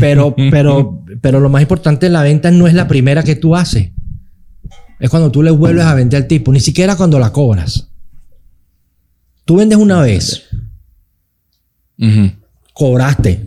[0.00, 3.54] Pero, pero, pero lo más importante en la venta no es la primera que tú
[3.56, 3.90] haces.
[4.98, 7.88] Es cuando tú le vuelves a vender al tipo, ni siquiera cuando la cobras.
[9.44, 10.42] Tú vendes una vez,
[12.72, 13.46] cobraste.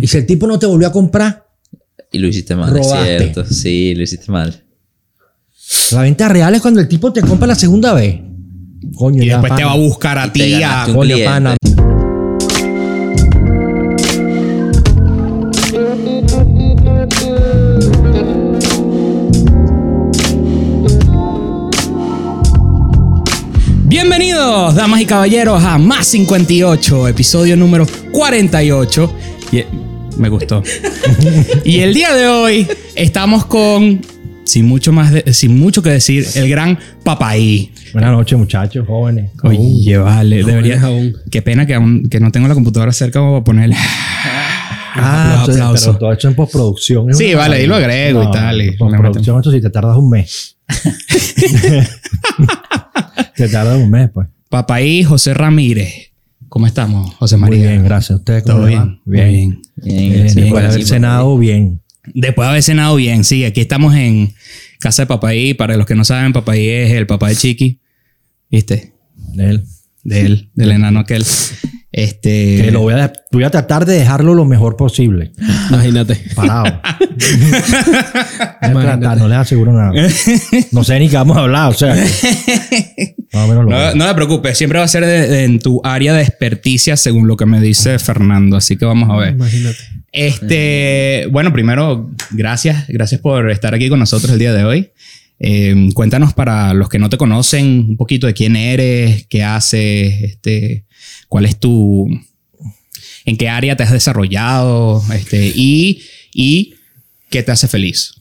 [0.00, 1.44] Y si el tipo no te volvió a comprar,
[2.12, 3.16] Y lo hiciste mal, Robaste.
[3.16, 3.44] es cierto.
[3.44, 4.62] Sí, lo hiciste mal.
[5.92, 8.20] la venta real es cuando el tipo te compra la segunda vez.
[8.94, 10.60] Coño, Y después te va a buscar a ti a...
[10.60, 11.24] ganaste un Coño, cliente.
[11.32, 11.56] pana.
[24.76, 29.12] Damas y caballeros, a Más 58, episodio número 48.
[29.52, 29.64] Y-
[30.18, 30.62] me gustó.
[31.64, 34.00] y el día de hoy estamos con,
[34.44, 37.72] sin mucho, más de- sin mucho que decir, el gran Papaí.
[37.92, 39.30] Buenas noches, muchachos, jóvenes.
[39.42, 40.80] Oye, vale, debería.
[40.82, 41.16] aún.
[41.30, 43.76] Qué pena que, aún, que no tengo la computadora cerca para ponerle.
[44.98, 47.12] Ah, pero todo esto en postproducción.
[47.14, 50.56] Sí, vale, y lo agrego y tal, y- postproducción, esto sí te tardas un mes.
[53.36, 54.26] te tardas un mes, pues.
[54.48, 56.10] Papaí José Ramírez.
[56.48, 57.70] ¿Cómo estamos, José Muy María?
[57.70, 58.18] bien, gracias.
[58.20, 59.28] ¿Ustedes cómo Todo bien, bien.
[59.32, 59.62] bien.
[59.76, 61.80] Bien, Bien, gracias después de haber cenado, bien.
[62.14, 64.32] Después de haber cenado bien, sí, aquí estamos en
[64.78, 65.54] casa de Papaí.
[65.54, 67.80] Para los que no saben, Papaí es el papá de Chiqui.
[68.50, 68.92] ¿Viste?
[69.36, 69.64] Él.
[70.04, 71.24] De él, del enano aquel.
[71.96, 72.60] Este.
[72.62, 75.32] Que lo voy a, voy a tratar de dejarlo lo mejor posible.
[75.70, 76.20] Imagínate.
[76.34, 76.78] Parado.
[78.60, 79.92] Tratar, no les aseguro nada.
[80.72, 81.94] No sé ni qué vamos a hablar, o sea.
[81.94, 85.44] que- Más o menos lo No, no te preocupes, siempre va a ser de- de-
[85.44, 88.56] en tu área de experticia según lo que me dice Fernando.
[88.56, 89.32] Así que vamos a ver.
[89.34, 89.78] Imagínate.
[90.12, 94.90] Este, bueno, primero, gracias, gracias por estar aquí con nosotros el día de hoy.
[95.38, 100.22] Eh, cuéntanos para los que no te conocen un poquito de quién eres, qué haces,
[100.22, 100.85] este,
[101.28, 102.08] cuál es tu,
[103.24, 106.74] en qué área te has desarrollado, este, y, y
[107.30, 108.14] qué te hace feliz.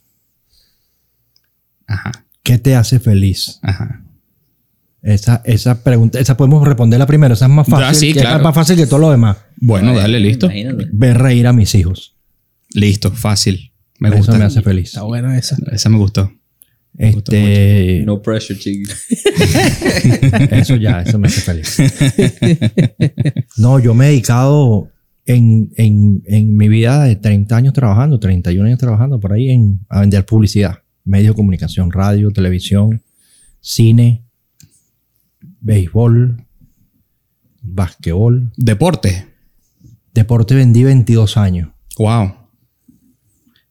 [1.88, 2.12] Ajá,
[2.44, 3.60] ¿Qué te hace feliz?
[3.62, 4.02] ajá.
[5.02, 7.36] Esa, esa pregunta, esa podemos responderla primero.
[7.36, 7.86] Esa es más fácil.
[7.86, 8.38] Ah, sí, que claro.
[8.38, 9.38] Es más fácil que todo lo demás.
[9.58, 10.48] Bueno, dale, listo.
[10.48, 10.88] Imagínate.
[10.92, 12.16] Ver reír a mis hijos.
[12.72, 13.72] Listo, fácil.
[14.00, 14.38] Me Eso gusta.
[14.40, 14.88] me hace feliz.
[14.88, 15.58] Está buena esa.
[15.72, 16.34] Esa me gustó.
[16.98, 19.06] Este, No pressure, chicos.
[20.52, 21.78] Eso ya, eso me hace feliz.
[23.58, 24.90] No, yo me he dedicado
[25.26, 29.82] en, en, en mi vida de 30 años trabajando, 31 años trabajando por ahí en,
[29.90, 33.02] a vender publicidad, medios de comunicación, radio, televisión,
[33.60, 34.26] cine,
[35.60, 36.46] béisbol,
[37.62, 38.52] basquetbol.
[38.56, 39.28] Deporte.
[40.14, 41.70] Deporte vendí 22 años.
[41.98, 42.34] Wow.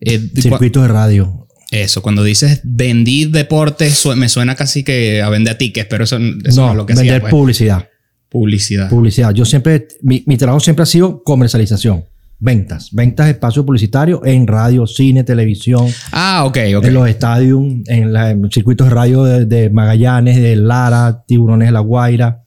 [0.01, 1.44] Eh, Circuitos de radio.
[1.83, 6.17] Eso, cuando dices vendí deporte, su- me suena casi que a vender tickets, pero eso,
[6.17, 7.31] eso no, no, es lo que vender hacía, pues.
[7.31, 7.89] publicidad.
[8.29, 8.89] publicidad.
[8.89, 9.33] Publicidad.
[9.35, 12.05] Yo siempre, mi, mi trabajo siempre ha sido comercialización.
[12.39, 12.89] Ventas.
[12.93, 16.85] Ventas de espacio publicitario en radio, cine, televisión, ah, ok, ok.
[16.85, 21.25] en los estadios, en, la- en los circuitos de radio de, de Magallanes, de Lara,
[21.27, 22.41] Tiburones de la Guaira.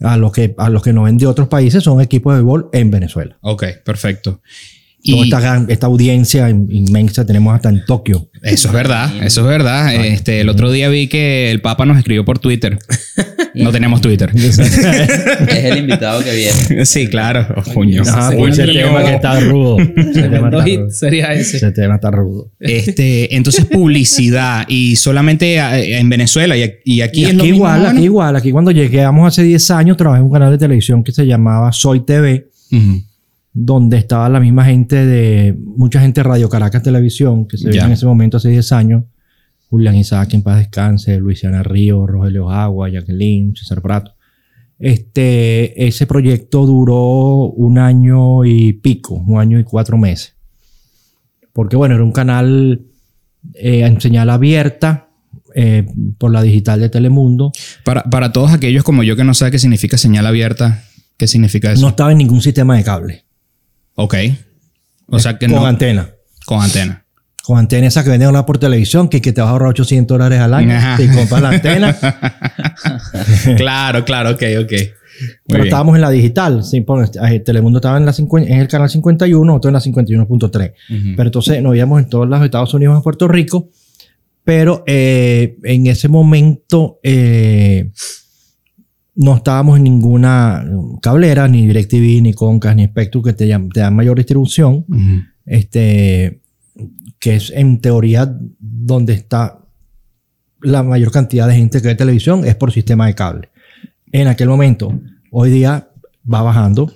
[0.00, 2.68] A los que, a los que nos ven de otros países son equipos de béisbol
[2.72, 3.38] en Venezuela.
[3.40, 4.40] Ok, perfecto.
[5.04, 8.30] Toda Y esta, gran- esta audiencia in- inmensa tenemos hasta en Tokio.
[8.42, 9.94] eso es verdad, eso es verdad.
[10.04, 12.78] Este, el otro día vi que el Papa nos escribió por Twitter.
[13.56, 14.32] No tenemos Twitter.
[14.34, 14.58] Es
[15.64, 16.84] el invitado que viene.
[16.84, 17.46] sí, claro.
[17.56, 18.02] Oh, coño.
[18.04, 18.38] Ah, Coño.
[18.40, 19.78] pues ese tema que está rudo.
[19.78, 20.90] Ese tema Tremendo está hit rudo.
[20.90, 21.56] sería ese.
[21.58, 22.50] Ese tema está rudo.
[22.58, 27.52] Este, entonces publicidad y solamente eh, en Venezuela y, y aquí Y es lo aquí
[27.52, 27.88] mismo, igual, ¿no?
[27.90, 28.34] aquí igual.
[28.36, 31.70] Aquí cuando llegamos hace 10 años, trabajé en un canal de televisión que se llamaba
[31.70, 33.02] Soy TV, Ujú.
[33.54, 37.84] Donde estaba la misma gente de, mucha gente de Radio Caracas Televisión, que se veía
[37.84, 39.04] en ese momento hace 10 años.
[39.70, 44.12] Julián Isaac, en paz descanse, Luisiana Río, Rogelio Agua, Jacqueline, César Prato.
[44.78, 50.34] Este, ese proyecto duró un año y pico, un año y cuatro meses.
[51.52, 52.82] Porque bueno, era un canal
[53.54, 55.10] eh, en señal abierta
[55.54, 55.86] eh,
[56.18, 57.52] por la digital de Telemundo.
[57.84, 60.84] Para, para todos aquellos como yo que no saben qué significa señal abierta,
[61.16, 61.82] ¿qué significa eso?
[61.82, 63.23] No estaba en ningún sistema de cable.
[63.96, 64.14] Ok.
[65.08, 65.66] O sea que con no.
[65.66, 66.10] antena.
[66.46, 67.04] Con antena.
[67.42, 70.14] Con antena esa que venden ahora por televisión, que, que te vas a ahorrar 800
[70.14, 70.74] dólares al año.
[70.74, 70.96] Ajá.
[70.96, 71.94] Te compras la antena.
[73.56, 74.72] claro, claro, ok, ok.
[74.72, 75.66] Muy pero bien.
[75.66, 76.64] estábamos en la digital.
[76.64, 80.02] Sí, pon- eh, Telemundo estaba en, la 50 en el canal 51, nosotros en la
[80.02, 80.72] 51.3.
[80.90, 81.16] Ujú.
[81.16, 83.70] Pero entonces nos veíamos en todos los Estados Unidos, en Puerto Rico.
[84.42, 87.90] Pero eh, en ese momento eh,
[89.16, 90.64] no estábamos en ninguna
[91.00, 94.84] cablera, ni DirecTV, ni Concast, ni Spectrum, que te, dan mayor distribución.
[95.46, 96.40] Este,
[97.18, 99.58] que es en teoría donde está
[100.60, 103.48] la mayor cantidad de gente que ve televisión, es por sistema de cable.
[104.12, 104.98] En aquel momento,
[105.30, 105.88] hoy día
[106.32, 106.90] va bajando,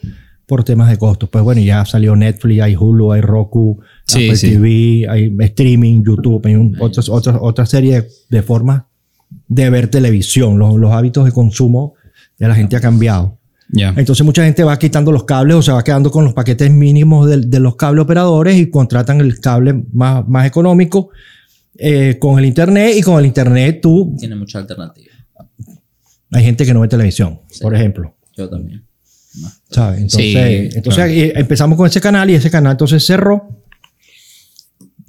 [0.47, 1.29] por temas de costos.
[1.29, 4.50] Pues bueno, ya salió Netflix, hay Hulu, hay Roku, Sí, Apple sí.
[4.53, 8.85] TV, hay streaming, YouTube, hay un- otras, otras, otra serie de, de formas
[9.47, 10.59] de ver televisión.
[10.59, 11.94] Los, los hábitos de consumo
[12.38, 13.38] de la gente ha cambiado.
[13.70, 13.93] Ya.
[13.96, 17.29] Entonces mucha gente va quitando los cables o se va quedando con los paquetes mínimos
[17.29, 21.11] de, de los cable operadores y contratan el cable más, más económico
[21.76, 25.12] eh, con el internet y con el internet tú Tiene mucha alternativa.
[26.32, 28.14] hay gente que no ve televisión, por ejemplo.
[28.37, 28.84] Yo también.
[29.70, 29.99] ¿sabes?
[30.00, 31.11] Entonces, Sí, entonces claro.
[31.12, 33.49] eh, empezamos con ese canal y ese canal entonces cerró.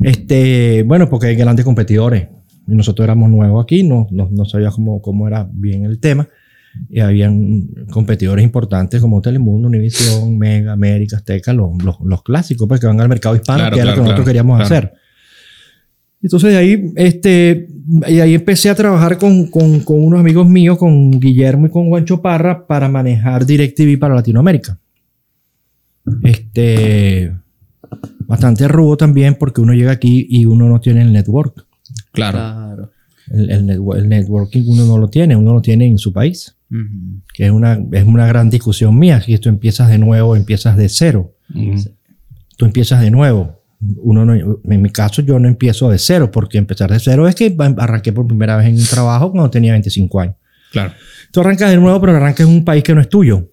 [0.02, 2.28] Este, bueno, porque hay grandes competidores.
[2.68, 6.28] Y nosotros éramos nuevos aquí, no, no, no sabía cómo, cómo era bien el tema.
[6.90, 12.80] Y habían competidores importantes como Telemundo, Univision, Mega, América, Azteca, los, los, los clásicos, pues
[12.80, 14.88] que van al mercado hispano, Claro, que era lo claro, que nosotros claro, queríamos claro.
[14.88, 14.94] hacer.
[16.22, 17.68] Entonces de ahí, este,
[18.08, 21.88] y ahí empecé a trabajar con, con, con unos amigos míos, con Guillermo y con
[21.88, 24.78] Juancho Parra, para manejar DirecTV para Latinoamérica.
[26.24, 27.34] Este,
[28.28, 31.66] bastante rudo también porque uno llega aquí y uno no tiene el network.
[32.12, 32.38] Claro.
[32.38, 32.92] Claro.
[33.32, 36.56] El, el netwo- el networking uno no lo tiene, uno lo tiene en su país.
[37.34, 39.22] Que es una, es una gran discusión mía.
[39.22, 41.34] Si tú empiezas de nuevo, empiezas de cero.
[42.58, 43.60] Tú empiezas de nuevo.
[43.98, 47.36] Uno no- en mi caso, yo no empiezo de cero, porque empezar de cero es
[47.36, 50.36] que arranqué por primera vez en un trabajo cuando tenía 25 años.
[50.72, 50.94] Claro.
[51.32, 53.50] Tú arrancas de nuevo, pero arrancas en un país que no es tuyo.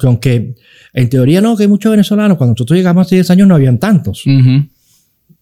[0.00, 0.54] Que aunque
[0.94, 2.38] en teoría no, que hay muchos venezolanos.
[2.38, 4.22] Cuando nosotros llegamos hace 10 años no habían tantos.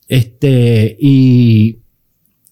[0.09, 1.79] Este, y,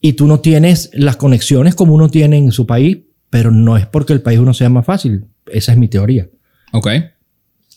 [0.00, 2.98] y tú no tienes las conexiones como uno tiene en su país,
[3.34, 5.24] pero no es porque el país uno sea más fácil.
[5.46, 6.28] Esa es mi teoría.
[6.72, 6.88] Ok.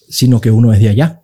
[0.08, 1.22] Sino que uno es de allá.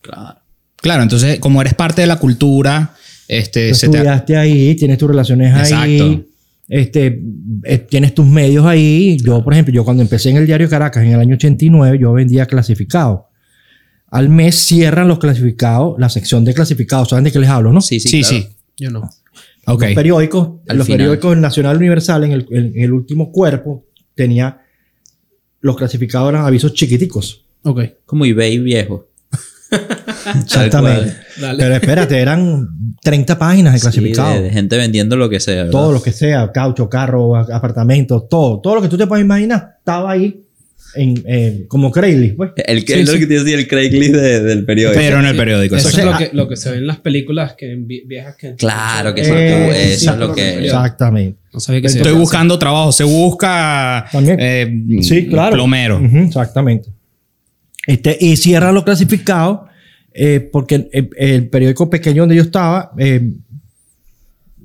[0.00, 0.40] Claro.
[0.74, 2.94] Claro, entonces, como eres parte de la cultura,
[3.28, 5.96] este, Tú se te- estudiaste ahí, tienes tus relaciones ahí.
[5.98, 6.24] Exacto.
[6.68, 7.22] Este,
[7.62, 9.18] eh, tienes tus medios ahí.
[9.24, 12.12] Yo, por ejemplo, yo cuando empecé en el diario Caracas en el año 89, yo
[12.12, 13.20] vendía clasificados.
[14.10, 17.10] Al mes cierran los clasificados, la sección de clasificados.
[17.10, 17.80] ¿Saben de qué les hablo, no?
[17.80, 18.36] Sí, sí, Sí, claro.
[18.36, 18.48] sí.
[18.78, 19.08] Yo no.
[19.66, 19.82] Ok.
[19.82, 20.98] Los periódicos, Al los final.
[20.98, 23.84] periódicos Nacional Universal en el, en el último cuerpo
[24.14, 24.60] tenía
[25.60, 27.44] los clasificados eran avisos chiquiticos.
[27.62, 27.80] Ok.
[28.04, 29.08] Como eBay viejo.
[30.42, 31.14] Exactamente.
[31.38, 32.68] Pero espérate, eran
[33.02, 34.34] 30 páginas de Sí, clasificados.
[34.36, 35.56] de, de gente vendiendo lo que sea.
[35.64, 35.70] ¿verdad?
[35.72, 39.74] todo lo que sea, caucho, carro, apartamentos, todo, todo lo que tú te puedas imaginar,
[39.78, 40.42] estaba ahí
[40.94, 42.50] en, eh, como Craigslist, pues.
[42.66, 43.18] El, Sí, es lo sí.
[43.20, 44.98] que te decía el Craigslist de- del periódico.
[45.00, 45.76] Pero en el periódico.
[45.76, 48.54] Eso es lo que, lo que se ve en las películas que en viejas que...
[48.54, 51.38] Claro que Eh, eso es lo que- Exactamente.
[51.52, 52.92] No sabía que se Estoy buscando trabajo.
[52.92, 54.38] Se busca También.
[54.40, 55.52] eh, Sí, claro.
[55.54, 56.00] plomero.
[56.02, 56.88] Exactamente.
[57.86, 59.60] Este, y cierran los clasificados
[60.12, 62.90] eh, porque el, el periódico pequeño donde yo estaba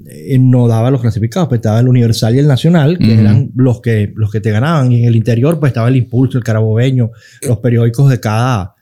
[0.09, 3.81] eh, no daba los clasificados, pues estaba el Universal y el Nacional, que eran los
[3.81, 4.92] que, los que te ganaban.
[4.92, 7.12] Y en el interior, pues estaba el Impulso, el Carabobeño,
[7.48, 8.75] los periódicos de cada,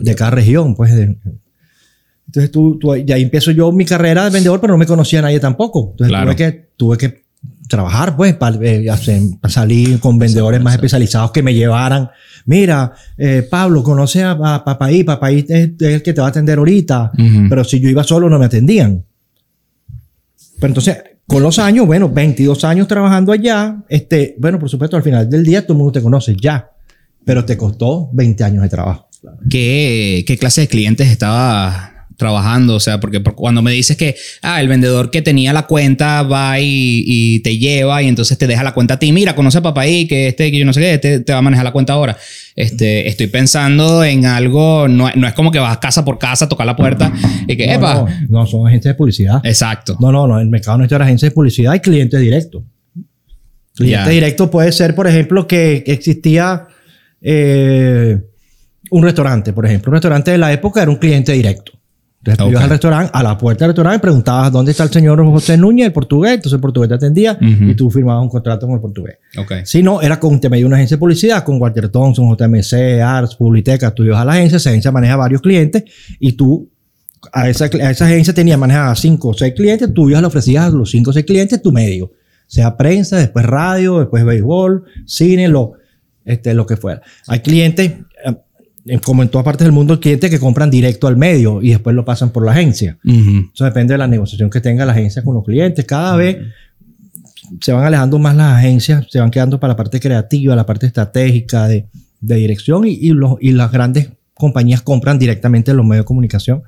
[0.00, 0.94] de cada región, pues.
[0.94, 1.16] de-
[2.26, 5.22] entonces tú, tú- y ahí empiezo yo mi carrera de vendedor, pero no me conocía
[5.22, 5.90] nadie tampoco.
[5.92, 6.26] Entonces Claro.
[6.26, 7.22] tuve que, tuve que
[7.68, 8.86] trabajar, pues, para, eh,
[9.40, 12.08] para salir con vendedores más especializados que me llevaran.
[12.46, 16.30] Mira, eh, Pablo, conoce a, a Papaí, Papaí es, es el que te va a
[16.30, 17.12] atender ahorita.
[17.48, 19.04] Pero si yo iba solo, no me atendían.
[20.58, 25.02] Pero entonces, con los años, bueno, 22 años trabajando allá, este, bueno, por supuesto, al
[25.02, 26.70] final del día todo el mundo te conoce ya.
[27.24, 29.08] Pero te costó 20 años de trabajo.
[29.48, 32.74] ¿Qué, qué clase de clientes estaba trabajando?
[32.76, 36.22] O sea, porque por- cuando me dices que ah, el vendedor que tenía la cuenta
[36.22, 39.12] va y, y te lleva y entonces te deja la cuenta a ti.
[39.12, 41.38] Mira, conoce a papá ahí que este, que yo no sé qué, este te va
[41.38, 42.16] a manejar la cuenta ahora.
[42.56, 46.66] Este, estoy pensando en algo, no, no es como que vas casa por casa tocar
[46.66, 47.12] la puerta
[47.48, 47.94] y que, No, epa.
[47.94, 48.06] no,
[48.40, 49.40] no, son agentes de publicidad.
[49.44, 49.96] Exacto.
[50.00, 50.38] No, no, no.
[50.40, 52.64] El mercado nuestro era agencia de publicidad y cliente directo.
[53.76, 56.68] Cliente directo puede ser, por ejemplo, que, que existía
[57.20, 58.18] eh,
[58.90, 59.90] un restaurante, por ejemplo.
[59.90, 61.72] Un restaurante de la época era un cliente directo.
[62.26, 62.50] Entonces tú Ok.
[62.52, 65.86] ibas al restaurante, a la puerta del restaurante, preguntabas dónde está el señor José Núñez,
[65.88, 66.32] el portugués.
[66.32, 69.18] Entonces el portugués te atendía y tú firmabas un contrato con el portugués.
[69.64, 73.90] Si no, era con de una agencia de publicidad, con Walter Thompson, JMC, Arts, Publiteca.
[73.94, 75.84] Tú ibas a la agencia, esa agencia maneja varios clientes
[76.18, 76.70] y tú
[77.32, 80.64] a esa, a esa agencia tenía manejada cinco o seis clientes, tú ibas le ofrecías
[80.64, 82.12] a los cinco o seis clientes tu medio.
[82.46, 85.72] Sea prensa, después radio, después béisbol, cine, lo,
[86.24, 87.00] este, lo que fuera.
[87.26, 88.06] Hay clientes, en-
[89.02, 92.04] como en todas partes del mundo, clientes que compran directo al medio y después lo
[92.04, 92.98] pasan por la agencia.
[93.04, 93.50] Ujú.
[93.54, 95.84] Eso depende de la negociación que tenga la agencia con los clientes.
[95.84, 96.38] Cada vez
[97.60, 100.86] se van alejando más las agencias, se van quedando para la parte creativa, la parte
[100.86, 101.86] estratégica de,
[102.20, 106.08] de dirección y, y los, y las grandes compañías compran directamente en los medios de
[106.08, 106.62] comunicación.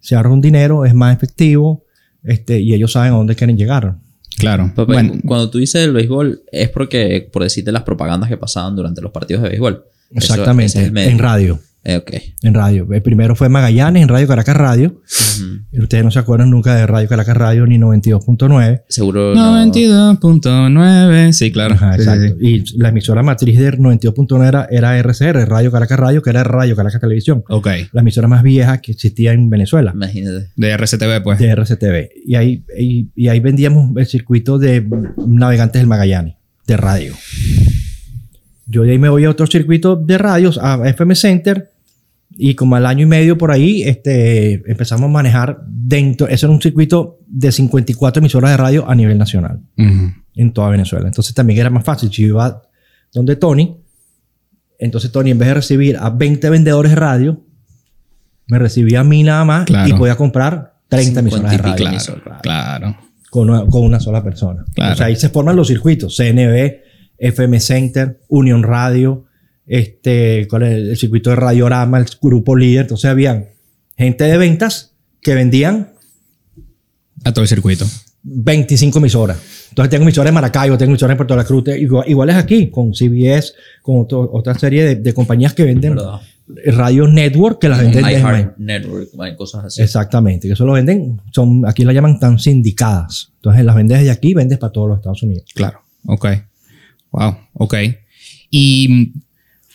[0.00, 1.84] Se ahorra un dinero, es más efectivo
[2.22, 3.96] este, y ellos saben a dónde quieren llegar.
[4.38, 4.72] Claro.
[4.86, 9.02] Bueno, cuando tú dices el béisbol, es porque, por decirte las propagandas que pasaban durante
[9.02, 9.84] los partidos de béisbol.
[10.12, 11.60] Exactamente, en radio.
[11.82, 12.10] Eh, ok.
[12.42, 12.86] en radio.
[12.92, 15.00] El primero fue Magallanes, en Radio Caracas Radio.
[15.72, 18.82] Ustedes no se acuerdan nunca de Radio Caracas Radio ni 92.9.
[18.88, 19.64] Seguro no.
[19.66, 21.32] 92.9.
[21.32, 21.74] Sí, claro.
[21.74, 22.36] Ajá, Sí, sí, exacto.
[22.38, 22.46] sí.
[22.74, 26.76] Y la emisora matriz de 92.9 era, era RCR, Radio Caracas Radio, que era Radio
[26.76, 27.44] Caracas Televisión.
[27.48, 27.68] Ok.
[27.92, 29.92] La emisora más vieja que existía en Venezuela.
[29.94, 30.50] Imagínate.
[30.56, 31.38] De RCTV, pues.
[31.38, 32.10] de RCTV.
[32.26, 34.86] Y ahí, y, y ahí vendíamos el circuito de
[35.26, 36.34] navegantes del Magallanes,
[36.66, 37.14] de radio.
[38.70, 41.70] Yo de ahí me voy a otro circuito de radios, a FM Center,
[42.36, 46.54] y como al año y medio por ahí, este, empezamos a manejar dentro, eso era
[46.54, 51.08] un circuito de 54 emisoras de radio a nivel nacional, en toda Venezuela.
[51.08, 52.10] Entonces también era más fácil.
[52.12, 52.62] Si yo iba
[53.12, 53.76] donde Tony,
[54.78, 57.40] entonces Tony en vez de recibir a 20 vendedores de radio,
[58.46, 59.88] me recibía a mí nada más Claro.
[59.88, 62.96] y podía comprar 30 emisoras de 50 y radio claro.
[63.30, 64.64] con una, con una sola persona.
[64.74, 64.92] Claro.
[64.92, 66.89] O sea, ahí se forman los circuitos, CNB,
[67.20, 69.26] FM Center, Unión Radio,
[69.66, 70.72] este, ¿cuál es?
[70.72, 72.82] el circuito de Radiorama, el grupo líder.
[72.82, 73.46] Entonces habían
[73.96, 75.90] gente de ventas que vendían
[77.24, 77.84] A todo el circuito.
[78.22, 79.38] 25 emisoras.
[79.70, 82.70] Entonces tengo emisoras en Maracaibo, tengo emisoras en Puerto La Cruz, igual, igual es aquí,
[82.70, 86.20] con CBS, con otro- otra serie de, de compañías que venden ¿Verdad?
[86.66, 89.82] radio network que las venden desde Network, cosas así.
[89.82, 93.32] Exactamente, que eso lo venden, son, aquí la llaman tan sindicadas.
[93.36, 95.44] Entonces las vendes desde aquí, vendes para todos los Estados Unidos.
[95.54, 95.80] Claro.
[96.06, 96.26] Ok.
[97.12, 97.36] Wow.
[97.54, 97.74] Ok.
[98.50, 99.12] Y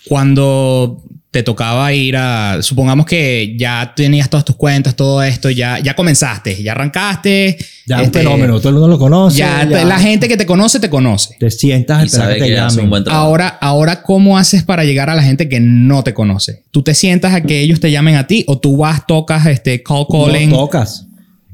[0.08, 1.02] cuando
[1.32, 2.60] te tocaba ir a.
[2.62, 7.58] Supongamos que ya tenías todas tus cuentas, todo esto, ya, ya comenzaste, ya arrancaste.
[7.86, 9.40] Ya es este, un fenómeno, todo el mundo lo conoce.
[9.40, 11.36] Ya, ya la gente que te conoce, te conoce.
[11.38, 13.04] te sientas Y esperar sabe que te un llamen.
[13.10, 16.64] Ahora, ahora, ¿cómo haces para llegar a la gente que no te conoce?
[16.72, 19.84] ¿Tú te sientas a que ellos te llamen a ti o tú vas, tocas este
[19.84, 20.50] call calling?
[20.50, 21.06] No, tocas.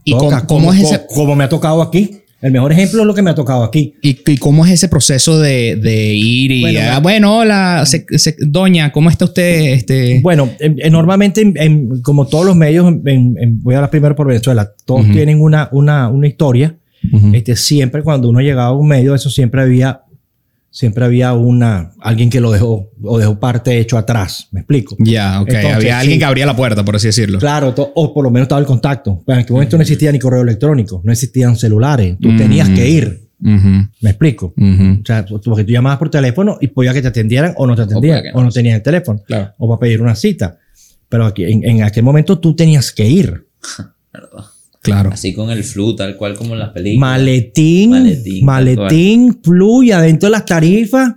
[0.04, 2.21] ¿Y Tocas, cómo- cómo como, es ese- como me ha tocado aquí.
[2.42, 3.94] El mejor ejemplo es lo que me ha tocado aquí.
[4.02, 6.62] ¿Y, y cómo es ese proceso de, de ir y,
[7.02, 9.74] Bueno, ah, hola, se- se- doña, ¿cómo está usted?
[9.74, 13.92] Este, Bueno, en- en- normalmente, en- en- como todos los medios, en- voy a hablar
[13.92, 16.76] primero por Venezuela, todos tienen una, una, una historia.
[17.34, 20.02] Este, siempre cuando uno llegaba a un medio, eso siempre había,
[20.72, 24.48] siempre había una, alguien que lo dejó, o dejó parte hecho atrás.
[24.52, 24.96] ¿Me explico?
[25.00, 25.50] Ya, ok.
[25.50, 26.20] Entonces, Había alguien sí.
[26.20, 27.38] que abría la puerta, por así decirlo.
[27.40, 29.22] Claro, o por lo menos estaba el contacto.
[29.26, 32.16] Pero en aquel momento no existía ni correo electrónico, no existían celulares.
[32.20, 32.38] Tú Mm.
[32.38, 33.28] tenías que ir.
[33.44, 34.54] Ujú, ¿Me explico?
[34.56, 37.88] O sea, porque tú llamabas por teléfono y podía que te atendieran o no te
[37.88, 37.96] que
[38.34, 38.44] o no.
[38.44, 39.54] no tenías el teléfono, Claro.
[39.58, 40.58] o para pedir una cita.
[41.10, 43.48] Pero aquí, en, en aquel momento tú tenías que ir.
[44.82, 45.12] Claro.
[45.14, 47.00] Así con el flu, tal cual como en las películas.
[47.12, 51.14] Maletín, Maletín, maletín, fluye adentro de las tarifas,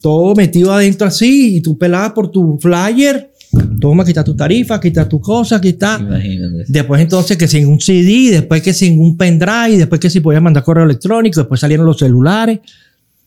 [0.00, 3.32] todo metido adentro así, y tú pelabas por tu flyer,
[3.80, 5.98] toma, está tu tarifa, está tu cosa, está.
[6.00, 6.64] Imagínate.
[6.68, 10.42] Después entonces que sin un CD, después que sin un pendrive, después que si podías
[10.42, 12.60] mandar correo electrónico, después salieron los celulares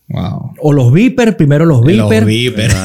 [0.07, 0.53] Wow.
[0.60, 2.10] o los beepers, primero los beepers.
[2.10, 2.75] Los beepers.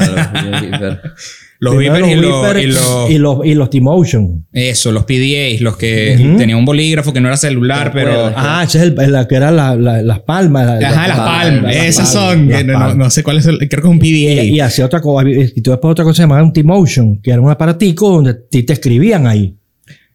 [1.59, 4.45] Los beepers y los, y los- y los, y los T-Motion.
[4.53, 8.31] Eso, los PDAs, los que tenían un bolígrafo que no era celular, pero.
[8.35, 10.79] Ah, ese es el, la que era la- la- las palmas.
[10.79, 12.47] la- Ajá, la- las palmas, Esas son.
[12.47, 12.95] que no, palmas.
[12.97, 13.57] no sé cuál es el.
[13.57, 14.43] Creo que es un PDA.
[14.43, 17.31] Y, y hacía otra cosa, y tú después otra cosa se llamaba un T-Motion, que
[17.31, 19.55] era un aparatico donde ti te escribían ahí.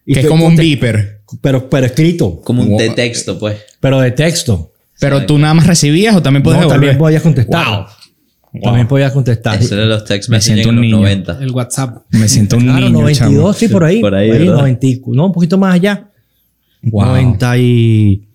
[0.07, 1.23] Y que es te- como un te- beeper.
[1.41, 3.57] Pero, pero escrito, Como un de texto, pues.
[3.81, 4.73] pero de texto.
[5.01, 7.67] Pero tú nada más recibías o también puedes No, también podías contestar.
[7.67, 7.87] Wow.
[8.61, 9.59] También podías contestar.
[9.63, 10.97] Eso era los text Me siento en un los niño.
[10.99, 11.39] 90.
[11.43, 12.05] El WhatsApp.
[12.11, 13.01] Me siento un Claro, niño.
[13.01, 13.53] 92, chamo.
[13.55, 14.01] sí, por ahí.
[14.01, 14.55] Por ahí, ¿verdad?
[14.57, 16.11] 90 y- no, un poquito más allá.
[16.83, 17.07] Wow.
[17.07, 18.29] 90 y...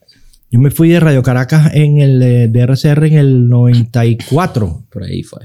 [0.49, 4.85] Yo me fui de Radio Caracas en el eh, de RCR en el 94.
[4.89, 5.41] Por ahí fue.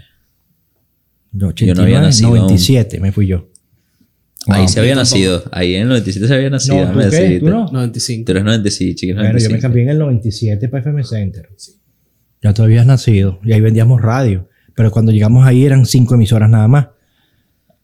[1.33, 2.37] No, Yo no había 89, nacido aún.
[2.39, 3.49] 97 me fui yo.
[4.49, 4.69] Ahí Wow.
[4.69, 5.43] se había nacido.
[5.53, 6.87] Ahí en el 97 se había nacido.
[6.87, 7.41] No, ¿tú qué?
[7.41, 7.67] ¿Tú no?
[7.73, 8.25] 95.
[8.27, 9.15] Tú eres 95, chiquis.
[9.15, 9.63] Bueno, yo me 95.
[9.63, 11.49] cambié en el 97 para FM Center.
[12.43, 14.49] Ya tú habías nacido y ahí vendíamos radio.
[14.75, 16.89] Pero cuando llegamos ahí eran cinco emisoras nada más.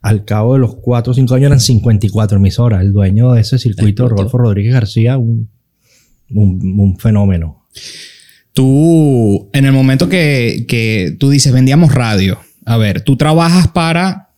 [0.01, 2.83] Al cabo de los cuatro o cinco años eran 54 emisoras.
[2.83, 4.09] El dueño de ese circuito.
[4.09, 5.51] Rodolfo Rodríguez García, un,
[6.31, 7.67] un, un fenómeno.
[8.53, 14.29] Tú, en el momento que, que tú dices vendíamos radio, a ver, ¿tú trabajas para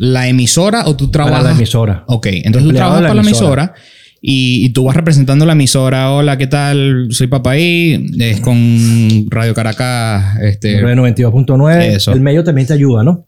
[0.00, 2.04] la emisora o tú trabajas Para la emisora.
[2.06, 3.74] Ok, entonces tú trabajas la para la emisora.
[4.22, 6.10] Y, y tú vas representando la emisora.
[6.12, 7.08] Hola, ¿qué tal?
[7.10, 10.36] Soy Papaí, es con Radio Caracas.
[10.42, 11.80] Este, Radio 92.9.
[11.96, 12.12] Eso.
[12.12, 13.24] El medio también te ayuda, ¿no?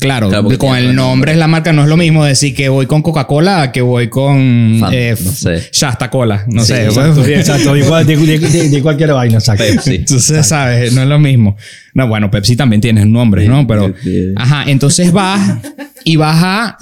[0.00, 2.86] claro, Claro, con el nombre es la marca, no es lo mismo decir que voy
[2.86, 5.68] con Coca-Cola a que voy con Fan, eh, no sé.
[5.72, 6.86] Shasta Cola, no Sí, sé.
[6.86, 7.14] exacto.
[7.20, 7.76] Bueno, exacto.
[7.76, 9.62] Igual de, de- de- de cualquier vaina, exacto.
[9.62, 9.94] Pepsi.
[9.96, 10.92] Entonces, ¿sabes?
[10.94, 11.56] No es lo mismo.
[11.94, 13.64] No, bueno, Pepsi también tiene nombres, ¿no?
[13.68, 13.94] Pero,
[14.34, 15.58] ajá, entonces vas
[16.02, 16.76] y vas a,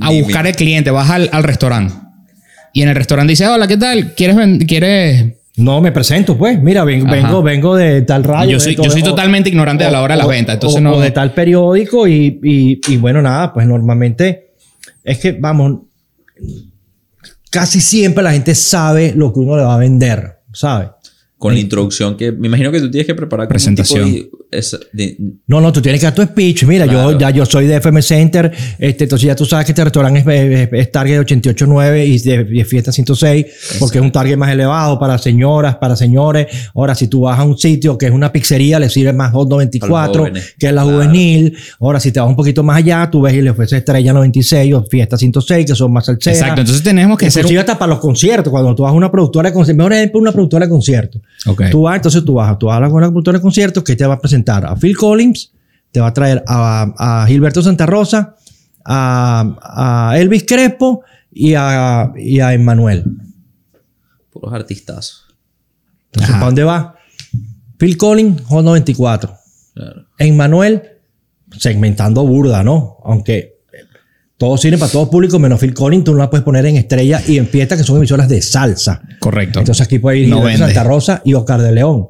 [0.00, 1.94] a buscar el cliente, vas al, al restaurante.
[2.72, 4.14] Y en el restaurante dice, hola, ¿qué tal?
[4.14, 4.36] ¿Quieres,
[4.66, 5.24] quieres
[5.56, 6.60] No me presento, pues.
[6.62, 6.90] Mira, Ajá.
[6.90, 8.52] vengo, vengo de tal radio.
[8.52, 10.54] Yo soy, de- yo soy o- totalmente ignorante a la hora de las o- ventas,
[10.54, 10.94] entonces o- no.
[10.94, 14.52] o de tal periódico y, y- y bueno, nada, pues normalmente
[15.04, 15.80] es que, vamos,
[17.50, 20.88] casi siempre la gente sabe lo que uno le va a vender, ¿sabes?
[21.36, 24.12] Con la introducción que me imagino que tú tienes que preparar Presentación.
[24.12, 24.39] tipo de-
[24.92, 25.16] de-
[25.46, 26.64] No, no, tú tienes que dar tu speech.
[26.64, 27.12] Mira, Claro.
[27.12, 30.20] yo ya yo soy de FM Center, este, entonces ya tú sabes que este restaurante
[30.20, 33.46] es, es- es target 88.9 y de, es fiesta 106,
[33.78, 36.46] porque es un target más elevado para señoras, para señores.
[36.74, 39.48] Ahora, si tú vas a un sitio que es una pizzería, le sirve más Hot
[39.48, 40.54] 94, Para los jóvenes.
[40.58, 40.96] que es la Claro.
[40.96, 41.56] juvenil.
[41.80, 44.74] Ahora, si te vas un poquito más allá, tú ves y le ofreces Estrella 96
[44.74, 46.38] o Fiesta 106, que son más salseras.
[46.40, 47.40] Exacto, entonces tenemos que hacer.
[47.40, 50.20] Inclusive hasta para los conciertos, cuando tú vas a una productora de conciertos, mejor ejemplo,
[50.20, 51.22] una productora de conciertos.
[51.46, 51.62] Ok.
[51.70, 54.14] Tú vas, entonces tú vas, tú vas a una productora de conciertos que te va
[54.14, 55.52] a presentar a Phil Collins,
[55.92, 58.36] te va a traer a, a Gilberto Santa Rosa,
[58.84, 63.04] a, a Elvis Crespo y a, y a Emmanuel.
[64.30, 65.26] puros artistazos.
[66.06, 66.38] Entonces, Ajá.
[66.40, 66.94] ¿para dónde va?
[67.78, 69.34] Phil Collins, Hot 94.
[69.74, 70.06] Claro.
[70.18, 70.82] Emmanuel,
[71.56, 72.98] segmentando burda, ¿no?
[73.04, 73.60] Aunque
[74.36, 77.20] todo sirve para todo público, menos Phil Collins, tú no la puedes poner en estrella
[77.26, 79.02] y en fiesta, que son emisoras de salsa.
[79.18, 79.58] Correcto.
[79.60, 80.42] Entonces aquí puede ir No.
[80.56, 82.08] Santa Rosa y Oscar de León.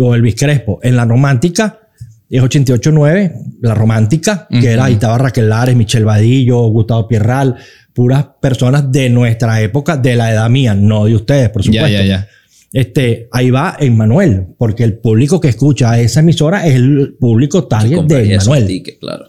[0.00, 0.80] O Elvis Crespo.
[0.82, 1.80] En la romántica
[2.28, 7.56] es 88.9, la romántica, que era, ahí estaba Raquel Lares, Michelle Vadillo, Gustavo Pierral,
[7.92, 11.88] puras personas de nuestra época, de la edad mía, no de ustedes, por supuesto.
[11.88, 12.28] ya, ya.
[12.72, 18.02] Este, ahí va Emmanuel, porque el público que escucha esa emisora es el público target
[18.02, 18.66] de Emmanuel.
[18.66, 19.24] tickets, claro.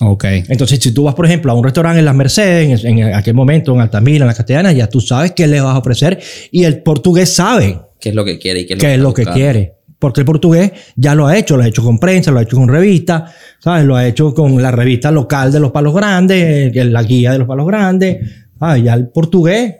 [0.00, 0.24] Ok.
[0.48, 3.34] Entonces, si tú vas, por ejemplo, a un restaurante en Las Mercedes, en, en aquel
[3.34, 6.18] momento, en Altamira, en la Castellana, ya tú sabes qué le vas a ofrecer
[6.50, 8.98] y el portugués sabe ¿Qué es lo que quiere y qué es lo qué es
[8.98, 9.75] está lo que quiere.
[9.98, 12.56] Porque el portugués ya lo ha hecho, lo ha hecho con prensa, lo ha hecho
[12.56, 13.84] con revista, ¿sabes?
[13.86, 17.48] Lo ha hecho con la revista local de los palos grandes, la guía de los
[17.48, 18.18] palos grandes.
[18.58, 18.82] ¿sabes?
[18.84, 19.74] Ya el portugués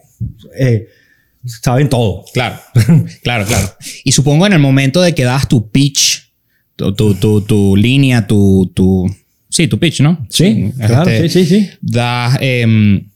[0.58, 0.86] eh,
[1.44, 2.24] saben todo.
[2.32, 2.58] Claro,
[3.22, 3.68] claro, claro.
[4.04, 6.32] Y supongo en el momento de que das tu pitch,
[6.76, 9.06] tu, tu, tu, tu línea, tu, tu.
[9.48, 10.26] Sí, tu pitch, ¿no?
[10.30, 11.70] Sí, claro, Este, sí, sí, sí.
[11.80, 12.36] Das.
[12.40, 13.08] em,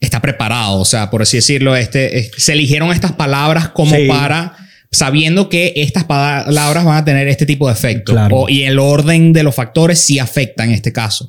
[0.00, 4.06] está preparado, o sea, por así decirlo, este, es- se eligieron estas palabras como Sí.
[4.08, 4.56] para.
[4.94, 8.12] Sabiendo que estas palabras van a tener este tipo de efecto.
[8.12, 8.36] Claro.
[8.40, 11.28] O- y el orden de los factores sí afecta en este caso.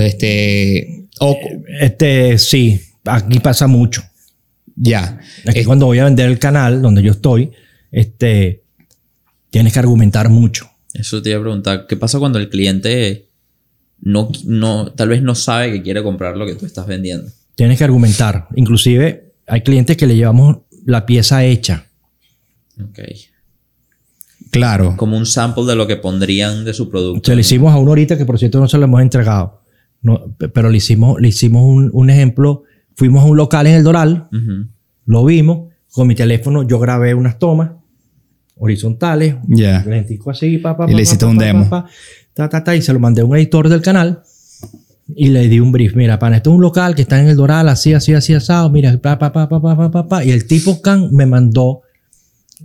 [0.00, 1.06] Este.
[1.20, 1.38] O,
[1.80, 4.02] Este, sí, aquí pasa mucho.
[4.76, 5.18] ya.
[5.46, 7.50] Aquí Eh, cuando voy a vender el canal donde yo estoy,
[7.92, 8.62] este,
[9.50, 10.70] tienes que argumentar mucho.
[10.94, 11.86] Eso te iba a preguntar.
[11.88, 13.26] ¿Qué pasa cuando el cliente
[14.00, 17.30] no, no, tal vez no sabe que quiere comprar lo que tú estás vendiendo?
[17.54, 18.48] Tienes que argumentar.
[18.56, 21.86] Inclusive hay clientes que le llevamos la pieza hecha.
[22.88, 22.98] Ok.
[24.50, 24.94] claro.
[24.96, 27.30] Como un sample de lo que pondrían de su producto.
[27.30, 29.60] Se lo hicimos a uno ahorita que por cierto no se lo hemos entregado.
[30.02, 32.62] No, pe- pero le hicimos, le hicimos un, un ejemplo.
[32.96, 34.28] Fuimos a un local en el Doral,
[35.06, 35.70] lo vimos.
[35.92, 37.72] Con mi teléfono yo grabé unas tomas
[38.56, 39.82] horizontales, Ya.
[39.86, 41.68] lentico así, pa, pa, Y pa, le hiciste un pa, demo.
[41.68, 41.90] pa, pa,
[42.34, 44.22] ta, ta, ta, y se lo mandé a un editor del canal
[45.16, 45.94] y le di un brief.
[45.96, 48.70] Mira, para esto es un local que está en el Doral, así, así, así, asado.
[48.70, 50.24] Mira, pa, pa, pa, pa, pa, pa, pa, pa.
[50.24, 51.80] Y el tipo can me mandó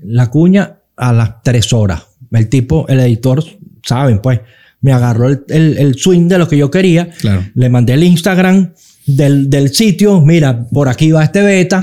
[0.07, 2.03] la cuña a las tres horas.
[2.31, 3.43] El tipo, el editor,
[3.83, 4.39] saben, pues,
[4.81, 7.09] me agarró el, el- el swing de lo que yo quería.
[7.19, 7.43] Claro.
[7.55, 8.73] Le mandé el Instagram
[9.07, 10.21] del, del sitio.
[10.21, 11.81] Mira, por aquí va este beta.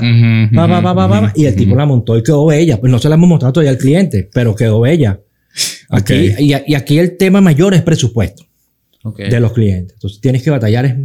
[0.53, 2.79] Pa, pa, pa, pa, ujú, y el tipo la montó y quedó bella.
[2.79, 5.19] Pues no se la hemos mostrado todavía al cliente, pero quedó bella.
[5.89, 8.43] Aquí, y, y aquí el tema mayor es presupuesto
[9.17, 9.93] de los clientes.
[9.95, 10.95] Entonces tienes que batallar es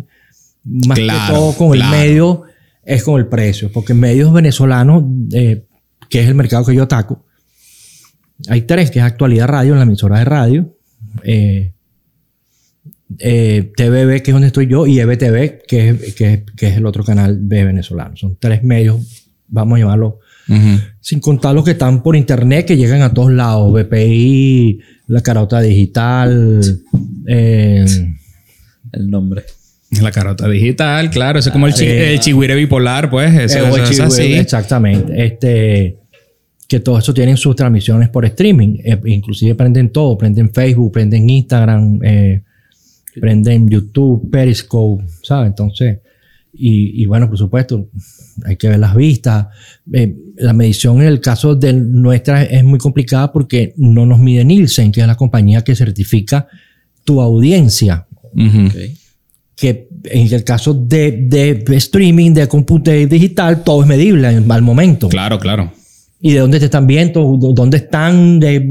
[0.64, 1.94] más Claro, que todo con claro.
[1.94, 2.42] el medio,
[2.84, 3.70] es con el precio.
[3.72, 5.64] Porque en medios venezolanos, eh,
[6.08, 7.24] que es el mercado que yo ataco,
[8.48, 10.76] hay tres, que es Actualidad Radio, en la emisora de radio,
[11.24, 11.72] eh,
[13.18, 16.76] eh, TVB, que es donde estoy yo, y EBTV, que es, que, es- que es
[16.76, 18.16] el otro canal de venezolano.
[18.16, 20.20] Son tres medios, vamos a llamarlo,
[21.00, 25.60] sin contar los que están por internet, que llegan a todos lados, BPI, la carota
[25.60, 26.60] digital,
[27.26, 27.84] eh,
[28.92, 29.44] El nombre.
[30.02, 31.38] La carota digital, claro.
[31.38, 32.20] Eso es como el, chi- el
[32.56, 33.32] bipolar, pues.
[33.34, 34.22] Eso, Eh, eso o es así.
[34.34, 35.24] Exactamente.
[35.24, 35.96] Este,
[36.68, 38.76] que todo eso tienen sus transmisiones por streaming.
[38.84, 40.18] Eh, inclusive prenden todo.
[40.18, 42.42] Prenden Facebook, prenden Instagram, eh,
[43.18, 45.48] prenden YouTube, Periscope, ¿sabes?
[45.48, 45.98] Entonces,
[46.52, 47.88] y, y bueno, por supuesto,
[48.44, 49.46] hay que ver las vistas.
[49.92, 54.44] Eh, la medición en el caso de nuestra es muy complicada porque no nos mide
[54.44, 56.46] Nielsen, que es la compañía que certifica
[57.04, 58.06] tu audiencia.
[59.58, 64.62] Que en el caso de, de streaming, de computador digital, todo es medible en- al
[64.62, 65.08] momento.
[65.08, 65.72] Claro, claro.
[66.20, 68.64] Y de dónde te están viendo, dónde están, de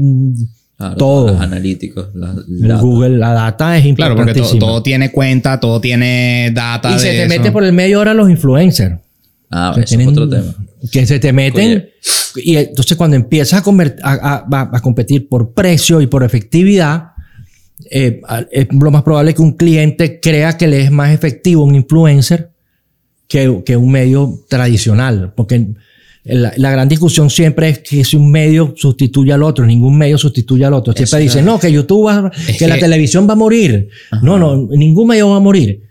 [0.78, 1.32] Claro, Todo.
[1.32, 2.06] Los analíticos.
[2.14, 6.52] la- el la- Google, la data es Claro, porque to- todo tiene cuenta, todo tiene
[6.54, 6.90] data.
[6.90, 7.28] y de se te eso.
[7.28, 8.94] mete por el medio ahora los influencers.
[9.50, 10.54] Ah, que eso tienen- es otro tema.
[10.92, 11.88] Que se te meten,
[12.36, 16.22] y entonces cuando empiezas a, conver- a, a- a- a competir por precio y por
[16.22, 17.08] efectividad,
[17.90, 21.74] eh, es lo más probable que un cliente crea que le es más efectivo un
[21.74, 22.50] influencer
[23.28, 25.32] que, que un medio tradicional.
[25.36, 25.68] Porque
[26.24, 30.18] la, la gran discusión siempre es que si un medio sustituye al otro, ningún medio
[30.18, 30.92] sustituye al otro.
[30.92, 33.88] Siempre dicen, no, que YouTube va, Es que, la que- televisión va a morir.
[34.22, 35.82] No, no, ningún medio va a morir.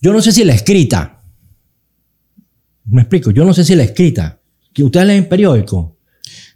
[0.00, 1.22] Yo no sé si la escrita.
[2.86, 4.40] Me explico, yo no sé si la escrita.
[4.72, 5.96] Que ustedes leen periódico.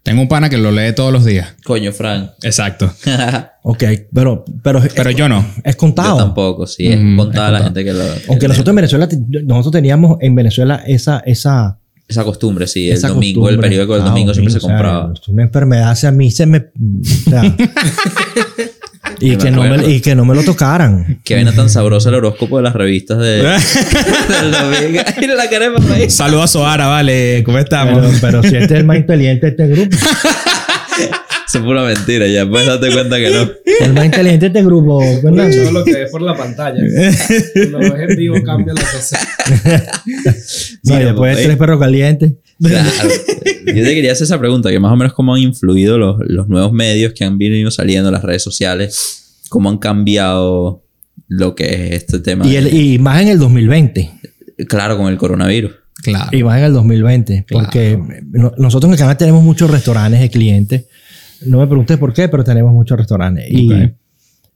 [0.02, 1.54] Tengo un pana que lo lee todos los días.
[1.64, 2.30] Coño, Frank.
[2.42, 2.92] Exacto.
[3.64, 5.46] Ok, pero, pero, Pero es, yo no.
[5.62, 6.16] es Yo contado.
[6.16, 6.88] tampoco, sí.
[6.88, 8.02] Es Mm, contada es la gente que lo.
[8.02, 9.08] Aunque que nosotros en Venezuela,
[9.44, 12.88] nosotros teníamos en Venezuela esa, esa, Esa costumbre, sí.
[12.90, 15.12] El esa domingo, el periódico del Ah, domingo siempre se o sea, compraba.
[15.14, 16.58] es una enfermedad, si a mí se me.
[16.58, 17.42] O sea,
[19.20, 21.20] y, que no me, y que no me lo tocaran.
[21.24, 25.00] Qué vaina tan sabrosa el horóscopo de las revistas de, del domingo.
[25.16, 25.94] Ay, la cara de papá.
[26.08, 27.42] Saludos a Soara, vale.
[27.44, 28.00] ¿Cómo estamos?
[28.20, 29.96] Pero, pero si este es el más inteligente de este grupo.
[31.52, 33.50] Eso es pura mentira, ya puedes darte cuenta que no.
[33.84, 35.00] El más inteligente de este grupo.
[35.22, 35.50] ¿verdad?
[35.54, 36.80] Todo lo que ves por la pantalla.
[37.52, 39.18] Cuando lo ves en vivo cambia la cosa.
[40.84, 42.32] No, y después tres perros calientes.
[42.58, 42.88] Claro.
[43.66, 46.48] Yo te quería hacer esa pregunta, que más o menos cómo han influido los, los
[46.48, 50.82] nuevos medios que han venido saliendo, las redes sociales, cómo han cambiado
[51.28, 52.46] lo que es este tema.
[52.46, 54.10] Y, de- el, y más en el 2020.
[54.68, 55.72] claro, con el coronavirus.
[56.02, 56.36] Claro.
[56.36, 57.46] Y más en el 2020.
[57.50, 57.98] Porque
[58.32, 60.84] no- nosotros en el canal tenemos muchos restaurantes de clientes.
[61.46, 63.44] No me preguntes por qué, pero tenemos muchos restaurantes.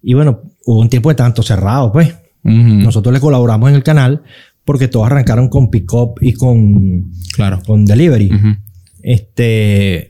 [0.03, 2.15] Y, bueno, hubo un tiempo de tanto cerrado, pues.
[2.43, 4.23] Nosotros le colaboramos en el canal
[4.65, 7.61] porque todos arrancaron con pick-up y con, Claro.
[7.67, 8.31] con delivery.
[8.33, 8.49] Ujú.
[9.03, 10.09] Este.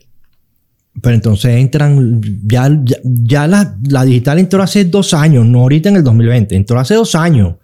[1.01, 2.21] Pero entonces entran.
[2.45, 6.55] Ya, ya, ya la, la digital entró hace dos años, no ahorita en el 2020.
[6.55, 7.55] Entró hace dos años.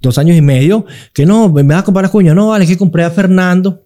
[0.00, 0.84] Dos años y medio.
[1.12, 2.34] Que no, me vas a comprar a cuña.
[2.34, 3.82] No, vale, es que compré a Fernando.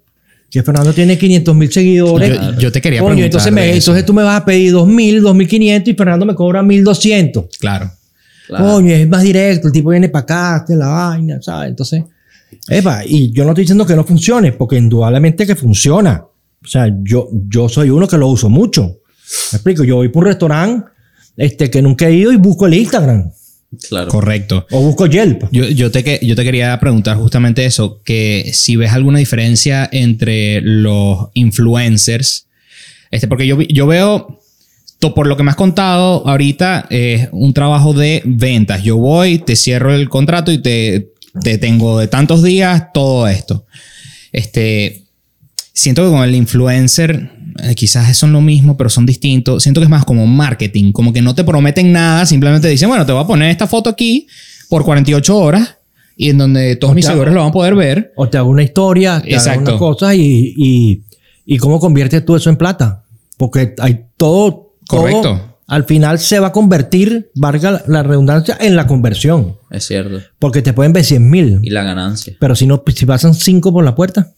[0.57, 2.33] Que Fernando tiene 500 mil seguidores.
[2.55, 3.27] Yo, yo te quería Coño, preguntar.
[3.27, 7.45] entonces, me- entonces tú me vas a pedir 2000, 2500 y Fernando me cobra 1200.
[7.59, 7.90] Claro.
[8.47, 8.64] Claro.
[8.64, 11.69] Coño, es más directo, el tipo viene para acá, hace la vaina, ¿sabes?
[11.69, 12.05] Entonces,
[12.71, 16.25] epa, y yo no estoy diciendo que no funcione, porque indudablemente que funciona.
[16.64, 19.01] O sea, yo, yo soy uno que lo uso mucho.
[19.53, 20.88] Me explico, yo voy por un restaurante
[21.37, 23.31] este, que nunca he ido y busco el Instagram
[23.89, 24.09] Claro.
[24.09, 24.67] Correcto.
[24.71, 25.45] o busco Yelp.
[25.53, 29.89] Yo, yo, te, que- yo te quería preguntar justamente eso, que si ves alguna diferencia
[29.93, 32.47] entre los influencers,
[33.11, 34.41] este, porque yo, yo veo,
[34.99, 38.83] to- por lo que me has contado ahorita, es un trabajo de ventas.
[38.83, 41.12] Yo voy, te cierro el contrato y te,
[41.43, 43.67] te tengo de tantos días todo esto.
[44.33, 45.05] Este,
[45.73, 47.31] siento que con el influencer
[47.75, 49.62] quizás son lo mismo, pero son distintos.
[49.62, 53.05] Siento que es más como marketing, como que no te prometen nada, simplemente dicen, bueno,
[53.07, 54.27] te voy a poner esta foto aquí
[54.69, 55.77] por 48 horas
[56.16, 58.12] y en donde todos mis te- seguidores lo van a poder ver.
[58.16, 59.71] O te hago una historia, te hago Exacto.
[59.71, 61.03] unas cosas y, y,
[61.45, 63.05] y cómo conviertes tú eso en plata.
[63.37, 65.59] Porque hay todo, todo Correcto.
[65.66, 69.57] al final se va a convertir, valga la redundancia, en la conversión.
[69.71, 70.21] Es cierto.
[70.38, 71.59] Porque te pueden ver 100 mil.
[71.62, 72.35] Y la ganancia.
[72.40, 74.33] Pero si no, si pasan 5 por la puerta,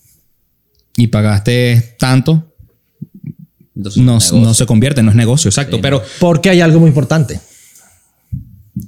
[0.97, 2.53] Y pagaste tanto,
[3.79, 5.77] Entonces, no, no se convierte, no es negocio, exacto.
[5.77, 7.41] Sí, pero porque hay algo muy importante.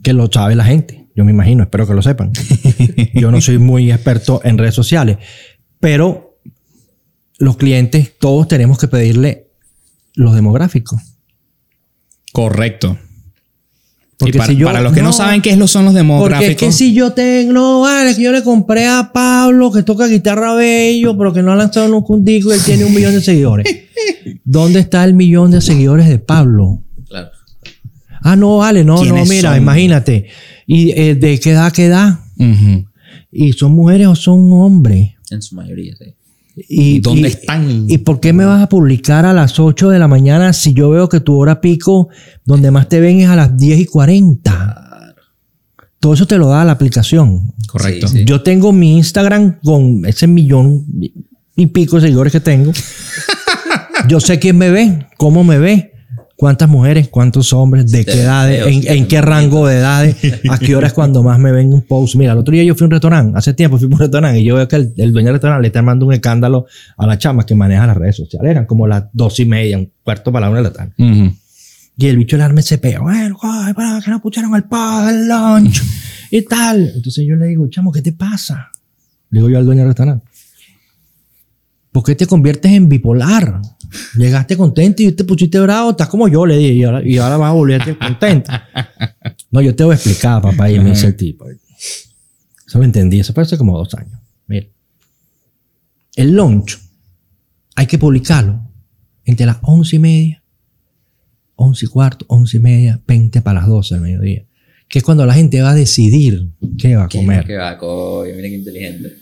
[0.02, 1.06] Que lo sabe la gente.
[1.14, 2.32] Yo me imagino, espero que lo sepan.
[3.14, 5.18] Yo no soy muy experto en redes sociales.
[5.78, 6.40] Pero
[7.38, 9.46] los clientes, todos tenemos que pedirle
[10.14, 11.00] los demográficos.
[12.32, 12.98] correcto.
[14.20, 15.86] Porque Y para, si yo- para los que no, no, saben qué es lo son
[15.86, 16.52] los demográficos.
[16.52, 19.82] Porque es que si yo tengo, no, vale, que yo le compré a Pablo que
[19.82, 22.94] toca guitarra bello, pero que no ha lanzado nunca un disco y él tiene un
[22.94, 23.66] millón de seguidores.
[24.44, 26.82] ¿Dónde está el millón de seguidores de Pablo?
[27.08, 27.30] Claro.
[28.22, 29.62] Ah, no, vale, no, no, ¿Quiénes mira, son?
[29.62, 30.26] imagínate.
[30.66, 32.18] ¿Y eh, de qué edad, qué edad?
[33.32, 35.12] ¿Y son mujeres o son hombres?
[35.30, 36.14] En su mayoría, sí.
[36.56, 37.86] ¿Y ¿Dónde y- están?
[37.88, 40.90] ¿Y por qué me vas a publicar a las 8 de la mañana si yo
[40.90, 42.08] veo que tu hora pico
[42.44, 45.14] donde más te ven es a las 10 y 40?
[46.00, 47.52] Todo eso te lo da la aplicación.
[47.68, 48.08] Correcto.
[48.08, 48.24] Sí, sí.
[48.24, 50.86] Yo tengo mi Instagram con ese millón
[51.56, 52.72] y pico de seguidores que tengo.
[54.08, 55.92] Yo sé quién me ve, cómo me ve,
[56.40, 60.16] cuántas mujeres, cuántos hombres, de qué edades, en, qué rango de edades,
[60.48, 62.14] a qué hora es cuando más me ven un post.
[62.14, 64.40] Mira, el otro día yo fui a un restaurante, hace tiempo fui a un restaurante
[64.40, 66.64] y yo veo que el, el dueño del restaurante le está mandando un escándalo
[66.96, 68.52] a la chama que maneja las redes sociales.
[68.52, 70.94] Eran como las dos y media, un cuarto para la una de la tarde.
[71.98, 73.00] Y el bicho del arme se pega.
[73.00, 75.82] Bueno, ay, para que no pusieron el pago, el lunch
[76.30, 76.90] y tal.
[76.96, 78.70] Entonces yo le digo, chamo, ¿qué te pasa?
[79.28, 80.24] Le digo yo al dueño del restaurante.
[81.92, 83.60] ¿Por qué te conviertes en bipolar?
[84.16, 87.36] Llegaste contento y te pusiste bravo, estás como yo, le dije, y ahora, y ahora
[87.36, 88.50] vas a volverte contento.
[89.52, 91.44] No, yo te voy a explicar, papá, y me dice el tipo.
[91.50, 94.20] Eso lo entendí, eso fue hace como dos años.
[94.46, 94.68] Mira,
[96.14, 96.78] el lunch
[97.74, 98.60] hay que publicarlo
[99.24, 100.44] entre las once y media,
[101.56, 104.46] once y cuarto, once y media, 20 para las 12 del mediodía.
[104.88, 106.48] Que es cuando la gente va a decidir
[106.78, 107.44] qué va a ¿Qué, comer.
[107.44, 108.32] qué va, coño?
[108.36, 109.16] Mira qué inteligente.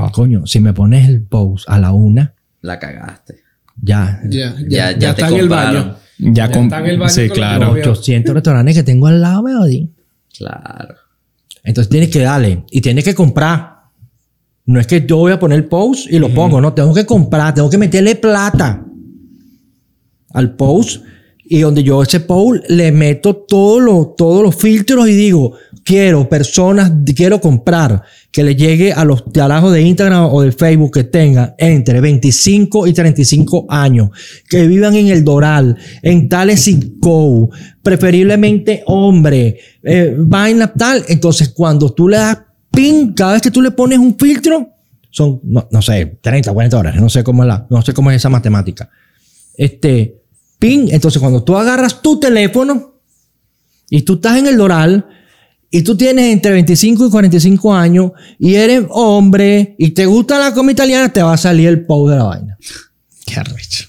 [0.00, 0.10] Wow.
[0.12, 3.40] Coño, si me pones el post a la una, La cagaste.
[3.82, 4.20] ya.
[4.28, 5.96] Ya, Ya, ya, está en el baño.
[6.18, 7.66] Ya, Ya está en el baño Sí, claro.
[7.66, 7.86] novios.
[7.88, 9.90] 800 restaurantes que tengo al lado me odian.
[10.36, 10.94] Claro.
[11.64, 13.76] Entonces tienes que darle y tienes que comprar.
[14.66, 17.06] No es que yo voy a poner el post y lo pongo, no, tengo que
[17.06, 18.84] comprar, tengo que meterle plata
[20.32, 21.04] al post
[21.48, 25.52] y donde yo ese post le meto todos los, todos los filtros y digo,
[25.84, 30.92] quiero personas, quiero comprar que le llegue a los tarajos de Instagram o de Facebook
[30.92, 34.10] que tengan entre 25 y 35 años,
[34.48, 37.48] que vivan en el Doral, en tales zip code,
[37.82, 41.04] preferiblemente hombre, eh, vaina tal.
[41.08, 42.38] Entonces, cuando tú le das
[42.72, 44.68] pin, cada vez que tú le pones un filtro,
[45.10, 48.10] son, no, no sé, 30, 40 horas, no sé cómo es la, no sé cómo
[48.10, 48.90] es esa matemática.
[49.56, 50.25] Este,
[50.58, 53.00] pin, entonces cuando tú agarras tu teléfono
[53.90, 55.06] y tú estás en el Doral
[55.70, 60.54] y tú tienes entre 25 y 45 años y eres hombre y te gusta la
[60.54, 62.58] comida italiana, te va a salir el post de la vaina.
[63.26, 63.86] Qué arrecho.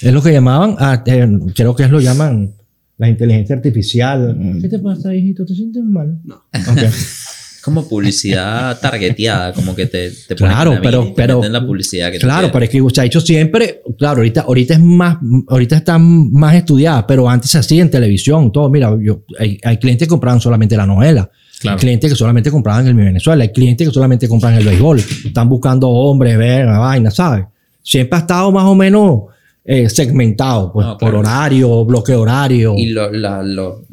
[0.00, 2.52] Es lo que llamaban, ah, eh, creo que es lo llaman
[2.98, 4.58] la inteligencia artificial.
[4.60, 5.44] ¿Qué te pasa, hijito?
[5.44, 6.18] ¿Te sientes mal?
[6.24, 6.42] No.
[6.52, 6.66] Es
[7.66, 12.18] como publicidad targeteada, como que te, te ponen Claro, pero- te pero- la publicidad que
[12.18, 15.98] Claro, pero es que se ha hecho siempre, claro, ahorita, ahorita es más, ahorita está
[15.98, 18.70] más estudiada, pero antes se hacía en televisión, todo.
[18.70, 21.30] Mira, yo, hay, hay clientes que compraban solamente la novela.
[21.60, 21.76] Claro.
[21.76, 23.42] Hay clientes que solamente compraban el Mi Venezuela.
[23.42, 24.98] Hay clientes que solamente compran el béisbol.
[25.26, 27.44] Están buscando hombres, ver, la vaina, ¿sabes?
[27.82, 29.22] Siempre ha estado más o menos
[29.64, 32.74] eh, segmentado, pues, No, por horario, bloque horario.
[32.76, 33.84] Y lo, la- lo-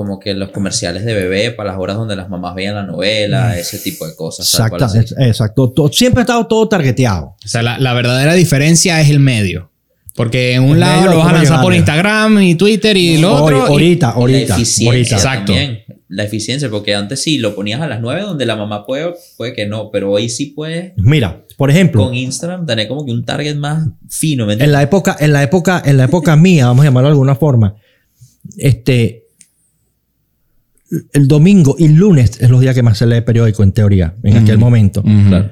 [0.00, 3.58] como que los comerciales de bebé para las horas donde las mamás veían la novela,
[3.58, 4.46] ese tipo de cosas.
[4.52, 4.86] Exacto,
[5.18, 5.70] exacto.
[5.70, 7.34] Todo- siempre ha estado todo targeteado.
[7.44, 9.70] O sea, la, la verdadera diferencia es el medio.
[10.16, 11.74] Porque en un El lado lo vas a ¿cómo lanzar por?
[11.74, 13.58] Instagram y Twitter y lo Hoy- otro.
[13.66, 15.16] y- ahorita, Y ahorita, la eficiencia ahorita.
[15.16, 15.52] Exacto.
[15.52, 15.84] también.
[16.08, 19.52] La eficiencia, porque antes sí lo ponías a las 9 donde la mamá puede, puede
[19.52, 23.24] que no, pero hoy sí puedes Mira, por ejemplo, con Instagram tener como que un
[23.24, 26.82] target más fino, ¿me en la época, en la época, en la época mía, vamos
[26.82, 27.76] a llamarlo de alguna forma,
[28.56, 29.19] este,
[31.12, 34.14] el domingo y el lunes es los días que más se lee periódico en teoría,
[34.22, 35.02] en aquel momento.
[35.02, 35.50] Claro.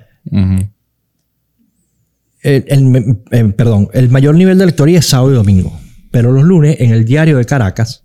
[2.43, 5.79] El, el- eh, perdón, el mayor nivel de lectoría es sábado y domingo,
[6.11, 8.05] pero los lunes en el diario de Caracas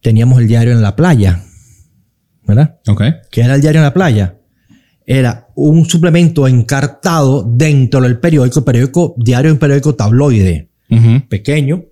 [0.00, 1.42] teníamos el diario en la playa,
[2.46, 2.78] ¿verdad?
[2.88, 3.02] Ok.
[3.30, 4.36] ¿Qué era el diario en la playa?
[5.06, 10.70] Era un suplemento encartado dentro del periódico, periódico diario, un periódico tabloide,
[11.28, 11.84] pequeño,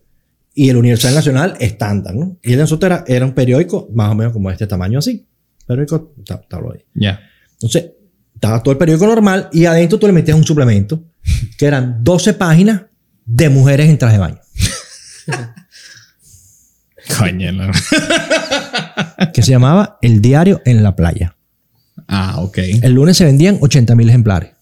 [0.55, 2.37] y el Universal Nacional estándar, ¿no?
[2.43, 5.27] Y el de nosotros era, un periódico más o menos como este tamaño así,
[5.67, 6.85] periódico tab- tabloide.
[6.95, 7.21] Ya.
[7.55, 7.91] Entonces,
[8.35, 11.03] estaba todo el periódico normal y adentro tú le metías un suplemento,
[11.57, 12.83] que eran 12 páginas
[13.25, 14.41] de mujeres en traje de baño,
[17.19, 17.53] Coño.
[17.53, 17.71] no.
[19.33, 21.37] que se llamaba El Diario en la Playa.
[22.09, 22.59] Ah, ok.
[22.83, 24.53] El lunes se vendían 80 mil ejemplares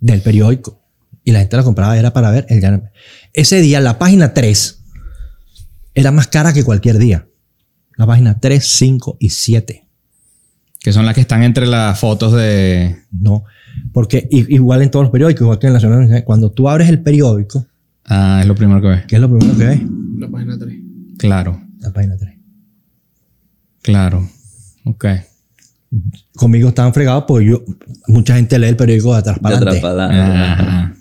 [0.00, 0.82] del periódico.
[1.26, 2.84] Y la gente lo compraba, era para ver el diario.
[3.32, 4.82] Ese día, la página 3
[5.94, 7.26] era más cara que cualquier día.
[7.96, 9.86] La página 3, 5 y 7.
[10.80, 12.96] Que son las que están entre las fotos de.
[13.10, 13.42] No,
[13.92, 17.02] porque igual en todos los periódicos, igual que en el Nacional, cuando tú abres el
[17.02, 17.66] periódico,
[18.04, 19.04] Ah, es lo primero que ves.
[19.06, 19.80] ¿qué es lo primero que ves?
[20.18, 20.74] La página 3.
[21.18, 22.34] Claro, La página 3.
[23.82, 24.30] claro.
[24.84, 25.06] Ok.
[26.36, 27.64] Conmigo estaban fregados porque yo,
[28.06, 29.56] mucha gente lee el periódico de atrás De para
[30.04, 30.95] adelante.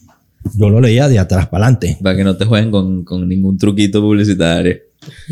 [0.53, 1.97] Yo lo leía de atrás para adelante.
[2.01, 4.77] Para que no te jueguen con, con ningún truquito publicitario.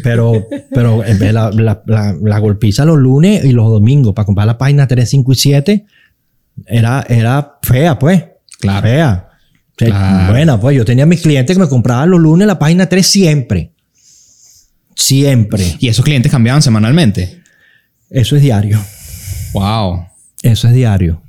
[0.04, 4.26] Pero, pero en vez la, la, la, la golpiza los lunes y los domingos para
[4.26, 5.86] comprar la página 3, 5 y 7
[6.68, 8.24] era, era fea, pues.
[8.60, 8.88] Claro.
[8.88, 9.30] Fea.
[9.30, 10.32] O sea, Claro.
[10.34, 13.72] Buena, pues yo tenía mis clientes que me compraban los lunes la página 3 siempre.
[14.96, 15.78] Siempre.
[15.80, 17.42] Y esos clientes cambiaban semanalmente.
[18.10, 18.80] Eso es diario.
[19.54, 20.06] Wow.
[20.44, 21.23] Eso es diario.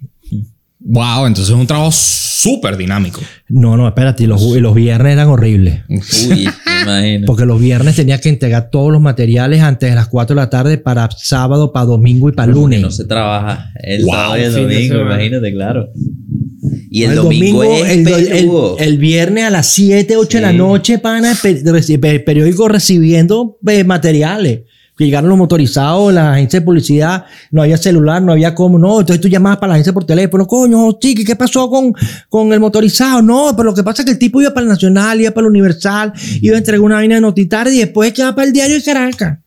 [0.87, 3.19] Wow, entonces es un trabajo súper dinámico.
[3.49, 4.25] No, no, espérate.
[4.25, 5.81] Y los, y los viernes eran horribles.
[5.89, 7.27] Uy, me imagino.
[7.27, 10.51] Porque los viernes tenía que entregar todos los materiales antes de las 4 de la
[10.51, 12.81] tarde para sábado, para domingo y para Porque lunes.
[12.83, 15.89] no se trabaja el Wow, sábado y el domingo, imagínate, claro.
[16.91, 18.07] Y el, domingo, es el,
[18.79, 24.61] el- viernes a las 7, 8 de la noche, pana, el periódico recibiendo eh, materiales.
[24.97, 29.01] Que llegaron los motorizados, la agencia de publicidad, no había celular, no había cómo, no.
[29.01, 31.93] Entonces tú llamabas para la agencia por teléfono, coño, chiqui, ¿qué pasó con,
[32.29, 33.21] con el motorizado?
[33.21, 35.47] No, pero lo que pasa es que el tipo iba para el Nacional, iba para
[35.47, 38.77] el Universal, iba a entregar una vaina de notitar y después quedaba para el diario
[38.77, 39.39] de Caracas.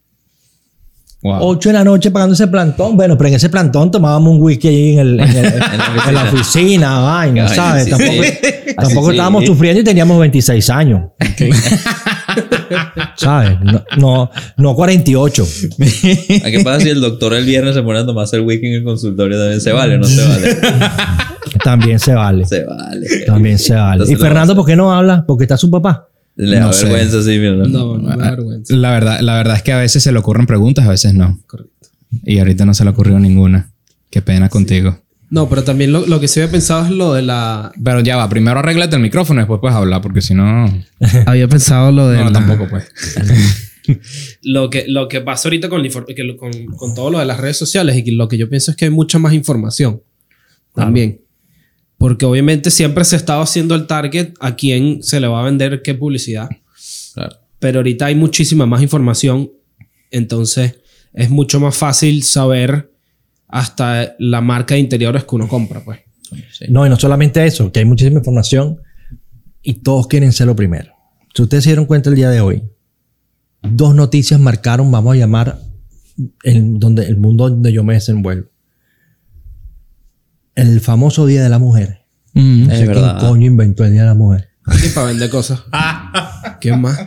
[1.23, 1.37] Wow.
[1.41, 2.95] 8 de la noche pagando ese plantón.
[2.95, 5.45] Bueno, pero en ese plantón tomábamos un whisky ahí en, el- en el-
[6.09, 7.85] en la oficina, vaina, ¿sabes?
[7.85, 8.75] sí, tampoco sí.
[8.75, 9.47] tampoco Sí, estábamos sí.
[9.47, 11.01] sufriendo y teníamos 26 años.
[13.15, 13.57] ¿Sabes?
[13.61, 15.43] No, no, no 48.
[16.45, 18.73] ¿A qué pasa si el doctor el viernes se pone a tomarse el wiki en
[18.75, 19.37] el consultorio?
[19.37, 20.57] ¿También se vale o no se vale?
[21.63, 22.45] También se vale.
[22.45, 23.07] Se vale.
[23.25, 23.93] También se vale.
[24.03, 25.25] Entonces ¿Y Fernando por qué no habla?
[25.25, 26.07] Porque está su papá.
[26.35, 26.85] Le da No sé.
[26.85, 27.53] vergüenza, sí, mira.
[27.53, 28.75] No, no me da vergüenza.
[28.75, 31.39] La verdad, la verdad es que a veces se le ocurren preguntas, a veces no.
[31.47, 31.73] Correcto.
[32.23, 33.71] Y ahorita no se le ocurrió ninguna.
[34.11, 34.99] Qué pena contigo.
[35.29, 37.71] No, pero también lo, lo que sí había pensado es lo de la.
[37.83, 40.65] Pero ya va, primero arréglate el micrófono y después puedes hablar, porque si no.
[41.25, 42.17] Había pensado lo de.
[42.19, 42.87] No, la- tampoco, pues.
[44.41, 45.81] Lo que, lo que pasa ahorita con,
[46.37, 48.75] con, con todo lo de las redes sociales y que lo que yo pienso es
[48.75, 50.01] que hay mucha más información
[50.75, 51.21] también.
[51.97, 55.81] Porque obviamente siempre se estaba haciendo el target a quién se le va a vender
[55.83, 56.49] qué publicidad.
[57.13, 57.37] Claro.
[57.59, 59.51] Pero ahorita hay muchísima más información.
[60.11, 60.75] Entonces
[61.13, 62.91] es mucho más fácil saber
[63.47, 65.99] hasta la marca de interiores que uno compra, pues.
[66.51, 66.65] Sí.
[66.69, 68.81] No, y no solamente eso, que hay muchísima información
[69.61, 70.91] y todos quieren ser lo primero.
[71.33, 72.63] Si ustedes se dieron cuenta el día de hoy,
[73.61, 75.59] dos noticias marcaron, vamos a llamar,
[76.43, 78.49] el, donde, el mundo donde yo me desenvuelvo.
[80.55, 82.05] El famoso Día de la Mujer.
[82.33, 82.65] Mm.
[82.65, 83.19] Sé quién verdad.
[83.19, 84.49] coño inventó el Día de la Mujer?
[84.83, 85.63] Y para vender cosas.
[86.59, 86.99] ¿Quién más?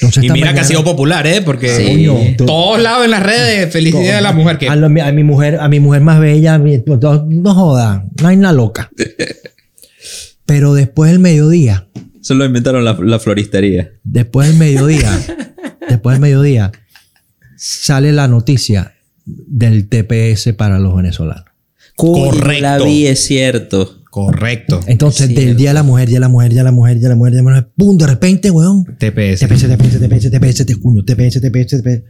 [0.00, 1.42] Entonces, Y mira que ha sido popular, ¿eh?
[1.42, 1.84] Porque Sí.
[1.86, 4.58] Coño, tú- todos lados en las redes, feliz día de la mujer.
[4.58, 7.54] Que A, lo- a mi mujer, a mi mujer más bella, a mi- no, no
[7.54, 8.90] joda, no hay una loca.
[10.46, 11.88] Pero después del mediodía,
[12.20, 13.92] Eso lo inventaron la, la floristería.
[14.04, 15.10] después del mediodía,
[15.88, 16.72] después del mediodía,
[17.56, 18.94] sale la noticia
[19.26, 21.44] del TPS para los venezolanos.
[21.96, 22.62] Correcto.
[22.62, 23.97] La vi, es cierto.
[24.10, 24.80] Correcto.
[24.86, 25.56] Entonces, Es del.
[25.56, 27.16] Día de la Mujer, Día de la Mujer, Día de la Mujer, Día de la
[27.16, 27.96] Mujer, Día de la Mujer, ¡pum!
[27.96, 28.84] De repente, weón.
[28.84, 29.40] TPS.
[29.40, 32.02] TPS, TPS, TPS, TPS, te cuño, TPS, TPS, TPS.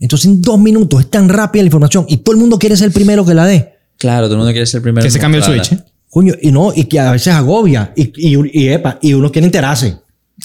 [0.00, 2.86] Entonces, en dos minutos es tan rápida la información y todo el mundo quiere ser
[2.86, 3.74] el primero que la dé.
[3.96, 5.04] Claro, todo el mundo quiere ser el primero.
[5.04, 5.72] Que se cambie el switch.
[5.72, 5.84] ¿eh?
[6.08, 7.92] Coño, y no, y que a veces agobia.
[7.96, 9.96] Y, y, y, epa, y uno quiere enterarse.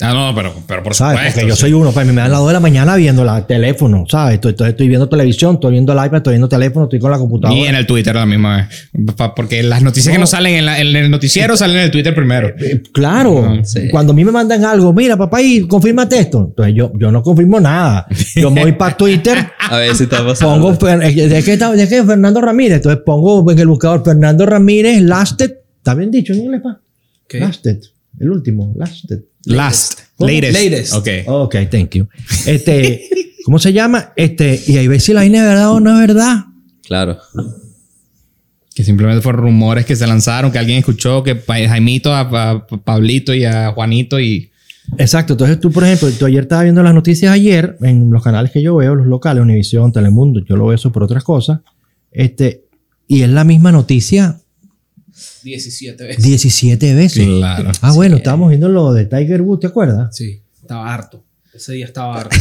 [0.01, 1.17] Ah, no, pero, pero por ¿Sabes?
[1.17, 1.39] supuesto.
[1.41, 1.61] Porque yo sí.
[1.61, 4.35] soy uno, pues me dan las 2 de la mañana viendo el teléfono, ¿sabes?
[4.35, 7.19] Estoy, estoy, estoy viendo televisión, estoy viendo el iPad, estoy viendo teléfono, estoy con la
[7.19, 7.59] computadora.
[7.59, 8.89] Y en el Twitter a la misma vez.
[9.15, 11.91] Pa- Porque las noticias que no salen en, la- en el noticiero salen en el
[11.91, 12.47] Twitter primero.
[12.59, 13.87] Eh, Claro, Sí.
[13.91, 16.45] cuando a mí me mandan algo, mira, papá, y confírmate esto.
[16.49, 18.07] Entonces yo, yo no confirmo nada.
[18.35, 19.37] Yo me voy para Twitter,
[19.69, 20.55] A ver si está pasando.
[20.75, 22.03] pongo, Fer- eh, ¿de qué, está- de qué?
[22.03, 22.77] Fernando Ramírez.
[22.77, 25.53] Entonces pongo en el buscador Fernando Ramírez, Lasted.
[25.77, 26.79] ¿Está bien dicho en inglés, pa?
[27.27, 27.39] ¿Qué?
[27.39, 27.77] Lasted,
[28.19, 29.23] el último, Lasted.
[29.45, 29.99] Last.
[30.19, 30.53] Latest.
[30.53, 30.93] Latest.
[30.93, 31.07] Ok.
[31.27, 32.07] Ok, thank you.
[32.45, 33.09] Este,
[33.45, 34.13] ¿cómo se llama?
[34.15, 36.45] Este, y ahí ves si la vaina es verdad o no es verdad.
[36.85, 37.17] Claro.
[38.75, 42.65] Que simplemente fueron rumores que se lanzaron, que alguien escuchó que pa- Jaimito a, a
[42.67, 44.49] Pablito y a Juanito y...
[44.97, 45.33] Exacto.
[45.33, 48.61] Entonces tú, por ejemplo, tú ayer estabas viendo las noticias ayer en los canales que
[48.61, 51.59] yo veo, los locales, Univisión, Telemundo, yo lo veo eso por otras cosas.
[52.11, 52.65] Este,
[53.07, 54.39] y es la misma noticia
[55.43, 56.23] 17 veces.
[56.23, 57.25] 17 veces.
[57.25, 57.71] Claro.
[57.81, 60.15] Ah, bueno, estábamos viendo lo de Tiger Woods, ¿te acuerdas?
[60.15, 61.23] Sí, estaba harto.
[61.53, 62.35] Ese día estaba harto.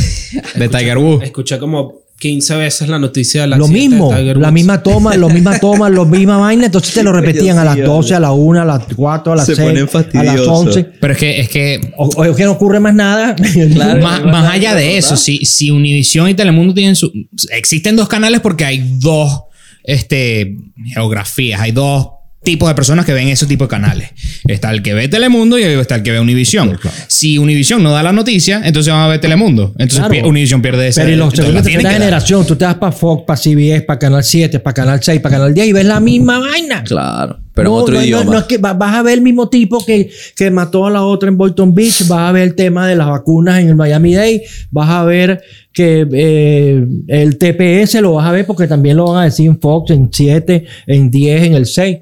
[0.57, 1.25] De Tiger Woods.
[1.25, 5.91] Escuché como 15 veces la noticia de Lo mismo, la misma toma, lo misma toma,
[5.91, 8.85] lo misma vaina, entonces te lo repetían a las 12, a la 1, a las
[8.95, 10.49] 4, a las Se 6, ponen a las fastidiosos.
[10.49, 10.85] 11.
[11.01, 13.35] Pero es que, es que O, o que no ocurre más nada.
[13.73, 14.03] Claro.
[14.03, 17.11] más, más allá de eso, si, si Univision y Telemundo tienen su...
[17.51, 19.43] Existen dos canales porque hay dos
[19.83, 20.57] este,
[20.95, 22.09] geografías, hay dos
[22.43, 24.09] tipos de personas que ven ese tipo de canales.
[24.49, 26.77] Está el que ve Telemundo y está el que ve Univision.
[27.07, 29.73] Si Univision no da la noticia, entonces van a ver Telemundo.
[29.79, 30.29] Entonces Claro.
[30.29, 31.03] Univision pierde ese...
[31.03, 33.99] Pero y los entonces segunda la generación, tú te vas para Fox, para CBS, para
[33.99, 36.83] Canal 7, para Canal 6, para Canal 10 y ves la misma vaina.
[36.83, 37.39] Claro.
[37.55, 38.25] Pero no, en otro no, no, idioma.
[38.33, 41.03] no es que va- vas a ver el mismo tipo que, que mató a la
[41.05, 44.15] otra en Boynton Beach, vas a ver el tema de las vacunas en el Miami
[44.15, 49.05] Day, vas a ver que eh, el TPS lo vas a ver porque también lo
[49.13, 51.99] van a decir en Fox, en 7, en 10, en el 6.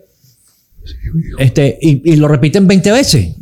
[1.39, 3.35] Este, y, y lo repiten 20 veces.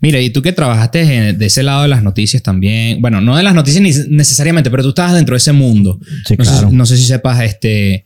[0.00, 3.36] Mira, y tú que trabajaste en- de ese lado de las noticias también, bueno, no
[3.36, 5.98] de las noticias ni necesariamente, pero tú estabas dentro de ese mundo.
[6.26, 6.70] Sí, no, claro.
[6.70, 8.04] sé, no sé si sepas este,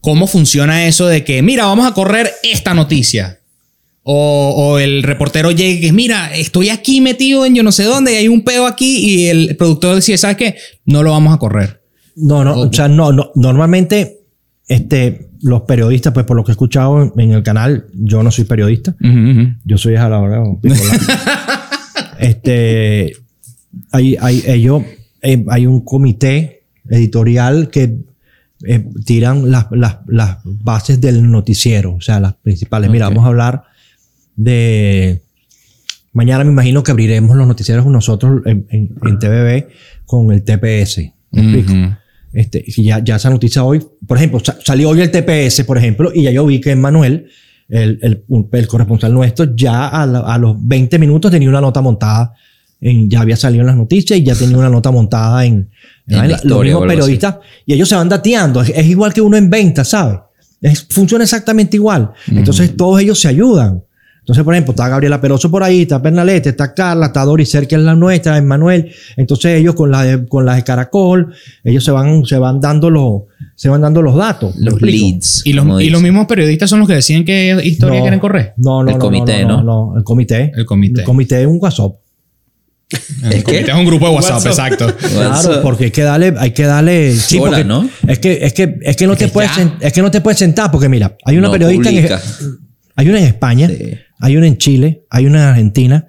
[0.00, 3.40] cómo funciona eso de que, mira, vamos a correr esta noticia.
[4.08, 8.12] O, o el reportero llegue que, mira, estoy aquí metido en yo no sé dónde
[8.12, 10.54] y hay un peo aquí y el productor decide, ¿sabes qué?
[10.84, 11.82] No lo vamos a correr.
[12.14, 14.20] No, no, o sea, no, no, normalmente
[14.68, 18.44] este, los periodistas, pues por lo que he escuchado en, el canal, yo no soy
[18.44, 18.94] periodista.
[19.64, 20.42] Yo soy a la hora
[22.18, 23.12] Este,
[23.92, 24.82] hay, hay, ellos,
[25.22, 27.98] eh, hay un comité editorial que
[28.66, 32.90] eh, tiran las, las, las bases del noticiero, o sea, las principales.
[32.90, 33.64] Mira, vamos a hablar
[34.34, 35.22] de...
[36.12, 39.66] Mañana me imagino que abriremos los noticieros nosotros en, en, en TVB
[40.06, 41.12] con el TPS.
[41.30, 41.96] ¿Me explico?
[42.38, 46.10] Este, ya, ya esa noticia hoy, por ejemplo, sa- salió hoy el TPS, por ejemplo,
[46.14, 47.28] y ya yo vi que Manuel,
[47.68, 51.80] el, el, el corresponsal nuestro, ya a, la- a los 20 minutos tenía una nota
[51.80, 52.34] montada,
[52.78, 55.70] en, ya había salido en las noticias y ya tenía una nota montada en,
[56.06, 56.88] En la los historia mismos así.
[56.96, 60.18] periodistas, y ellos se van dateando, es, es igual que uno en venta, ¿sabes?
[60.60, 62.12] Es- funciona exactamente igual.
[62.38, 63.82] Entonces todos ellos se ayudan.
[64.26, 67.76] Entonces, por ejemplo, está Gabriela Peroso por ahí, está Pernalete, está Carla, está Doricer, que
[67.76, 68.90] es la nuestra, Emmanuel.
[69.16, 72.90] Entonces ellos con la de, con las de Caracol, ellos se van, se van dando
[72.90, 73.22] los,
[73.54, 74.56] se van dando los datos.
[74.56, 75.42] ¿Me Los leads.
[75.44, 78.02] Y los, y los mismos periodistas son los que deciden qué historia No.
[78.02, 78.54] quieren correr.
[78.56, 79.92] No, no, El no, comité, no, no, ¿no?
[79.92, 80.50] no, el comité.
[80.56, 81.00] El comité.
[81.02, 81.92] El comité es un WhatsApp.
[83.22, 83.70] El ¿Es comité qué?
[83.70, 84.72] es un grupo de WhatsApp, WhatsApp.
[84.72, 85.08] exacto.
[85.14, 87.88] Claro, porque hay que darle, hay que darle, sí, Hola, porque ¿no?
[88.08, 89.50] es que, es que, es que no te que puedes,
[89.80, 92.08] es que no te puedes sentar, porque mira, hay una No periodista en,
[92.96, 93.92] hay una en España, Sí.
[94.18, 96.08] Hay una en Chile, hay una en Argentina,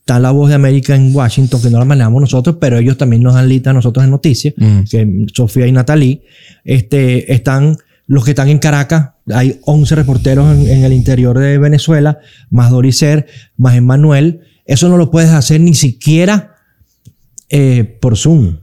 [0.00, 3.22] está la voz de América en Washington, que no la manejamos nosotros, pero ellos también
[3.22, 4.80] nos dan lista a nosotros en noticias, Mm.
[4.90, 6.22] que Sofía y Natalie,
[6.64, 7.76] este, están
[8.06, 12.70] los que están en Caracas, hay 11 reporteros en, en el interior de Venezuela, más
[12.70, 13.26] Doricer,
[13.56, 16.54] más Emmanuel, eso no lo puedes hacer ni siquiera
[17.48, 18.58] eh, por Zoom.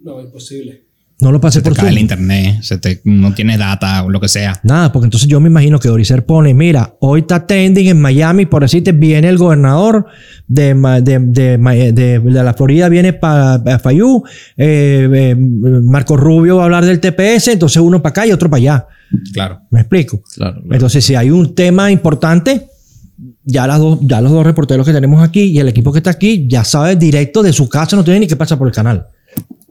[0.00, 0.84] No, imposible.
[1.20, 1.96] No lo pasé Se te por cae Zoom.
[1.96, 4.60] el internet, se te, no tienes data o lo que sea.
[4.62, 8.46] Nada, porque entonces yo me imagino que Doricer pone, mira, hoy está trending en Miami,
[8.46, 10.06] por decirte, viene el gobernador
[10.46, 14.22] de, de, de, de- la Florida, viene para Fayú,
[14.56, 18.48] eh, eh, Marco Rubio va a hablar del TPS, entonces uno para acá y otro
[18.48, 18.86] para allá.
[19.32, 19.60] Claro.
[19.70, 20.22] ¿Me explico?
[20.36, 20.68] Claro, claro.
[20.74, 22.68] Entonces, si hay un tema importante,
[23.44, 26.10] ya, las dos, ya los dos reporteros que tenemos aquí y el equipo que está
[26.10, 29.08] aquí ya sabe directo de su casa, no tiene ni que pasar por el canal.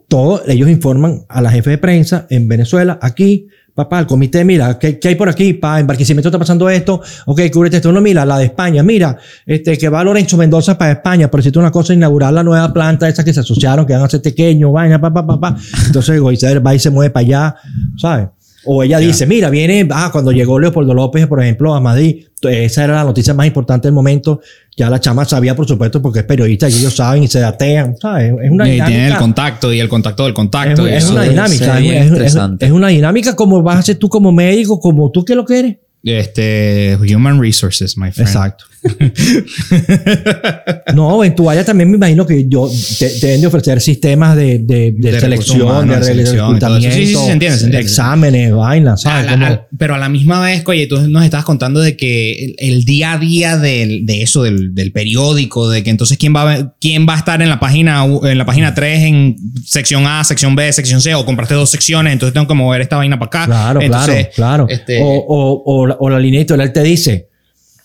[0.08, 4.80] Todo, ellos informan a la jefe de prensa en Venezuela, aquí, papá, el comité, mira,
[4.80, 5.54] ¿qué, qué hay por aquí?
[5.54, 9.18] Pa, en Barquisimeto está pasando esto, ok, cúbrete esto, no, mira, la de España, mira,
[9.46, 13.08] este, que va Lorenzo Mendoza para España, pero si una cosa, inaugurar la nueva planta,
[13.08, 15.58] esa que se asociaron, que van a ser pequeños, vaina, pa, pa, pa, pa.
[15.86, 17.56] Entonces, Goizer va y se mueve para allá,
[17.98, 18.28] ¿sabes?
[18.70, 22.84] O ella dice, mira, viene, ah, cuando llegó Leopoldo López, por ejemplo, a Madrid, esa
[22.84, 24.42] era la noticia más importante del momento.
[24.78, 27.98] Ya la chama sabía, por supuesto, porque es periodista y ellos saben y se datean,
[28.00, 28.32] ¿sabes?
[28.44, 29.18] Es una y tienen el dinámica.
[29.20, 30.86] contacto y el contacto del contacto.
[30.88, 31.66] es una dinámica.
[31.66, 35.26] ser Es, es- es- una dinámica como vas a hacer tú como médico, como tú
[35.26, 35.78] que lo que eres.
[36.04, 38.28] Este, human resources, my friend.
[38.30, 38.66] Exacto.
[40.94, 42.70] no, en tu área también me imagino que yo
[43.00, 47.06] te, te deben de ofrecer sistemas de, de, de De selección, de, selección Sí, sí,
[47.08, 47.80] sí, se entiende, se entiende.
[47.80, 49.26] exámenes, vainas, A ¿sabes?
[49.26, 52.46] la- Como- al- pero a la misma vez, oye, tú nos estabas contando de que
[52.46, 56.36] el, el día a día del- de eso, del, del periódico, de que entonces quién
[56.36, 60.06] va, a, quién va a estar en la página en la página 3 en sección
[60.08, 63.18] A, sección B, sección C, o compraste dos secciones, entonces tengo que mover esta vaina
[63.20, 63.46] para acá.
[63.46, 64.70] Claro, Entonces, claro, claro.
[64.70, 67.27] este- o, o, o, la- o la línea editorial te dice,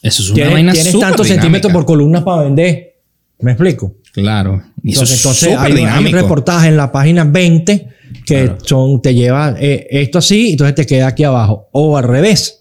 [0.03, 2.97] Eso es una tienes, vaina tienes tantos centímetros por columna para vender.
[3.41, 3.95] ¿Me explico?
[4.13, 4.63] Claro.
[4.83, 6.17] Y eso Entonces, es entonces hay, un- hay un dinámico.
[6.17, 7.89] reportaje en la página 20
[8.27, 11.69] que son, te lleva eh, esto así, entonces te queda aquí abajo.
[11.73, 12.59] O al revés.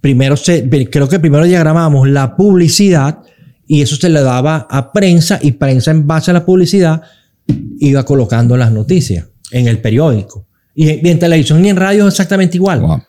[0.00, 3.20] Primero se, creo que primero diagramamos la publicidad
[3.68, 7.02] y eso se le daba a prensa y prensa en base a la publicidad
[7.78, 10.46] iba colocando las noticias en el periódico.
[10.74, 12.80] Y, y en televisión y en radio es exactamente igual.
[12.80, 13.02] Wow.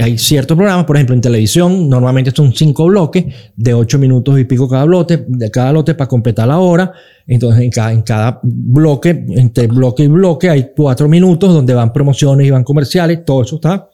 [0.00, 3.24] Hay ciertos programas, por ejemplo, en televisión, normalmente son cinco bloques
[3.56, 6.92] de ocho minutos y pico cada lote, de cada lote para completar la hora.
[7.26, 11.92] Entonces, en cada, en cada bloque, entre bloque y bloque, hay cuatro minutos donde van
[11.92, 13.24] promociones y van comerciales.
[13.24, 13.88] Todo eso está,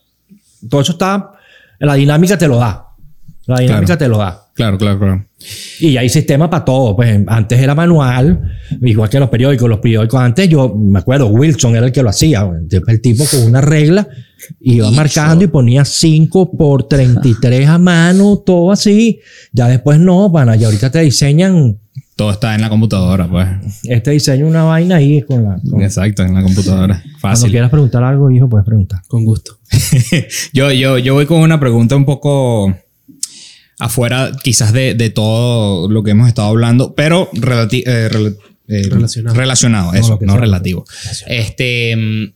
[0.68, 1.30] todo eso está,
[1.78, 2.86] la dinámica te lo da.
[3.46, 3.98] La dinámica Claro.
[3.98, 4.43] te lo da.
[4.54, 5.26] Claro, claro, claro.
[5.80, 6.94] Y hay sistema para todo.
[6.94, 8.40] Pues antes era manual,
[8.82, 9.68] igual que los periódicos.
[9.68, 12.48] Los periódicos antes, yo me acuerdo, Wilson era el que lo hacía.
[12.86, 14.06] El tipo con una regla
[14.60, 14.94] iba Hijo.
[14.94, 19.20] marcando y ponía 5 por 33 a mano, todo así.
[19.52, 21.78] Ya después no, van ya ahorita te diseñan,
[22.14, 23.48] Todo está en la computadora, pues.
[23.88, 25.56] este diseño una vaina ahí con la.
[25.68, 27.02] con- Exacto, en la computadora.
[27.02, 27.50] Cuando Fácil.
[27.50, 29.00] quieras preguntar algo, hijo, puedes preguntar.
[29.08, 29.58] Con gusto.
[30.52, 32.72] yo, yo, yo voy con una pregunta un poco
[33.78, 38.08] afuera, quizás de, de todo lo que hemos estado hablando, pero relati- eh,
[38.68, 39.36] eh, Relacionado.
[39.36, 40.40] relacionado, No, eso, no sea.
[40.40, 40.84] relativo.
[41.26, 42.32] Este, mm,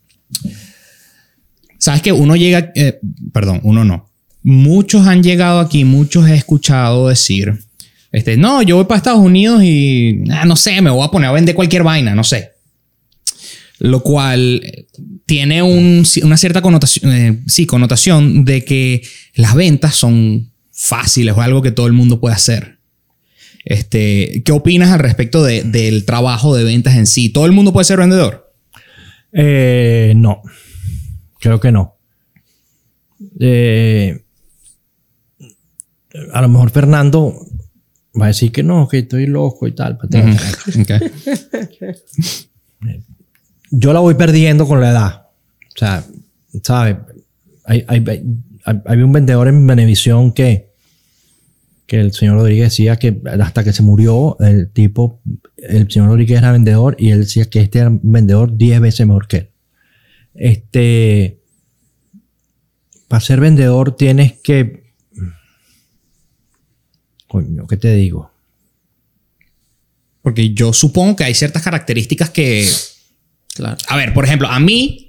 [1.79, 2.99] sabes que uno llega, eh,
[3.33, 4.11] perdón, uno no.
[4.43, 7.59] Muchos han llegado aquí, muchos he escuchado decir,
[8.13, 11.29] este, no, yo voy para Estados Unidos y, ah, no sé, me voy a poner
[11.29, 12.53] a vender cualquier vaina, no sé.
[13.81, 14.63] Lo cual
[15.27, 19.03] tiene un- una cierta connotación, eh, sí, connotación de que
[19.35, 20.51] las ventas son
[20.81, 22.79] fáciles o algo que todo el mundo puede hacer.
[23.65, 27.31] Este, ¿Qué opinas al respecto de- del trabajo de ventas en sí?
[27.31, 28.53] ¿Todo el mundo puede ser vendedor?
[29.33, 30.41] Eh, no,
[31.41, 31.97] creo que no.
[33.41, 34.23] Eh,
[36.33, 37.35] a lo mejor Fernando
[38.19, 39.99] va a decir que no, que estoy loco y tal.
[43.71, 45.23] Yo la voy perdiendo con la edad.
[45.75, 46.05] O sea,
[46.63, 46.97] ¿sabes?
[47.65, 48.05] Hay, hay,
[48.65, 50.68] hay- un vendedor en Benevisión que,
[51.89, 55.23] que el señor Rodríguez decía que hasta que se murió, el tipo,
[55.57, 59.07] el señor Rodríguez era vendedor y él decía que este era un vendedor 10 veces
[59.07, 59.51] mejor que él.
[60.35, 61.41] Este,
[63.09, 64.93] para ser vendedor tienes que,
[67.27, 68.31] coño, ¿qué te digo?
[70.21, 72.69] Porque yo supongo que hay ciertas características que.
[73.55, 73.79] Claro.
[73.89, 75.08] A ver, por ejemplo, a mí.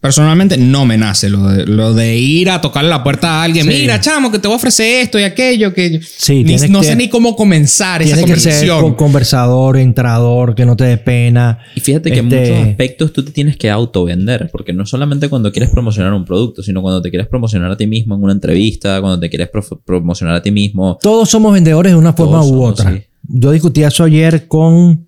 [0.00, 3.66] Personalmente no me nace lo de, lo de ir a tocarle la puerta a alguien.
[3.66, 3.78] Sí.
[3.80, 5.74] Mira, chamo, que te voy a ofrecer esto y aquello.
[5.74, 8.80] Que Sí, ni- no que- sé ni cómo comenzar esa que ser conversación.
[8.80, 11.58] con- conversador, entrador, que no te dé pena.
[11.74, 15.28] Y fíjate que en Este- muchos aspectos tú te tienes que autovender, porque no solamente
[15.28, 18.32] cuando quieres promocionar un producto, sino cuando te quieres promocionar a ti mismo en una
[18.34, 19.48] entrevista, cuando te quieres
[19.84, 20.96] promocionar a ti mismo.
[21.02, 22.92] Todos somos vendedores de una forma Todos u somos, otra.
[22.92, 23.02] sí.
[23.30, 25.06] Yo discutí eso ayer con.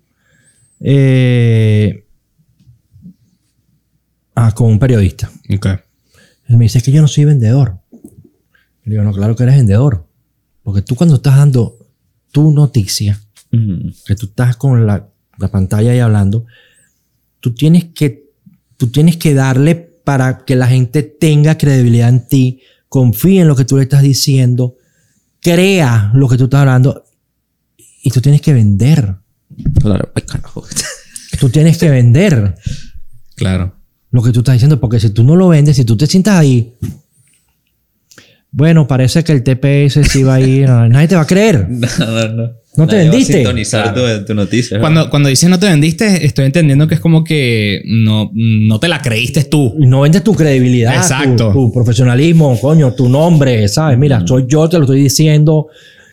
[0.81, 2.03] eh,
[4.35, 5.31] ah, con un periodista.
[5.53, 5.65] Ok.
[6.47, 7.79] Él me dice "Es que yo no soy vendedor.
[8.83, 10.07] Le digo, no, claro que eres vendedor.
[10.63, 11.77] Porque tú cuando estás dando
[12.31, 13.19] tu noticia,
[13.49, 15.07] que tú estás con la,
[15.37, 16.45] la pantalla ahí hablando,
[17.39, 18.29] tú tienes que,
[18.77, 23.55] tú tienes que darle para que la gente tenga credibilidad en ti, confíe en lo
[23.55, 24.77] que tú le estás diciendo,
[25.41, 27.03] crea lo que tú estás hablando
[28.03, 29.15] y tú tienes que vender.
[29.79, 30.11] Claro.
[30.15, 30.63] Ay, carajo.
[31.39, 32.55] Tú tienes que vender
[33.35, 33.75] Claro.
[34.11, 36.35] Lo que tú estás diciendo, porque si tú no lo vendes, si tú te sientas
[36.35, 36.73] ahí,
[38.51, 41.67] bueno, parece que el TPS sí va a ir, nadie te va a creer.
[41.99, 42.61] No, no, no.
[42.77, 43.33] ¿No te Nadie va a vendiste?
[43.33, 44.77] sintonizar tu, tu noticia.
[44.77, 44.81] ¿no?
[44.81, 48.87] Cuando, cuando dices no te vendiste, estoy entendiendo que es como que no, no te
[48.87, 49.75] la creíste tú.
[49.77, 51.47] No vendes tu credibilidad, Exacto.
[51.47, 53.97] Tu, tu profesionalismo, coño, tu nombre, ¿sabes?
[53.97, 55.67] Mira, soy yo, te lo estoy diciendo,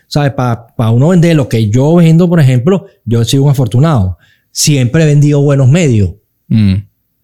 [0.09, 0.32] ¿sabes?
[0.32, 4.18] Para uno vender lo que yo vendo, por ejemplo, yo soy un afortunado.
[4.51, 6.11] Siempre he vendido buenos medios,
[6.49, 6.74] Mm.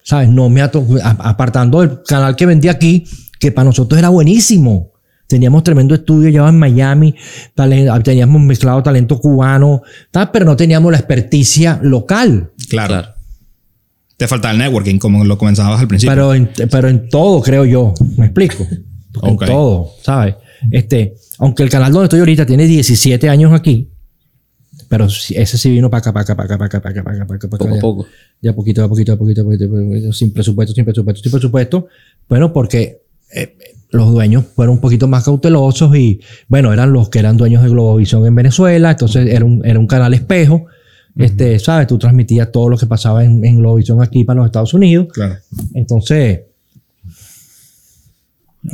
[0.05, 0.29] ¿Sabes?
[0.29, 3.05] No me apartando el canal que vendí aquí,
[3.41, 4.93] que para nosotros era buenísimo.
[5.27, 7.15] Teníamos tremendo estudio ya en Miami,
[8.05, 12.53] teníamos mezclado talento cubano, tal, pero no teníamos la experticia local.
[12.69, 12.89] Claro.
[12.95, 13.09] Claro.
[14.17, 16.13] Te falta el networking, como lo comenzabas al principio.
[16.13, 17.95] Pero en, pero en todo, creo yo.
[18.17, 18.65] ¿Me explico?
[19.23, 20.37] En todo, ¿sabes?
[20.71, 23.91] Este, aunque el canal donde estoy ahorita tiene 17 años aquí,
[24.89, 27.37] pero ese sí vino para acá, para acá, para acá, para acá, para acá, para
[27.37, 27.59] acá, para acá.
[27.59, 28.07] Poco a poco.
[28.41, 31.87] Ya poquito, a poquito, a poquito, a poquito, sin presupuesto, sin presupuesto, sin presupuesto.
[32.29, 33.57] Bueno, porque eh,
[33.91, 37.71] los dueños fueron un poquito más cautelosos y, bueno, eran los que eran dueños de
[37.71, 40.67] Globovisión en Venezuela, entonces era un, era un canal espejo.
[41.17, 41.87] Este, ¿sabes?
[41.87, 45.07] Tú transmitías todo lo que pasaba en, en Globovisión aquí para los Estados Unidos.
[45.13, 45.37] Claro.
[45.73, 46.41] Entonces,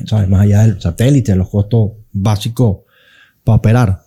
[0.07, 0.29] ¿sabes?
[0.29, 2.79] Más allá del satélite, los costos básicos
[3.45, 4.03] para operar.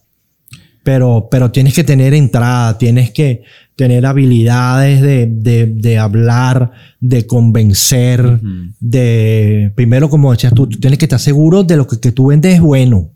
[0.84, 3.43] Pero, pero tienes que tener entrada, tienes que
[3.75, 8.39] tener habilidades de, de, de hablar, de convencer,
[8.79, 9.71] de...
[9.75, 12.55] Primero, como decías tú, tú tienes que estar seguro de lo que, que tú vendes
[12.55, 13.11] es bueno.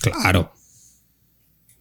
[0.00, 0.52] Claro.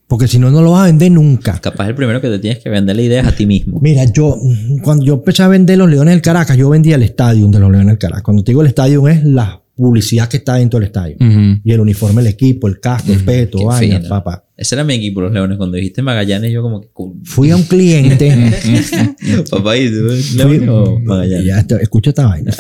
[0.08, 1.60] Porque si no, no lo vas a vender nunca.
[1.60, 3.80] Capaz el primero que te tienes que vender la idea es a ti mismo.
[3.80, 4.36] Mira, yo,
[4.82, 7.70] cuando yo empecé a vender los Leones del Caracas, yo vendía el estadio de los
[7.70, 8.24] Leones del Caracas.
[8.24, 11.16] Cuando te digo el estadio es la publicidad que está dentro del estadio.
[11.64, 14.46] Y el uniforme del equipo, el casco, el peto, vaina, papá.
[14.62, 15.58] Ese era mi equipo, los Leones.
[15.58, 16.90] Cuando dijiste Magallanes, yo como que...
[17.24, 18.30] Fui a un cliente.
[19.50, 21.46] Papá, ¿y tú Leones o Magallanes?
[21.46, 22.52] Ya, este- escucha esta vaina.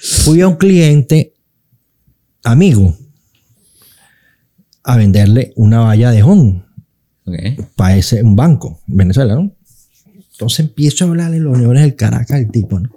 [0.00, 1.32] Fui a un cliente
[2.42, 2.94] amigo
[4.82, 6.62] a venderle una valla de home
[7.26, 7.34] Ok.
[7.74, 9.56] para ese un banco en Venezuela, ¿no?
[10.32, 12.90] Entonces empiezo a hablarle los leones del Caracas al tipo, ¿no?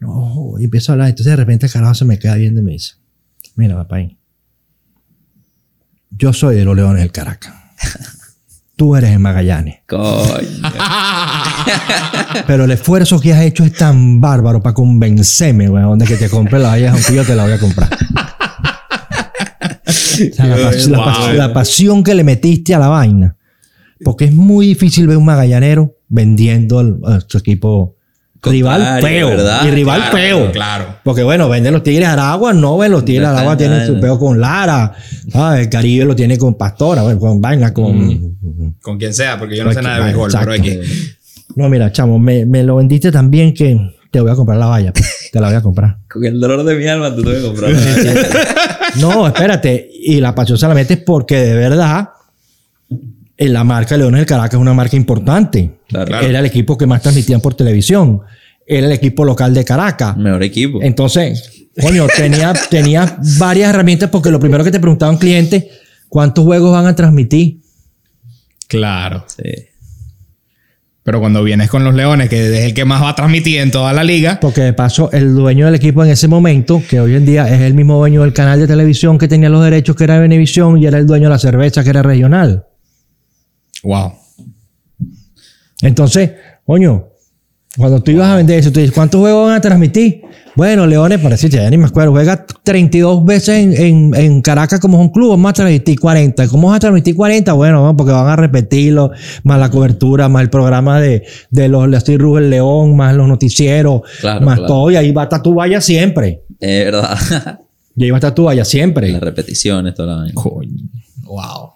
[0.00, 1.08] No, y empiezo a hablar.
[1.08, 2.92] Entonces de repente el carajo se me queda viendo y me dice,
[3.56, 3.98] mira, papá,
[6.10, 7.52] yo soy de los leones del Caracas.
[8.76, 9.78] Tú eres en Magallanes.
[9.86, 10.02] Coño.
[12.46, 16.28] Pero el esfuerzo que has hecho es tan bárbaro para convencerme, weón, de que te
[16.30, 17.88] compre la valla, aunque yo te la voy a comprar.
[19.86, 23.36] O sea, la, pas- la pas- la pasión que le metiste a la vaina.
[24.04, 27.96] Porque es muy difícil ver un magallanero vendiendo a su equipo
[28.42, 29.28] rival feo.
[29.28, 29.64] ¿verdad?
[29.66, 30.52] Y rival Claro, feo.
[30.52, 30.84] Claro.
[31.04, 34.40] Porque bueno, venden los Tigres Aragua, no ven los Tigres Aragua tienen su peo con
[34.40, 34.92] Lara.
[35.32, 35.62] ¿sabes?
[35.62, 38.36] El Caribe lo tiene con Pastora, bueno, con vaina, con.
[38.80, 40.78] Con quien sea, porque yo no sé nada de béisbol, pero X.
[41.56, 43.76] No, mira, chamo, me, me lo vendiste tan bien que
[44.10, 44.92] te voy a comprar la valla.
[44.92, 45.14] pues.
[45.32, 45.98] Te la voy a comprar.
[46.10, 47.70] Con el dolor de mi alma tú te voy a comprar.
[48.98, 49.90] No, espérate.
[49.92, 52.08] Y la pasión se la metes porque de verdad
[53.38, 55.78] la marca Leones del Caracas es una marca importante.
[55.88, 56.06] Claro.
[56.06, 56.26] Claro.
[56.26, 58.22] Era el equipo que más transmitían por televisión.
[58.66, 60.16] Era el equipo local de Caracas.
[60.16, 60.80] Mejor equipo.
[60.82, 65.70] Entonces, coño, tenía, tenía varias herramientas porque lo primero que te preguntaba un cliente,
[66.08, 67.60] ¿cuántos juegos van a transmitir?
[68.66, 69.24] Claro.
[69.28, 69.68] Sí.
[71.08, 73.70] Pero cuando vienes con los Leones, que es el que más va a transmitir en
[73.70, 77.14] toda la liga, Porque de paso, el dueño del equipo en ese momento, que hoy
[77.14, 80.04] en día es el mismo dueño del canal de televisión que tenía los derechos, que
[80.04, 82.66] era Venevisión, y era el dueño de la cerveza, que era regional.
[83.82, 84.12] Wow.
[85.82, 86.32] Entonces,
[86.66, 87.08] coño,
[87.76, 90.22] cuando tú ibas a vender eso, tú dices, ¿cuántos juegos van a transmitir?
[90.56, 94.98] Bueno, Leones, parece ya ni me acuerdo, juega 32 veces en, en, en Caracas como
[94.98, 96.48] es un club, vamos a transmitir 40.
[96.48, 97.52] ¿Cómo vas a transmitir 40?
[97.52, 99.12] Bueno, no, porque van a repetirlo,
[99.44, 104.02] más la cobertura, más el programa de, de los Estoy Rubén León, más los noticieros,
[104.20, 104.74] Claro, más claro.
[104.74, 106.42] todo, y ahí va a estar tu valla siempre.
[106.58, 107.60] Es verdad.
[108.00, 109.10] Y ahí va a estar tu valla siempre.
[109.10, 110.34] Las repeticiones, toda la vaina.
[110.34, 110.70] Coño.
[111.24, 111.72] Wow.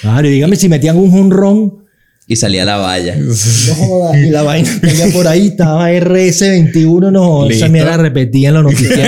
[0.00, 1.84] Claro, y dígame si metían un jonrón.
[2.26, 3.16] Y salía la valla.
[3.18, 7.68] No jodas, y la vaina que por ahí estaba RS21, no, esa Listo.
[7.70, 9.06] mierda repetía en los repetición.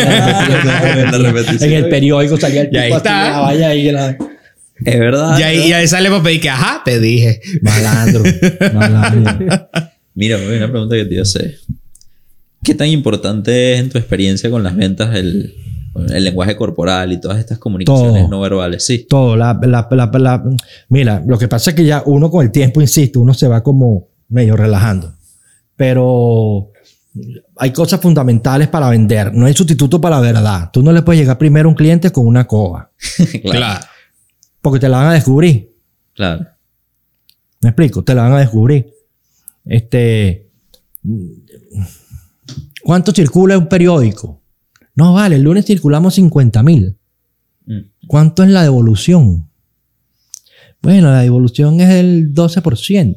[1.62, 3.30] en el periódico salía el Y ahí tipo así, está.
[3.30, 3.90] la valla ahí.
[3.90, 4.16] La...
[4.84, 5.38] Es verdad.
[5.38, 7.40] Y ahí, y ahí sale para pedir que, ajá, te dije.
[7.62, 8.22] Malandro,
[8.74, 9.68] malandro.
[10.14, 11.56] Mira, una pregunta que te iba a hacer.
[12.62, 15.54] ¿Qué tan importante es en tu experiencia con las ventas el,
[15.98, 18.28] el lenguaje corporal y todas estas comunicaciones Todo.
[18.28, 18.84] no verbales?
[18.84, 19.06] Sí.
[19.08, 20.44] Todo, la, la, la, la-
[20.88, 23.62] Mira, lo que pasa es que ya uno con el tiempo, insisto, uno se va
[23.62, 25.14] como medio relajando.
[25.76, 26.70] Pero
[27.56, 29.32] hay cosas fundamentales para vender.
[29.34, 30.70] No hay sustituto para la verdad.
[30.72, 32.90] Tú no le puedes llegar primero a un cliente con una coba.
[33.42, 33.50] claro.
[33.58, 33.86] Claro.
[34.60, 35.72] Porque te la van a descubrir.
[36.14, 36.46] Claro.
[37.60, 38.02] ¿Me explico?
[38.04, 38.92] Te la van a descubrir.
[39.64, 40.48] Este.
[42.82, 44.40] ¿Cuánto circula un periódico?
[44.96, 46.96] No, vale, el lunes circulamos 50 mil.
[47.66, 47.78] Mm.
[48.08, 49.48] ¿Cuánto es la devolución?
[50.82, 53.16] Bueno, la devolución es el 12%.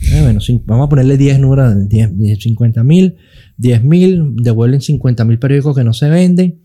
[0.00, 3.16] Eh, bueno, vamos a ponerle 10 números, 10, 10, 50 mil,
[3.56, 6.60] 10 mil, devuelven 50 mil periódicos que no se venden.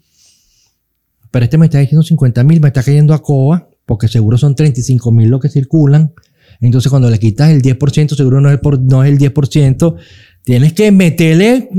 [1.32, 4.56] Pero este me está diciendo 50 mil, me está cayendo a coba, porque seguro son
[4.56, 6.14] 35 mil los que circulan.
[6.62, 9.96] Entonces, cuando le quitas el 10%, seguro no es el, por- no es el 10%.
[10.44, 11.70] Tienes que meterle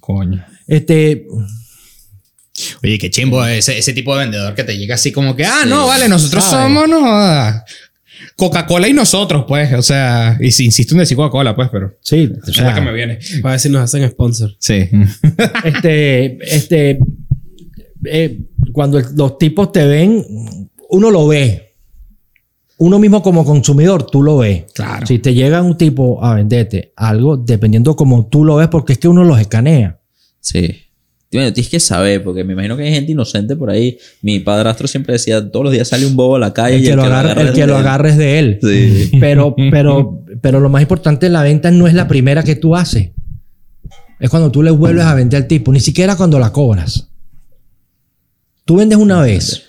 [0.00, 0.44] Coño.
[0.66, 1.26] Este,
[2.82, 5.60] Oye, qué chimbo ese, ese tipo de vendedor que te llega así como que, ah,
[5.64, 5.68] Sí.
[5.68, 7.02] no, vale, nosotros somos, no.
[8.36, 12.30] Coca-Cola y nosotros, pues, o sea, y si insisto en decir Coca-Cola, pues, pero sí,
[12.34, 13.18] o es la que me viene.
[13.42, 14.56] Para ver si nos hacen sponsor.
[14.58, 14.88] Sí.
[15.64, 16.98] este, este,
[18.04, 18.40] eh,
[18.72, 20.24] cuando el- los tipos te ven,
[20.90, 21.74] uno lo ve.
[22.78, 24.64] Uno mismo como consumidor, tú lo ves.
[24.74, 25.06] Claro.
[25.06, 28.98] Si te llega un tipo a venderte algo, dependiendo como tú lo ves, porque es
[28.98, 29.98] que uno los escanea.
[30.46, 30.82] Sí.
[31.32, 33.98] Bueno, tienes que saber, porque me imagino que hay gente inocente por ahí.
[34.22, 36.86] Mi padrastro siempre decía, todos los días sale un bobo a la calle El y
[36.86, 37.80] que, lo, agarre, el que lo él".
[37.80, 38.58] agarre es de él.
[38.62, 39.10] Sí.
[39.18, 42.76] Pero, pero, pero lo más importante en la venta no es la primera que tú
[42.76, 43.10] haces.
[44.20, 47.08] Es cuando tú le vuelves a vender al tipo, ni siquiera cuando la cobras.
[48.64, 49.64] Tú vendes una vez,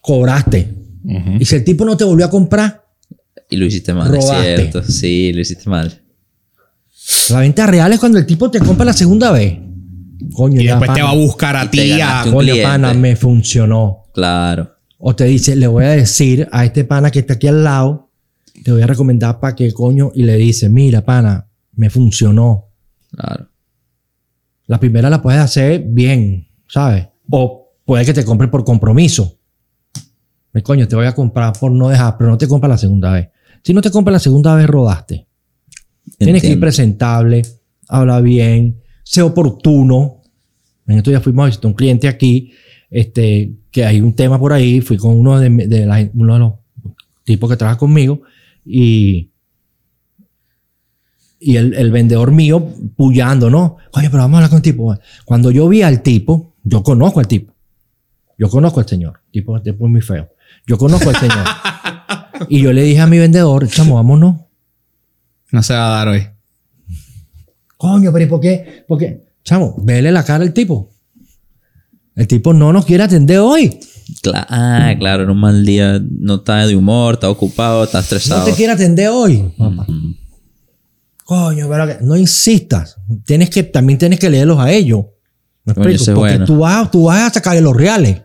[0.00, 0.72] cobraste.
[1.38, 2.82] Y si el tipo no te volvió a comprar,
[3.50, 4.54] Y lo hiciste mal, Robaste.
[4.54, 4.82] es cierto.
[4.84, 6.00] Sí, lo hiciste mal.
[7.30, 9.58] La venta real es cuando el tipo te compra la segunda vez.
[10.32, 12.24] Coño, Y ya, después te va a buscar a ti a...
[12.30, 14.04] Coño, pana, me funcionó.
[14.12, 14.74] Claro.
[14.98, 18.10] O te dice, le voy a decir a este pana que está aquí al lado,
[18.62, 22.68] te voy a recomendar para que coño, y le dice, mira, pana, me funcionó.
[23.10, 23.48] Claro.
[24.66, 27.06] La primera la puedes hacer bien, ¿sabes?
[27.28, 29.38] O puede que te compre por compromiso.
[30.52, 33.12] Me coño, te voy a comprar por no dejar, pero no te compra la segunda
[33.12, 33.28] vez.
[33.62, 35.26] Si no te compra la segunda vez, rodaste.
[36.18, 37.42] Tienes que ir presentable,
[37.88, 40.20] habla bien, sé oportuno.
[40.86, 42.52] En esto ya fuimos a visitar un cliente aquí,
[42.90, 44.80] este, que hay un tema por ahí.
[44.80, 46.52] Fui con uno de, de la- uno de los
[47.24, 48.20] tipos que trabaja conmigo
[48.64, 49.30] y,
[51.40, 53.76] y el, el vendedor mío puyando, ¿no?
[53.92, 54.96] Oye, pero vamos a hablar con el tipo.
[55.24, 57.52] Cuando yo vi al tipo, yo conozco al tipo.
[58.38, 59.20] Yo conozco al señor.
[59.26, 60.28] El tipo, el tipo es muy feo.
[60.66, 61.44] Yo conozco al señor.
[62.48, 64.36] y yo le dije a mi vendedor, chamo, vámonos.
[65.54, 66.26] No se va a dar hoy.
[67.76, 68.84] Coño, pero ¿y por qué?
[68.88, 70.90] Porque, chamo, vele la cara al tipo.
[72.16, 73.78] El tipo no nos quiere atender hoy.
[74.20, 78.02] Cla- ah, claro, en un mal día no está de humor, está ocupado, está No
[78.02, 78.44] estresado.
[78.44, 79.54] te quiere atender hoy.
[81.24, 82.96] Coño, pero que- no insistas.
[83.24, 85.04] Tienes que, también tienes que leerlos a ellos.
[85.64, 86.18] ¿Me Coño, explico?
[86.18, 86.46] Porque bueno.
[86.46, 88.22] tú, vas, tú vas a sacarle los reales.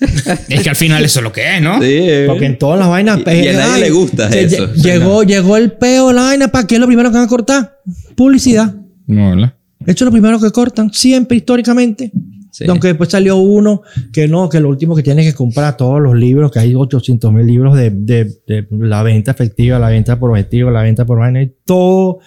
[0.48, 1.80] Es que al final eso es lo que es, ¿no?
[1.82, 2.00] Sí.
[2.26, 3.20] Porque en todas las vainas.
[3.26, 4.66] Y- y a nadie ay, le gusta se- eso.
[4.72, 6.48] lle- Llegó, llegó el peo de la vaina.
[6.48, 7.76] ¿Para qué es lo primero que van a cortar?
[8.16, 8.74] Publicidad.
[9.06, 9.54] No, ¿verdad?
[9.80, 12.12] Eso es lo primero que cortan, siempre históricamente.
[12.52, 12.64] Sí.
[12.68, 13.82] Aunque después salió uno
[14.12, 17.32] que no, que lo último que tienes que comprar todos los libros, que hay 800
[17.32, 21.18] mil libros de, de- de la venta efectiva, la venta por objetivo, la venta por
[21.20, 22.18] vaina, y todo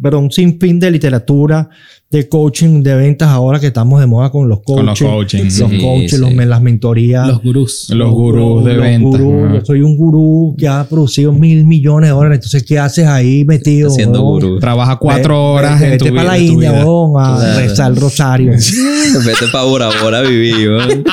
[0.00, 1.68] pero un sinfín de literatura,
[2.10, 5.08] de coaching, de ventas ahora que estamos de moda con los Con los coaches.
[5.08, 5.44] coaching.
[5.44, 6.16] Los Sí, coaches, sí.
[6.18, 7.26] los- las mentorías.
[7.28, 7.90] Los gurús.
[7.90, 9.20] Los gurús de los ventas.
[9.20, 9.52] gurús.
[9.54, 12.36] Yo soy un gurú que ha producido mil millones de dólares.
[12.38, 13.90] Entonces, ¿qué haces ahí metido?
[13.90, 14.58] Siendo gurú.
[14.58, 16.22] Trabaja cuatro Ve- horas ve- en tu vete vida.
[16.22, 16.80] para la en tu India, vida.
[16.84, 17.60] huevón, a Claro.
[17.60, 18.52] rezar el rosario.
[19.24, 21.04] Vete para Bora Bora a vivir, weón.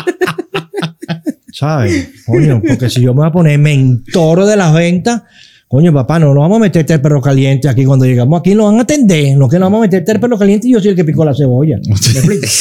[1.53, 2.09] ¿Sabes?
[2.25, 5.23] Coño, porque si yo me voy a poner mentor de las ventas,
[5.72, 7.86] coño, papá, no nos vamos a meterte el perro caliente aquí.
[7.86, 9.38] Cuando llegamos aquí nos van a atender.
[9.38, 11.24] No que nos vamos a meterte el perro caliente y yo soy el que picó
[11.24, 11.80] la cebolla.
[11.88, 12.45] ¿Me explico?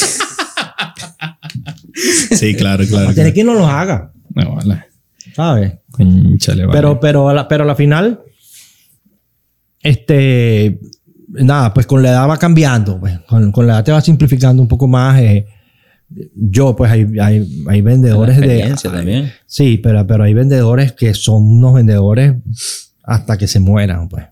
[2.32, 3.12] Sí, claro, claro.
[3.12, 3.34] Tiene claro.
[3.34, 4.12] que no lo haga.
[4.34, 4.84] No, vale.
[5.34, 5.72] ¿Sabes?
[5.98, 6.68] Vale.
[6.72, 8.20] Pero, pero, a la, pero a la final,
[9.82, 10.80] este,
[11.28, 14.62] nada, pues con la edad va cambiando, pues, con, con la edad te va simplificando
[14.62, 15.20] un poco más.
[15.20, 15.46] eh,
[16.34, 18.74] yo, pues hay, hay, hay vendedores La de...
[18.82, 19.30] también.
[19.44, 22.34] Sí, pero, pero hay vendedores que son unos vendedores
[23.10, 24.24] hasta que se mueran, pues.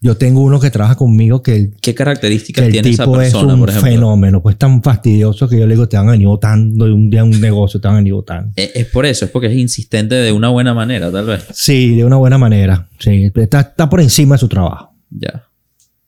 [0.00, 3.20] Yo tengo uno que trabaja conmigo que el, ¿Qué que características el tiene esa tipo
[3.20, 3.90] es persona, un por ejemplo?
[3.92, 7.08] fenómeno, pues tan fastidioso que yo le digo, te van a venir votando de un
[7.08, 8.50] día un negocio, te van a venir votando.
[8.56, 11.44] Es, es por eso, es porque es insistente de una buena manera, tal vez.
[11.52, 12.88] Sí, de una buena manera.
[12.98, 14.92] Sí, está, está por encima de su trabajo.
[15.08, 15.44] Ya.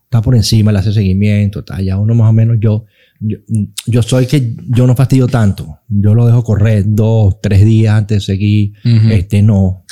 [0.02, 2.86] Está por encima, le hace seguimiento, está ya uno más o menos yo,
[3.20, 3.38] yo,
[3.86, 5.78] yo soy que yo no fastidio tanto.
[5.86, 8.72] Yo lo dejo correr dos, tres días antes de seguir.
[8.84, 9.10] Ujú.
[9.12, 9.84] Este no.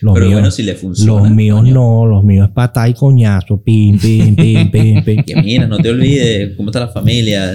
[0.00, 1.20] Los Pero míos, bueno, si le funciona.
[1.22, 1.74] los míos coño.
[1.74, 5.22] no, los míos es patada y coñazo, pim, pim, pim, pim, pim.
[5.26, 7.52] Que mira, no te olvides cómo está la familia.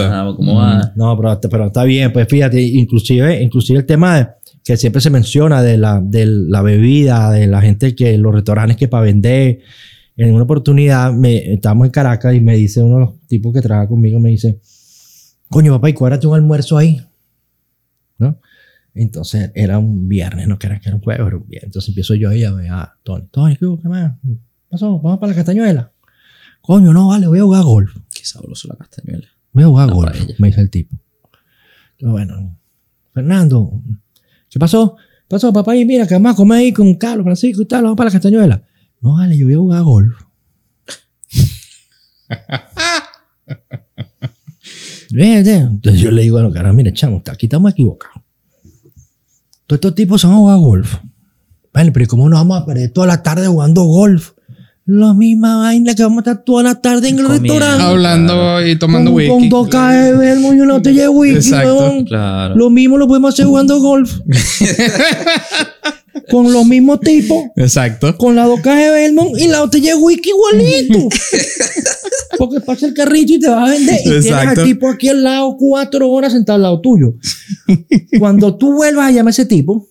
[0.00, 0.92] Ah, ¿Cómo va?
[0.96, 4.28] No, pero, pero está bien, pues fíjate, inclusive, inclusive el tema de-
[4.64, 8.76] que siempre se menciona de la, de la bebida, de la gente que, los restaurantes
[8.76, 9.60] que para vender.
[10.14, 13.62] En una oportunidad, me, estábamos en Caracas y me dice uno de los tipos que
[13.62, 14.58] trabaja conmigo, me dice,
[15.48, 17.00] coño papá, y cuádrate un almuerzo ahí.
[18.18, 18.36] ¿No?
[19.00, 21.68] Entonces era un viernes, no que era, que era un jueves, era un viernes.
[21.68, 23.66] Entonces empiezo yo ahí a ver a Tony, Tony, ¿qué?
[23.80, 24.14] ¿qué más?
[24.22, 24.36] ¿Qué
[24.68, 24.98] pasó?
[24.98, 25.92] Vamos para la castañuela.
[26.60, 27.96] Coño, no, vale, voy a jugar golf.
[28.12, 29.28] Qué sabroso la castañuela.
[29.52, 30.96] Voy a jugar No, golf, me dice el tipo.
[31.98, 32.58] Yo, bueno,
[33.14, 33.82] Fernando,
[34.50, 34.96] ¿qué pasó?
[34.96, 35.76] ¿Qué pasó, papá?
[35.76, 38.12] Y mira, que vamos a comer ahí con Carlos, Francisco y tal, vamos para la
[38.14, 38.62] castañuela.
[39.00, 40.22] No, vale, yo voy a jugar golf.
[45.10, 48.17] Entonces yo le digo a los caras, mire, chamo, aquí estamos equivocados.
[49.68, 50.94] Todos estos tipos van a jugar golf.
[51.74, 54.30] Vale, pero ¿y ¿cómo nos vamos a perder toda la tarde jugando golf?
[54.86, 57.52] La misma vaina que vamos a estar toda la tarde en el Comiendo.
[57.52, 57.84] restaurante.
[57.84, 59.30] Hablando y tomando con, whisky.
[59.30, 61.76] Con dos cajas de y una botella de whisky, Exacto.
[61.76, 62.04] weón.
[62.06, 62.56] Claro.
[62.56, 64.20] Lo mismo lo podemos hacer jugando golf.
[66.30, 67.44] con los mismos tipos.
[67.56, 68.16] Exacto.
[68.16, 71.08] Con la dos cajas de Belmont y la botella de whisky igualito.
[72.38, 74.00] Porque pasa el carrito y te vas a vender.
[74.00, 74.60] Y tienes Exacto.
[74.60, 77.14] al tipo aquí al lado cuatro horas sentado al lado tuyo.
[78.18, 79.88] Cuando tú vuelvas a llamar a ese tipo,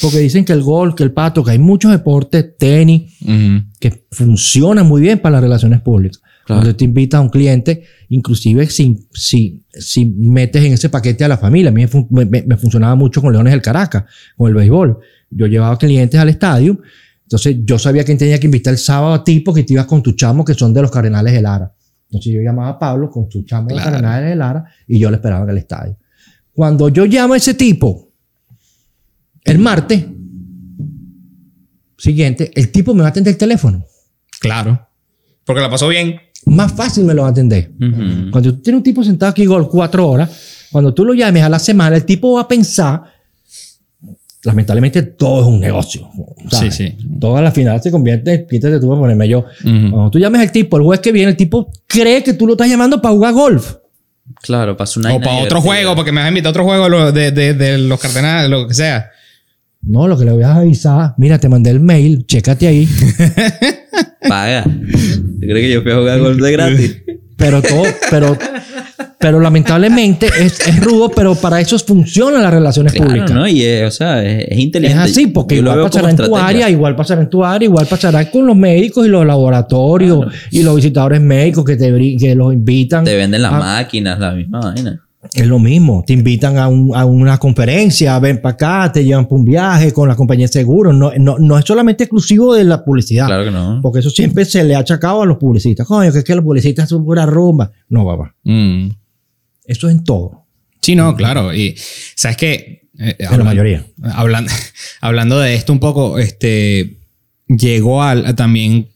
[0.00, 3.12] porque dicen que el golf, que el pato, que hay muchos deportes, tenis,
[3.80, 6.19] que funcionan muy bien para las relaciones públicas.
[6.50, 6.62] Claro.
[6.62, 11.28] Cuando te invitas a un cliente, inclusive si, si, si metes en ese paquete a
[11.28, 11.70] la familia.
[11.70, 14.04] A mí me, fun- me- me funcionaba mucho con Leones del Caracas,
[14.36, 14.98] con el béisbol.
[15.30, 16.80] Yo llevaba clientes al estadio,
[17.22, 20.02] entonces yo sabía quién tenía que invitar el sábado a ti porque te ibas con
[20.02, 21.72] tu chamo que son de los Cardenales de Lara.
[22.08, 23.84] Entonces yo llamaba a Pablo con su chamo de los.
[23.84, 25.96] Cardenales de Lara y yo le esperaba en el estadio.
[26.52, 28.10] Cuando yo llamo a ese tipo,
[29.44, 30.04] el martes
[31.96, 33.84] siguiente, el tipo me va a atender el teléfono.
[34.40, 34.88] Claro.
[35.44, 36.16] Porque la pasó bien.
[36.50, 37.70] Más fácil me lo va a atender.
[37.80, 38.30] Ujú.
[38.30, 40.30] Cuando tú tienes un tipo sentado aquí gol cuatro horas,
[40.70, 43.02] cuando tú lo llames a la semana, el tipo va a pensar,
[44.42, 46.08] lamentablemente todo es un negocio.
[46.50, 46.74] ¿sabes?
[46.74, 46.96] Sí, sí.
[47.20, 49.44] Todo a la final se convierte, quítate tú para ponerme yo.
[49.62, 52.52] Cuando tú llames al tipo, el juez que viene, el tipo cree que tú lo
[52.54, 53.74] estás llamando para jugar golf.
[54.42, 55.60] Claro, pasó una O para otro divertida.
[55.60, 57.98] juego, porque me vas a invitar a otro juego de, lo- de, de- de los
[58.00, 59.10] cardenales, lo que sea.
[59.82, 62.88] No, lo que le voy a avisar, mira, te mandé el mail, chécate ahí.
[64.28, 64.64] Paga.
[65.40, 67.02] ¿Tú crees que yo fui a jugar golf de gratis?
[67.36, 68.36] Pero todo, pero,
[69.18, 73.30] pero lamentablemente es, es rudo, pero para eso funcionan las relaciones Claro, públicas.
[73.32, 73.48] ¿no?
[73.48, 75.02] Y es, o sea, es, es Es inteligente.
[75.04, 78.30] así, porque Yo igual pasará en tu área, igual pasará en tu área, igual pasará
[78.30, 83.04] con los médicos y los laboratorios y los visitadores médicos que te que los invitan.
[83.04, 85.00] Te venden las máquinas, la misma vaina.
[85.34, 89.24] Es lo mismo, te invitan a, un- a una conferencia, ven para acá, te llevan
[89.26, 90.94] para un viaje con la compañía de seguros.
[90.94, 93.80] No, no, no es solamente exclusivo de la publicidad, Claro que no.
[93.82, 95.86] porque eso siempre se le ha achacado a los publicistas.
[95.86, 97.70] Coño, que es que los publicistas son pura rumba.
[97.90, 98.88] No, papá, Mm.
[99.66, 100.46] eso es en todo,
[100.80, 101.52] Sí, no, claro.
[101.54, 101.74] Y
[102.16, 103.84] sabes que en la mayoría.
[104.14, 104.50] hablando,
[105.02, 106.96] hablando de esto un poco, este
[107.46, 108.88] llegó al a también,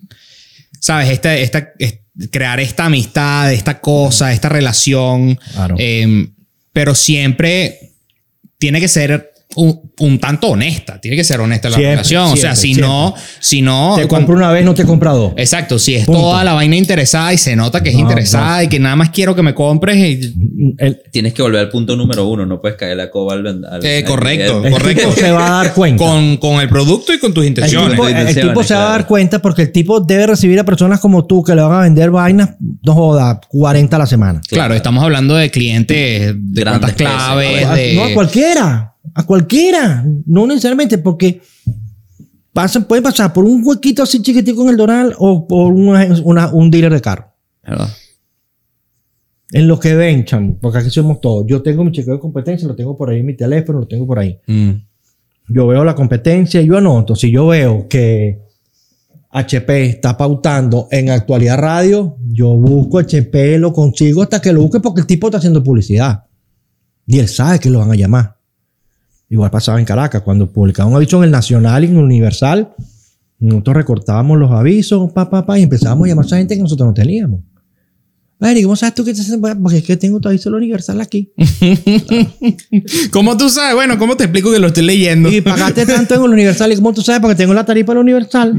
[0.80, 1.98] sabes, esta, esta, es-
[2.30, 5.74] crear esta amistad, esta cosa, esta relación, Claro.
[5.78, 6.28] eh,
[6.72, 7.92] pero siempre
[8.58, 11.00] tiene que ser un, un tanto honesta.
[11.00, 12.24] Tiene que ser honesta la Siempre, relación.
[12.24, 13.94] o sea, siempre, si no, si no.
[13.96, 15.32] Te compro una vez, no te compra dos.
[15.36, 16.20] Exacto, si es Punto.
[16.20, 19.10] toda la vaina interesada y se nota que es No, interesada y que nada más
[19.10, 19.96] quiero que me compres.
[19.96, 20.34] y-
[20.78, 22.46] El, Tienes que volver al punto número uno.
[22.46, 23.46] No puedes caer la coba al...
[23.46, 24.64] al- Eh, al- correcto.
[24.64, 25.08] el Correcto.
[25.10, 26.04] tipo se va a dar cuenta.
[26.04, 27.90] con, con el producto y con tus el intenciones.
[27.92, 31.00] tipo, el tipo se va a dar cuenta porque el tipo debe recibir a personas
[31.00, 32.50] como tú que le van a vender vainas,
[32.82, 34.40] no joda, 40 a la semana.
[34.48, 37.94] Claro, estamos hablando de clientes de Grandes cuentas claves, de...
[37.94, 38.93] No, a cualquiera.
[39.12, 40.04] A cualquiera.
[40.26, 41.42] No necesariamente porque
[42.52, 46.48] pasan, pueden pasar por un huequito así chiquitico en el Doral o por una- una-
[46.54, 47.26] un dealer de carro.
[47.62, 47.88] ¿Verdad?
[49.52, 51.44] En lo que ven, chamo, porque aquí somos todos.
[51.46, 54.06] Yo tengo mi chequeo de competencia, lo tengo por ahí en mi teléfono, lo tengo
[54.06, 54.38] por ahí.
[54.46, 54.70] Mm.
[55.48, 57.14] Yo veo la competencia y yo anoto.
[57.14, 58.40] Si yo veo que
[59.30, 64.80] HP está pautando en actualidad radio, yo busco HP, lo consigo hasta que lo busque
[64.80, 66.24] porque el tipo está haciendo publicidad.
[67.06, 68.33] Y él sabe que lo van a llamar.
[69.28, 72.74] Igual pasaba en Caracas, cuando publicaba un aviso en el Nacional y en el Universal,
[73.38, 76.62] nosotros recortábamos los avisos, pa, pa, pa, y empezábamos a llamar a esa gente que
[76.62, 77.40] nosotros no teníamos.
[78.62, 79.22] ¿cómo sabes tú que te?
[79.62, 81.32] Porque es que tengo tu aviso del Universal aquí.
[83.10, 83.74] ¿Cómo tú sabes?
[83.74, 85.30] Bueno, ¿cómo te explico que lo estoy leyendo?
[85.32, 86.70] Y pagaste tanto en el Universal.
[86.72, 87.22] ¿Y cómo tú sabes?
[87.22, 88.54] Porque tengo la tarifa del Universal.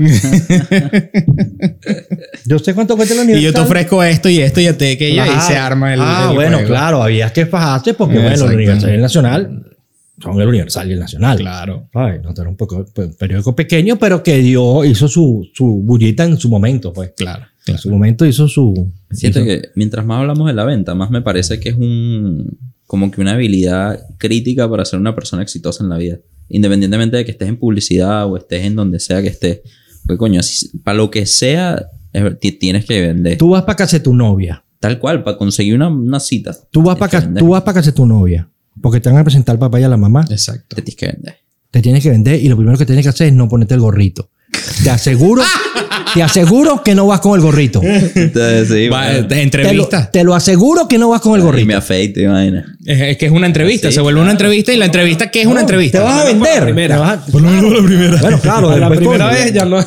[2.46, 3.42] yo sé cuánto cuesta el Universal.
[3.42, 5.42] Y yo te ofrezco esto y esto y aquello y Ajá.
[5.42, 6.02] se arma el.
[6.02, 6.70] Ah, el bueno, juego.
[6.70, 7.04] claro.
[7.04, 9.75] Había que fajarse porque, bueno, el Universal y el Nacional
[10.22, 11.38] son el Universal y el Nacional.
[11.38, 11.90] Claro.
[11.94, 16.24] Ay, no, era un poco pues, periódico pequeño, pero que dio, hizo su, su bullita
[16.24, 17.12] en su momento, pues.
[17.16, 17.46] Claro.
[17.68, 18.92] En su momento hizo su.
[19.12, 22.58] Siento hizo- que mientras más hablamos de la venta, más me parece que es un
[22.88, 26.20] como que una habilidad crítica para ser una persona exitosa en la vida.
[26.50, 29.62] Independientemente de que estés en publicidad o estés en donde sea que estés.
[30.06, 33.38] Porque coño, así- para lo que sea, es- ti- tienes que vender.
[33.40, 34.64] Tú vas para casa de tu novia.
[34.80, 36.56] Tal cual, para conseguir una, una cita.
[36.70, 37.42] Tú vas para casa, vender.
[37.42, 38.48] tú vas para casa de tu novia.
[38.82, 40.26] Porque te van a presentar al papá y a la mamá.
[40.30, 40.76] Exacto.
[40.76, 41.36] Te tienes que vender.
[41.72, 43.80] te tienes que vender y lo primero que tienes que hacer es no ponerte el
[43.82, 44.30] gorrito.
[44.84, 45.42] Te aseguro,
[46.14, 47.82] te aseguro que no vas con el gorrito.
[47.84, 49.28] Entonces, sí, Va, bueno.
[49.28, 50.12] te- Te lo, entrevista.
[50.12, 51.68] te lo aseguro que no vas con el Y gorrito.
[51.68, 52.78] me afeite, imagina.
[52.86, 53.90] Es, es que es una entrevista.
[53.90, 56.00] Sí, se vuelve una entrevista y la entrevista, ¿qué es una entrevista?
[56.00, 56.92] Te vas a vender.
[57.32, 58.18] Por lo menos la primera.
[58.22, 58.70] Bueno, claro.
[58.70, 59.80] A la primera vez ya no.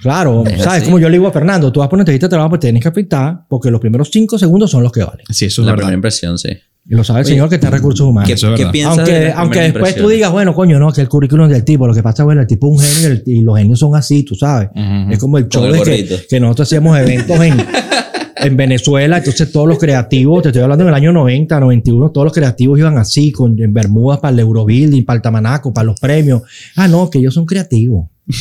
[0.00, 0.82] Claro, Es ¿sabes?
[0.82, 0.84] así.
[0.84, 2.80] Como yo le digo a Fernando, tú vas por una entrevista de trabajo, pues tienes
[2.82, 5.26] que afeitar porque los primeros cinco segundos son los que valen.
[5.28, 5.86] Sí, eso es la verdad.
[5.86, 6.50] primera impresión, sí.
[6.90, 8.26] Y lo sabe el Oye, señor que está en recursos humanos.
[8.28, 8.72] ¿Qué, Eso es qué verdad.
[8.72, 11.86] piensas de Aunque, aunque después tú digas, bueno, coño, no, que el currículum del tipo,
[11.86, 13.94] lo que pasa, bueno, el tipo es un genio y el- y los genios son
[13.94, 14.70] así, tú sabes.
[14.74, 15.12] Ujú.
[15.12, 17.54] Es como el show de que, que nosotros hacíamos eventos en,
[18.36, 22.24] en Venezuela, entonces todos los creativos, te estoy hablando en el año 90, 91, todos
[22.24, 26.00] los creativos iban así, con en Bermudas para el Eurobuilding, para el Tamanaco, para los
[26.00, 26.40] premios.
[26.76, 28.06] Ah, no, que ellos son creativos.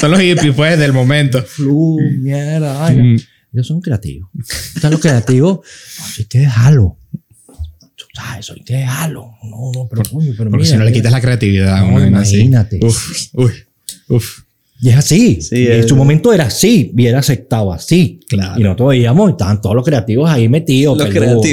[0.00, 1.42] Son los hippies, pues, del momento.
[1.42, 3.02] Flu, mierda, vaina.
[3.04, 3.16] Mm.
[3.54, 4.28] Ellos son creativos.
[4.74, 5.60] Están los creativos,
[6.18, 6.98] hay que dejarlo.
[8.12, 9.32] Sabes, eso hay que dejarlo.
[9.42, 10.98] No, no, pero coño, pero Porque mira, si no le mira.
[11.00, 11.80] quitas la creatividad.
[11.80, 12.36] No, una así.
[12.36, 12.80] imagínate.
[12.82, 13.52] Uf, uy,
[14.08, 14.40] uf.
[14.80, 15.40] Y es así.
[15.40, 18.20] Sí, Y en es- su momento era así y era aceptado así.
[18.28, 18.60] Claro.
[18.60, 20.98] Y nosotros veíamos, estaban todos los creativos ahí metidos.
[20.98, 21.46] Los creativos,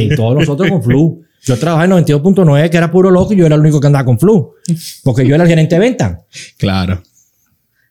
[0.00, 1.22] y todos nosotros con flu.
[1.44, 4.04] Yo trabajaba en 92.9 que era puro loco y yo era el único que andaba
[4.04, 4.52] con flu.
[5.04, 6.20] Porque yo era el gerente de venta.
[6.58, 7.02] Claro.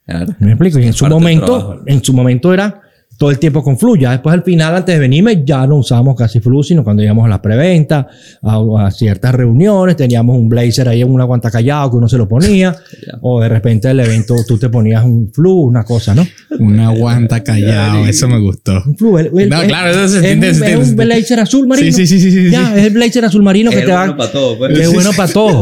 [0.06, 0.36] Claro.
[0.40, 0.80] ¿Me explico?
[0.80, 2.82] Y en su momento, en su momento era
[3.22, 3.96] todo el tiempo con flu.
[3.98, 7.24] Ya después al final, antes de venirme, ya no usábamos casi flu, sino cuando íbamos
[7.28, 8.08] a las preventas,
[8.42, 12.18] a, a ciertas reuniones, teníamos un blazer ahí en una guanta callado que uno se
[12.18, 12.76] lo ponía,
[13.22, 16.26] o de repente el evento tú te ponías un flu, una cosa, ¿no?
[16.58, 18.08] Una guanta callado.
[18.08, 18.82] Eso me gustó.
[18.88, 19.20] Un flu.
[19.20, 21.06] el- el- No, el- claro, eso se es entiende, Es un entiende.
[21.06, 21.96] blazer azul marino.
[21.96, 24.00] Sí, sí, sí, sí, sí, Ya, es el blazer azul marino que Es te va.
[24.00, 24.74] bueno para todo, pues.
[24.76, 25.62] que es bueno para todo.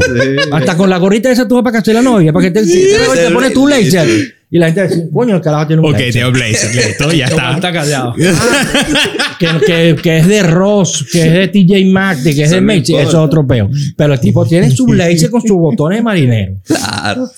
[0.54, 2.66] Hasta con la gorrita esa tú vas para casa de la novia, para que te,
[2.66, 4.39] te pones tu blazer.
[4.52, 6.14] Y la gente dice, coño, el carajo tiene un Ok, blazer.
[6.14, 6.76] tengo blazer.
[6.88, 7.54] Listo, ya está.
[7.54, 8.14] Está callado.
[9.40, 12.96] que, que, que es de Ross, que es de TJ Maxx, que es de Macy,
[12.96, 13.70] eso es otro peo.
[13.96, 16.54] Pero el tipo tiene su blazer con sus botones de marinero.
[16.66, 17.30] Claro.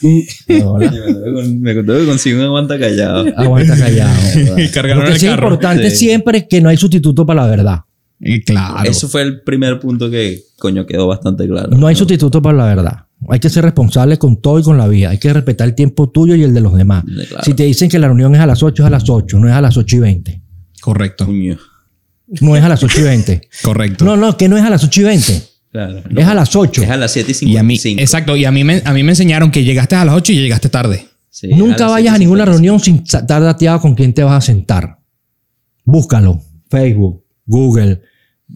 [0.64, 0.92] Hola.
[1.60, 3.26] Me contó que consigo un aguanta callado.
[3.36, 4.60] Aguanta callado.
[4.60, 5.48] Y cargaron Lo que es carro.
[5.48, 5.98] importante Sí.
[6.08, 7.80] siempre es que no hay sustituto para la verdad.
[8.20, 8.90] Y claro.
[8.90, 11.70] Eso fue el primer punto que, coño, quedó bastante claro.
[11.76, 13.06] No hay sustituto para la verdad.
[13.30, 15.10] Hay que ser responsable con todo y con la vida.
[15.12, 17.04] Hay que respetar el tiempo tuyo y el de los demás.
[17.04, 17.44] Claro.
[17.44, 19.48] Si te dicen que la reunión es a las 8, es a las 8, no
[19.48, 20.42] es a las 8 y 20.
[20.82, 21.28] Correcto.
[22.42, 23.42] No es a las 8 y 20.
[23.64, 24.06] Correcto.
[24.06, 25.44] No, no, que no es a las 8 y 20.
[25.72, 26.04] Claro.
[26.18, 26.84] Es a las 8.
[26.84, 28.02] Es a las 7 y y a mí, 55.
[28.02, 28.36] exacto.
[28.36, 30.70] Y a mí, me, a mí me enseñaron que llegaste a las 8 y llegaste
[30.70, 31.08] tarde.
[31.30, 32.52] Sí, Nunca las vayas a 7 y ninguna 55.
[32.52, 34.98] reunión sin estar dateado con quién te vas a sentar.
[35.86, 36.42] Búscalo.
[36.70, 38.02] Facebook, Google.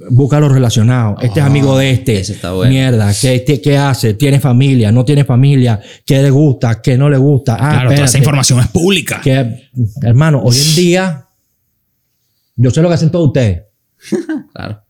[0.10, 1.16] Búscalo relacionado.
[1.22, 2.20] Este es amigo de este.
[2.20, 2.72] ese está bueno.
[2.72, 3.14] Mierda.
[3.20, 4.14] ¿qué, qué, qué hace?
[4.16, 4.92] ¿Tiene familia?
[4.92, 5.80] ¿No tiene familia?
[6.06, 6.82] ¿Qué le gusta?
[6.82, 7.54] ¿Qué no le gusta?
[7.54, 9.22] Ah, claro, toda esa información es pública.
[9.22, 9.70] Que,
[10.02, 11.28] hermano, hoy en día,
[12.58, 13.64] yo sé lo que hacen todos ustedes.
[14.54, 14.82] Claro.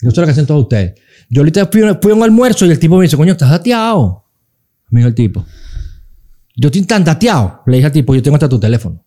[0.00, 1.00] Yo sé lo que hacen todos ustedes.
[1.28, 4.24] Yo ahorita fui, fui a un almuerzo y el tipo me dice, coño, estás dateado.
[4.90, 5.44] Me dijo el tipo.
[6.54, 7.62] Yo estoy tan dateado.
[7.66, 9.04] Le dije al tipo, yo tengo hasta tu teléfono.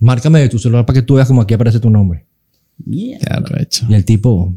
[0.00, 2.26] Márcame de tu celular para que tú veas como aquí aparece tu nombre.
[2.84, 3.24] Mierda.
[3.26, 3.86] Qué arrecho.
[3.88, 4.52] Y el tipo,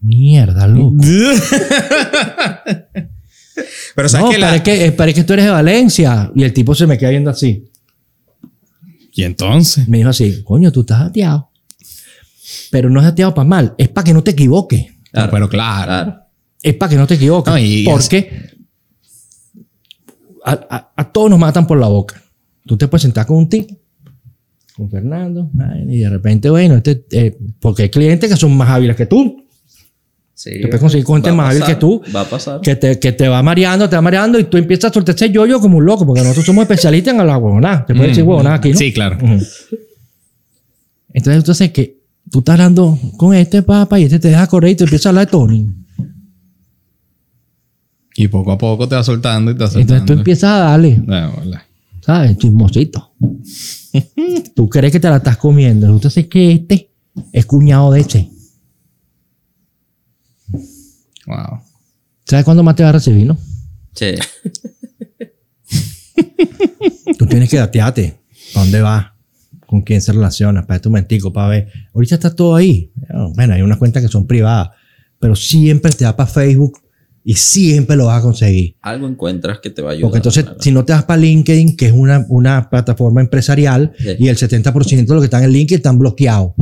[0.00, 0.96] mierda, loco.
[3.94, 4.62] Pero sabes no, que la...
[4.62, 6.30] que, eh, que tú eres de Valencia.
[6.34, 7.68] Y el tipo se me queda viendo así.
[9.12, 9.88] Y entonces.
[9.88, 11.50] Me dijo así, coño, tú estás dateado.
[12.70, 14.86] Pero no es dateado para mal, es para que no te equivoques.
[15.12, 15.86] No, pero claro.
[15.86, 16.20] Claro.
[16.62, 17.52] Es para que no te equivoques.
[17.52, 18.50] No, y- porque
[20.44, 22.22] a, a- a todos nos matan por la boca.
[22.66, 23.74] Tú te puedes sentar con un tipo,
[24.78, 25.50] con Fernando,
[25.88, 29.44] y de repente, bueno, este, eh, porque hay clientes que son más hábiles que tú,
[30.34, 32.00] Sí, Te puedes conseguir con gente más hábil que tú.
[32.14, 32.60] Va a pasar.
[32.60, 35.32] que te, que te va mareando, te va mareando y tú empiezas a soltar ese
[35.32, 37.84] yo-yo como un loco, porque nosotros somos especialistas en la huevonada.
[37.84, 38.78] Te puedes decir huevonada aquí, ¿no?
[38.78, 39.18] Sí, claro.
[41.12, 41.98] Entonces, tú sabes que
[42.30, 45.10] tú estás hablando con este papá y este te deja correr y te empieza a
[45.10, 45.66] hablar de Tony.
[48.14, 49.94] Y poco a poco te va soltando y te va soltando.
[49.94, 51.66] Entonces tú empiezas a darle, Ah, hola.
[52.08, 52.38] ¿Sabes?
[52.38, 53.12] Chismosito.
[54.56, 56.00] tú crees que te la estás comiendo.
[56.00, 56.90] Tú sabes que este
[57.34, 58.30] es cuñado de ese.
[61.26, 61.60] Wow.
[62.24, 63.36] ¿Sabes cuándo más te va a recibir, no?
[63.94, 64.16] Che,
[67.18, 68.18] Tú tienes que datearte.
[68.54, 69.08] ¿Para dónde vas?
[69.66, 70.66] ¿Con quién se relaciona?
[70.66, 71.70] Para tu mentico, para ver.
[71.92, 72.90] Ahorita está todo ahí.
[73.34, 74.70] Bueno, hay unas cuentas que son privadas.
[75.18, 76.80] Pero siempre te da para Facebook
[77.30, 78.74] y siempre lo vas a conseguir.
[78.80, 80.04] algo encuentras que te va a ayudar.
[80.08, 80.58] Porque entonces, claro.
[80.62, 84.16] si no te das para LinkedIn, que es una, una plataforma empresarial, Sí.
[84.18, 86.52] y el 70% de los que están en LinkedIn están bloqueados.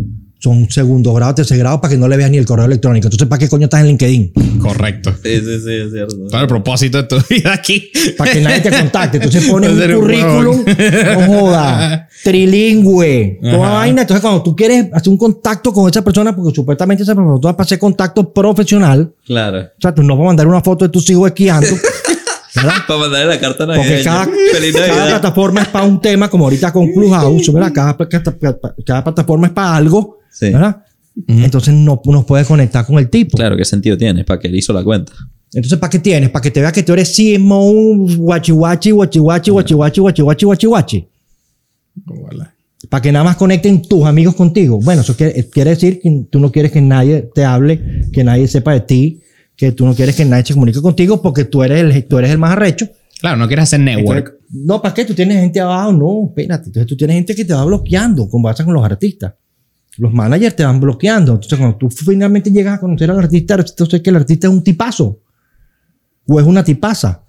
[0.46, 3.08] Son segundo grado, tercer grado, para que no le veas ni el correo electrónico.
[3.08, 4.32] Entonces, ¿para qué coño estás en LinkedIn?
[4.60, 5.12] Correcto.
[5.20, 6.16] Sí, sí, sí, es cierto.
[6.30, 7.90] ¿Cuál es el propósito de tu vida aquí?
[8.16, 9.16] Para que nadie te contacte.
[9.16, 13.72] Entonces pones un currículum, no joda, trilingüe, toda Ajá.
[13.74, 14.02] vaina.
[14.02, 17.48] Entonces, cuando tú quieres hacer un contacto con esa persona, porque supuestamente esa persona tú
[17.48, 19.58] vas para hacer contacto profesional, Claro.
[19.62, 21.66] o sea, tú no vas a mandar una foto de tus hijos esquiando,
[22.56, 22.72] ¿verdad?
[22.88, 24.04] Para mandarle la carta Porque navideña.
[24.04, 25.08] cada, Feliz cada Navidad.
[25.10, 27.72] plataforma es para un tema, como ahorita con Clubhouse, ¿verdad?
[27.72, 30.50] Cada, cada, cada plataforma es para algo, Sí.
[30.50, 30.82] ¿verdad?
[31.28, 33.36] Entonces no nos puedes conectar con el tipo.
[33.38, 34.24] Claro, ¿qué sentido tiene?
[34.24, 35.12] Para que él hizo la cuenta.
[35.52, 36.28] Entonces, ¿para qué tienes?
[36.28, 40.00] Para que te vea que tú eres sismo, un guachi guachi, guachi guachi, guachi guachi,
[40.22, 41.08] guachi guachi, guachi.
[42.90, 44.78] Para que nada más conecten tus amigos contigo.
[44.80, 48.46] Bueno, eso quiere, quiere decir que tú no quieres que nadie te hable, que nadie
[48.46, 49.20] sepa de ti,
[49.56, 52.30] que tú no quieres que nadie se comunique contigo porque tú eres el, tú eres
[52.30, 52.88] el más arrecho.
[53.18, 54.28] Claro, no quieres hacer network.
[54.28, 55.04] Entonces, no, ¿para qué?
[55.04, 55.92] Tú tienes gente abajo.
[55.92, 56.66] No, espérate.
[56.66, 59.34] Entonces tú tienes gente que te va bloqueando, como pasa con los artistas.
[59.96, 61.32] Los managers te van bloqueando.
[61.32, 64.62] Entonces, cuando tú finalmente llegas a conocer al artista, entonces que el artista es un
[64.62, 65.20] tipazo.
[66.26, 67.24] O es una tipaza.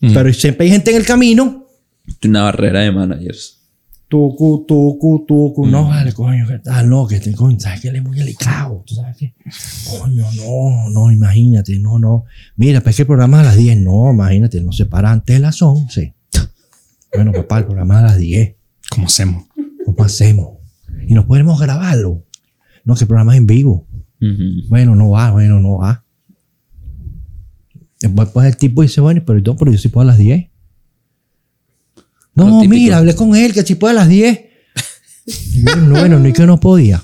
[0.00, 0.12] Mm.
[0.12, 1.68] Pero siempre hay gente en el camino.
[2.24, 3.53] Una barrera de managers.
[4.14, 5.66] Tucu, tucu, tucu.
[5.66, 6.88] No, vale, coño, ¿qué tal?
[6.88, 8.84] No, que te, coño, sabes que él es muy delicado.
[8.86, 9.34] ¿Tú sabes qué?
[9.90, 12.24] Coño, no, no, imagínate, no, no.
[12.54, 13.78] Mira, pues que el programa a las 10.
[13.78, 16.14] No, imagínate, no se para antes de las 11.
[17.12, 18.54] Bueno, papá, el programa a las 10.
[18.90, 19.46] ¿Cómo hacemos?
[19.84, 20.48] ¿Cómo hacemos?
[21.08, 22.22] Y no podemos grabarlo.
[22.84, 23.84] No, que el programa es en vivo.
[24.68, 26.04] Bueno, no va, bueno, no va.
[28.00, 30.50] Después pues, el tipo dice, bueno, pero yo, pero yo sí puedo a las 10.
[32.34, 34.40] No, mira, hablé con él que sí puede a las 10.
[35.26, 37.02] Y yo, no, bueno, no es que no podía.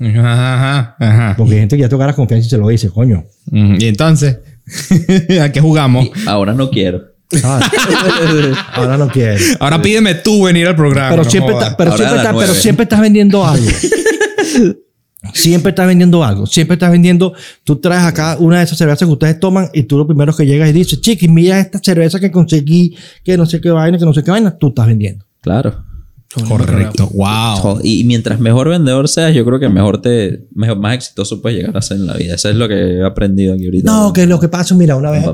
[0.00, 1.34] Ajá, ajá.
[1.36, 3.24] Porque hay gente que ya toca la confianza y se lo dice, coño.
[3.52, 4.38] Y entonces,
[5.40, 6.08] ¿a qué jugamos?
[6.26, 7.02] Ahora no quiero.
[7.30, 7.66] ¿sabes?
[8.74, 9.38] Ahora no quiere.
[9.60, 11.10] Ahora pídeme tú venir al programa.
[11.10, 13.66] Pero no siempre, está- pero, siempre está- pero siempre estás vendiendo algo.
[15.34, 16.46] siempre estás vendiendo algo.
[16.46, 17.32] Siempre estás vendiendo.
[17.64, 20.46] Tú traes acá una de esas cervezas que ustedes toman y tú lo primero que
[20.46, 24.04] llegas y dices, chiqui, mira esta cerveza que conseguí, que no sé qué vaina, que
[24.04, 24.56] no sé qué vaina.
[24.56, 25.24] Tú estás vendiendo.
[25.40, 25.84] Claro.
[26.48, 27.10] Correcto.
[27.12, 27.80] Wow.
[27.82, 31.76] Y mientras mejor vendedor seas, yo creo que mejor te, mejor, más exitoso puedes llegar
[31.76, 32.34] a ser en la vida.
[32.34, 33.90] Eso es lo que he aprendido aquí ahorita.
[33.90, 35.24] No, que lo que pasa, mira, una vez.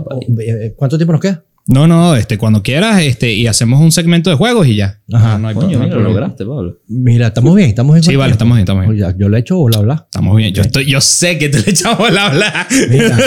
[0.41, 1.45] Eh, ¿Cuánto tiempo nos queda?
[1.71, 5.01] No, no, este, cuando quieras, este, y hacemos un segmento de juegos y ya.
[5.13, 5.35] Ajá.
[5.35, 6.21] No, no hay Coño, pro- no hay mira, lo problema.
[6.21, 6.79] lograste, Pablo.
[6.89, 8.03] Mira, estamos bien, estamos bien.
[8.05, 9.05] Sí, vale, estamos bien, estamos bien.
[9.05, 9.95] Oye, Yo le he hecho bla, bla.
[10.05, 10.55] Estamos bien.
[10.55, 12.67] Yo, estoy, yo sé que te le echamos la habla.
[12.91, 13.19] Mira,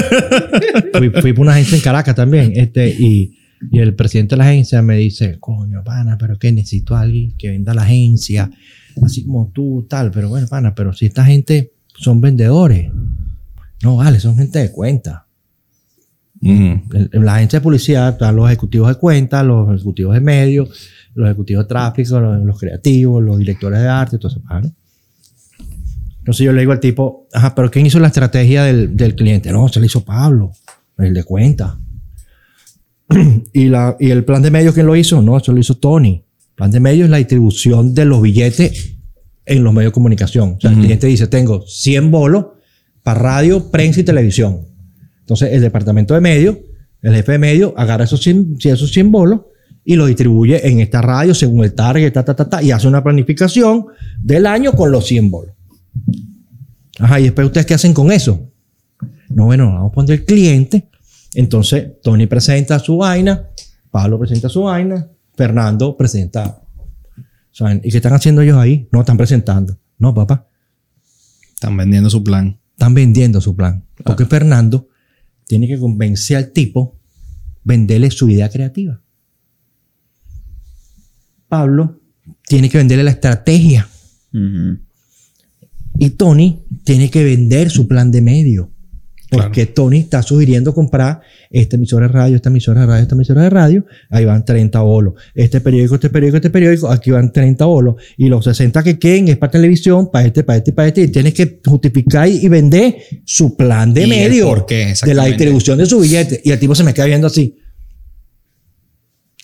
[0.98, 3.38] fui, fui por una agencia en Caracas también, este, y,
[3.72, 7.36] y el presidente de la agencia me dice, coño, pana, pero que necesito a alguien
[7.38, 8.50] que venda la agencia,
[9.06, 12.90] así como tú, tal, pero bueno, pana, pero si esta gente son vendedores,
[13.84, 15.28] no vale, son gente de cuenta.
[16.42, 20.70] En la agencia de publicidad están los ejecutivos de cuenta, los ejecutivos de medios,
[21.14, 24.42] los ejecutivos de tráfico, los, los creativos, los directores de arte, todo eso.
[24.50, 24.74] ¿no?
[26.20, 29.52] Entonces yo le digo al tipo, ajá, pero ¿quién hizo la estrategia del, del cliente?
[29.52, 30.52] No, se la hizo Pablo,
[31.00, 31.80] el de cuenta.
[33.54, 35.22] y, la, y el plan de medios, ¿quién lo hizo?
[35.22, 36.24] No, eso lo hizo Tony.
[36.50, 38.98] El plan de medios es la distribución de los billetes
[39.46, 40.56] en los medios de comunicación.
[40.58, 42.46] O sea, el cliente dice, tengo 100 bolos,
[43.02, 44.62] para radio, prensa y televisión.
[45.32, 46.58] Entonces, el departamento de medios,
[47.02, 49.40] el jefe de medios, agarra esos 100, esos 100 bolos
[49.86, 52.86] y los distribuye en esta radio según el target, ta, ta, ta, ta, y hace
[52.86, 53.86] una planificación
[54.20, 55.56] del año con los 100 bolos.
[57.00, 58.52] Ajá, y después ustedes qué hacen con eso?
[59.30, 60.90] No, bueno, vamos a poner el cliente.
[61.34, 63.48] Entonces, Tony presenta su vaina,
[63.90, 66.62] Pablo presenta su vaina, Fernando presenta.
[67.52, 67.80] ¿Saben?
[67.86, 68.90] ¿Y qué están haciendo ellos ahí?
[68.92, 69.78] No, están presentando.
[69.98, 70.46] No, papá,
[71.54, 72.60] Están vendiendo su plan.
[72.74, 73.86] están vendiendo su plan.
[74.04, 74.90] Porque Fernando
[75.52, 76.98] tiene que convencer al tipo,
[77.66, 79.04] venderle su idea creativa.
[81.50, 82.00] Pablo
[82.48, 83.86] tiene que venderle la estrategia.
[86.00, 88.72] Y Tony tiene que vender su plan de medio.
[89.32, 93.44] Porque Tony está sugiriendo comprar esta emisora de radio, esta emisora de radio, esta emisora
[93.44, 93.86] de radio.
[94.10, 95.14] Ahí van 30 bolos.
[95.34, 96.92] Este periódico, este periódico, este periódico.
[96.92, 97.96] Aquí van 30 bolos.
[98.18, 101.04] Y los 60 que queden es para televisión, para este, para este, para este.
[101.04, 104.66] Y tienes que justificar y vender su plan de medio.
[104.68, 106.42] de la distribución de su billete.
[106.44, 107.58] Y el tipo se me queda viendo así.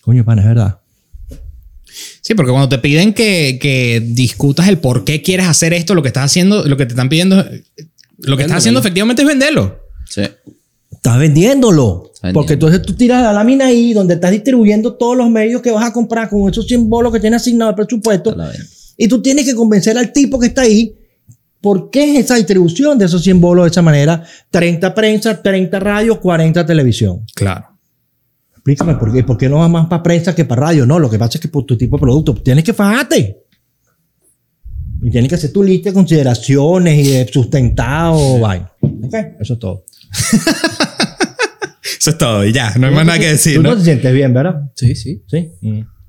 [0.02, 0.82] Coño, pana, es verdad.
[2.22, 6.02] Sí, porque cuando te piden que, que discutas el por qué quieres hacer esto, lo
[6.02, 7.46] que estás haciendo, lo que te están pidiendo,
[8.20, 9.80] lo que estás haciendo efectivamente es venderlo.
[10.06, 10.24] Sí.
[10.92, 12.12] Estás vendiéndolo.
[12.14, 12.40] Está vendiendo.
[12.40, 15.86] Porque entonces tú tiras la lámina ahí donde estás distribuyendo todos los medios que vas
[15.86, 18.36] a comprar con esos símbolos que tienes asignado el presupuesto.
[18.98, 20.96] Y tú tienes que convencer al tipo que está ahí
[21.62, 24.24] por qué es esa distribución de esos símbolos de esa manera.
[24.50, 27.24] 30 prensa, 30 radio, 40 televisión.
[27.36, 27.68] Claro.
[28.54, 29.24] Explícame por qué.
[29.24, 30.86] ¿Por qué no vas más para prensa que para radio?
[30.86, 33.47] No, lo que pasa es que por tu tipo de producto tienes que fajarte.
[35.02, 38.40] Y tienes que hacer tu lista de consideraciones y de sustentado.
[38.40, 38.72] vaina.
[38.82, 39.86] Ok, eso es todo.
[42.00, 43.78] Eso es todo y ya, no hay más nada que decir, Tú no, ¿no?
[43.78, 44.72] te sientes bien, ¿verdad?
[44.76, 45.24] Sí, sí.
[45.28, 45.50] Sí.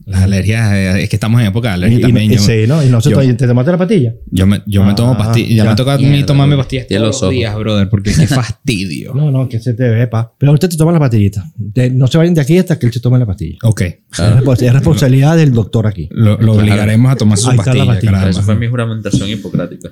[0.08, 2.32] Las alergias, eh, es que estamos en época de alergia y- también.
[2.32, 2.82] y- yo, sí, ¿no?
[2.82, 4.14] Y no se yo- ¿Te tomaste la pastilla?
[4.30, 5.50] yo me, yo me tomo Ah, pastillas.
[5.50, 5.70] Ya, ya.
[5.70, 7.30] me toca a mí tomarme pastillas todos los ojos.
[7.34, 9.12] días, brother, porque qué fastidio.
[9.14, 10.32] No, no, que se te ve, pa.
[10.38, 11.44] Pero usted te toma la pastillita.
[11.92, 13.58] No se vayan de aquí hasta que él se tome la pastilla.
[13.62, 13.80] Ok.
[13.82, 16.08] Es respons- Es responsabilidad del doctor aquí.
[16.10, 18.28] Lo, lo obligaremos a tomar su Ahí está la pastilla.
[18.30, 19.90] Eso fue mi juramentación hipocrática.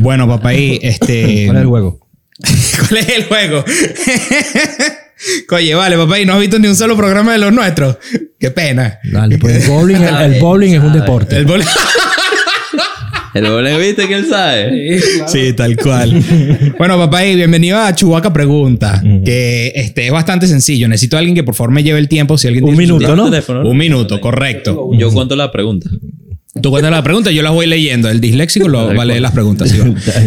[0.00, 1.44] Bueno, papá, y este.
[1.46, 2.00] ¿Cuál es el juego?
[2.88, 3.64] ¿Cuál es el juego?
[5.50, 7.96] Oye, vale, papá, y no has visto ni un solo programa de los nuestros.
[8.38, 8.98] Qué pena.
[9.04, 11.36] Dale, pues el bowling, el, el bowling es un deporte.
[11.36, 11.62] El bol-
[13.34, 15.00] El bowling, ¿viste que él sabe?
[15.26, 16.22] Sí, tal cual.
[16.78, 20.86] bueno, papá, y bienvenido a Chubaca Pregunta, que este, es bastante sencillo.
[20.86, 22.38] Necesito a alguien que por favor me lleve el tiempo.
[22.38, 23.24] Si alguien Un minuto, ¿no?
[23.68, 24.88] Un minuto, correcto.
[24.96, 25.90] Yo cuento la pregunta.
[26.62, 28.08] Tú cuentas la pregunta, yo las voy leyendo.
[28.08, 29.72] El disléxico lo va a leer las preguntas.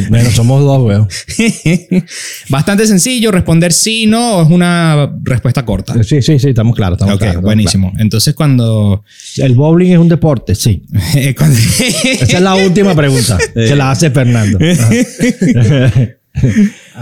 [0.09, 1.07] bueno, somos dos, weón.
[2.49, 5.93] Bastante sencillo, responder sí, no, o es una respuesta corta.
[6.03, 6.97] Sí, sí, sí, estamos claros.
[6.97, 7.93] Estamos Ok, claros, estamos buenísimo.
[7.97, 9.03] Entonces, cuando.
[9.37, 10.83] El bowling es un deporte, sí.
[11.37, 13.37] cuando- Esa es la última pregunta.
[13.53, 14.59] Se la hace Fernando.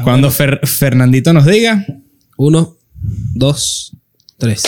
[0.04, 1.86] Cuando Fer- Fernandito nos diga,
[2.38, 2.78] Uno,
[3.34, 3.96] dos,
[4.38, 4.64] tres.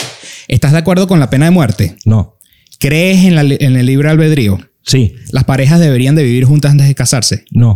[0.48, 1.96] ¿estás de acuerdo con la pena de muerte?
[2.04, 2.37] No.
[2.78, 4.58] ¿Crees en, la li- en el libre albedrío?
[4.82, 5.14] Sí.
[5.32, 7.44] ¿Las parejas deberían de vivir juntas antes de casarse?
[7.50, 7.74] No.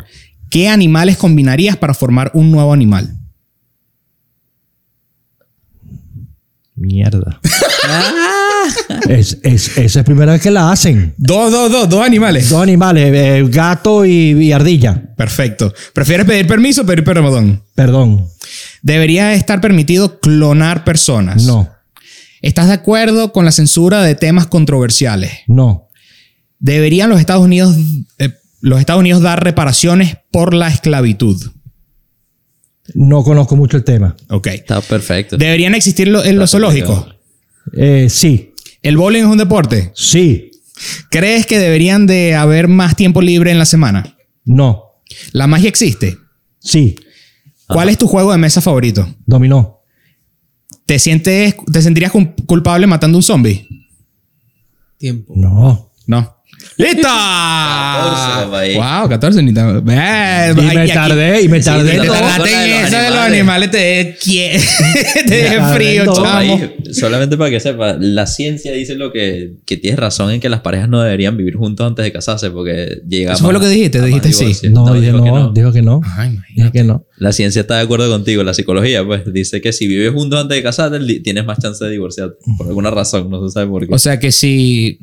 [0.50, 3.16] ¿Qué animales combinarías para formar un nuevo animal?
[6.74, 7.40] Mierda.
[9.08, 11.14] es, es, esa es primera vez que la hacen.
[11.18, 12.48] Dos, dos, dos, dos animales.
[12.48, 14.10] Dos animales, eh, gato y,
[14.44, 15.14] y ardilla.
[15.16, 15.72] Perfecto.
[15.92, 17.62] ¿Prefieres pedir permiso o pedir perdón?
[17.74, 18.26] Perdón.
[18.82, 21.44] ¿Debería estar permitido clonar personas?
[21.44, 21.68] No.
[22.42, 25.30] ¿Estás de acuerdo con la censura de temas controversiales?
[25.46, 25.88] No.
[26.58, 27.76] ¿Deberían los Estados Unidos,
[28.18, 31.40] eh, los Estados Unidos dar reparaciones por la esclavitud?
[32.94, 34.16] No conozco mucho el tema.
[34.28, 34.48] Ok.
[34.48, 35.36] Está perfecto.
[35.36, 37.06] ¿Deberían existir lo- en los zoológicos?
[37.76, 38.52] Eh, sí.
[38.82, 39.92] ¿El bowling es un deporte?
[39.94, 40.50] Sí.
[41.10, 44.16] ¿Crees que deberían de haber más tiempo libre en la semana?
[44.44, 44.82] No.
[45.30, 46.18] ¿La magia existe?
[46.58, 46.96] Sí.
[47.68, 49.08] ¿Cuál es tu juego de mesa favorito?
[49.26, 49.81] Dominó.
[50.92, 52.12] ¿Te sientes, te sentirías
[52.44, 53.66] culpable matando un zombie?
[54.98, 55.32] Tiempo.
[55.34, 55.90] No.
[56.06, 56.36] No.
[56.76, 57.02] ¡Listo!
[57.02, 58.74] papá, ahí.
[58.76, 59.98] Wow, 14 ni tan- Y me
[60.80, 61.92] aquí- tardé, y me Sí, tardé.
[61.92, 63.70] te Te tardaste en eso de los animales.
[63.70, 64.16] te,
[65.26, 66.60] dejé frío, chamo.
[66.92, 70.60] Solamente para que sepa, la ciencia dice lo que, que tienes razón en que las
[70.60, 74.00] parejas no deberían vivir juntos antes de casarse porque llega Eso fue lo que dijiste,
[74.02, 74.44] dijiste sí.
[74.44, 74.70] divorcio.
[74.70, 76.00] No, dije dijo que no, dijo que no.
[76.16, 77.04] Ay, Dije que no.
[77.16, 80.56] La ciencia está de acuerdo contigo, la psicología pues dice que si vives juntos antes
[80.56, 83.94] de casarte tienes más chance de divorciarte por alguna razón, no se sabe por qué.
[83.94, 84.98] O sea que si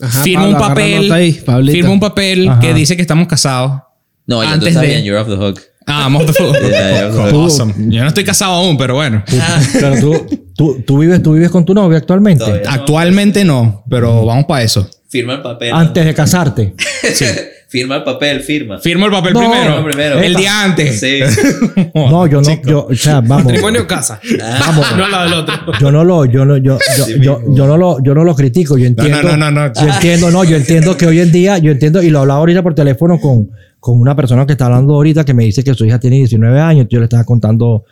[0.00, 1.32] Ajá, firma Pablo, un papel, ahí,
[1.72, 2.60] firma un papel Ajá.
[2.60, 3.82] que dice que estamos casados.
[4.26, 5.60] no, ya tú antes estás de- bien, you're off the hook.
[5.86, 6.32] Ah, I'm off the.
[6.68, 7.74] Yeah, yeah, Awesome.
[7.88, 9.24] Yo no estoy casado aún, pero bueno.
[9.72, 12.44] Pero tú, tú, tú, vives, tú vives con tu novia actualmente.
[12.44, 12.70] Todavía.
[12.70, 14.88] Actualmente no, pero vamos para eso.
[15.08, 15.72] Firma el papel.
[15.72, 16.74] Antes de casarte.
[17.12, 17.24] Sí.
[17.70, 18.78] Firma el papel, firma.
[18.80, 20.18] Firmo el papel No, primero.
[20.18, 20.98] El día antes.
[20.98, 21.20] Sí.
[21.94, 23.44] No, yo no, yo, o sea, vamos.
[23.46, 24.20] Matrimonio o casa.
[24.60, 24.86] Vamos.
[24.96, 25.54] no la del otro.
[25.80, 28.34] Yo no lo, yo no, yo, yo, Sí yo, yo no lo, yo no lo
[28.34, 28.76] critico.
[28.76, 29.22] Yo entiendo.
[29.22, 29.72] no, no, no.
[29.72, 32.62] Yo entiendo, no, yo entiendo que hoy en día, yo entiendo, y lo hablaba ahorita
[32.64, 35.84] por teléfono con, con una persona que está hablando ahorita que me dice que su
[35.86, 36.86] hija tiene 19 años.
[36.90, 37.84] Yo le estaba contando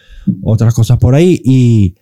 [0.43, 1.95] otras cosas por ahí y,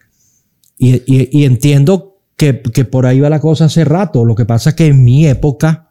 [0.78, 4.24] y, y- y entiendo que, que por ahí va la cosa hace rato.
[4.24, 5.89] Lo que pasa es que en mi época.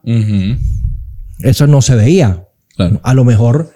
[1.40, 2.46] Eso no se veía.
[2.76, 3.00] Claro.
[3.04, 3.72] A lo mejor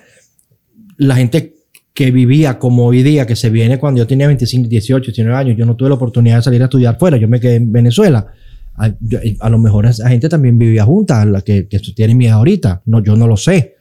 [0.97, 1.55] la gente
[1.93, 5.57] que vivía como hoy día, que se viene cuando yo tenía 25, 18, 19 años,
[5.57, 8.27] yo no tuve la oportunidad de salir a estudiar fuera, yo me quedé en Venezuela.
[8.75, 12.25] A, yo- a lo mejor esa gente también vivía junta, la que, que tiene mi
[12.25, 12.81] hija ahorita.
[12.85, 13.75] No, yo no lo sé.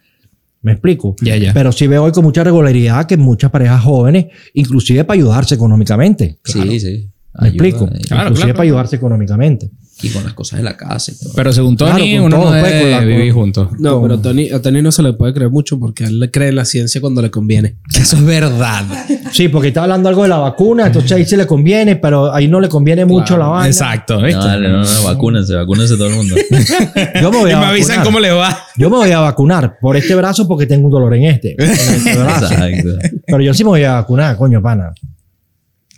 [0.63, 1.15] ¿Me explico?
[1.55, 6.39] Pero sí veo hoy con mucha regularidad que muchas parejas jóvenes, inclusive para ayudarse económicamente.
[6.45, 7.09] Sí, sí.
[7.41, 7.85] ¿Me explico?
[7.87, 8.55] eh, Claro, inclusive claro.
[8.55, 9.71] para ayudarse económicamente.
[10.01, 11.33] Y con las cosas de la casa y todo.
[11.35, 13.69] Pero según Tony, Claro, con uno todo, no pues, debe con la- vivir con- juntos.
[13.81, 16.31] No, Con- pero Tony, a Tony no se le puede creer mucho porque él le
[16.31, 17.77] cree en la ciencia cuando le conviene.
[17.95, 18.85] Eso es verdad.
[19.33, 22.47] Sí, porque está hablando algo de la vacuna, entonces ahí se le conviene, pero ahí
[22.49, 23.67] no le conviene mucho la vaina.
[23.67, 24.21] Exacto.
[24.21, 24.41] No, ¿viste?
[24.45, 26.35] dale, no, no, vacúnense, vacúnense todo el mundo.
[27.21, 28.05] Yo me voy Y a me avisan vacunar.
[28.07, 28.59] cómo le va.
[28.77, 31.57] Yo me voy a vacunar por este brazo porque tengo un dolor en este.
[31.59, 32.45] en este brazo.
[32.55, 32.89] Exacto.
[33.27, 34.93] Pero yo sí me voy a vacunar, coño, pana.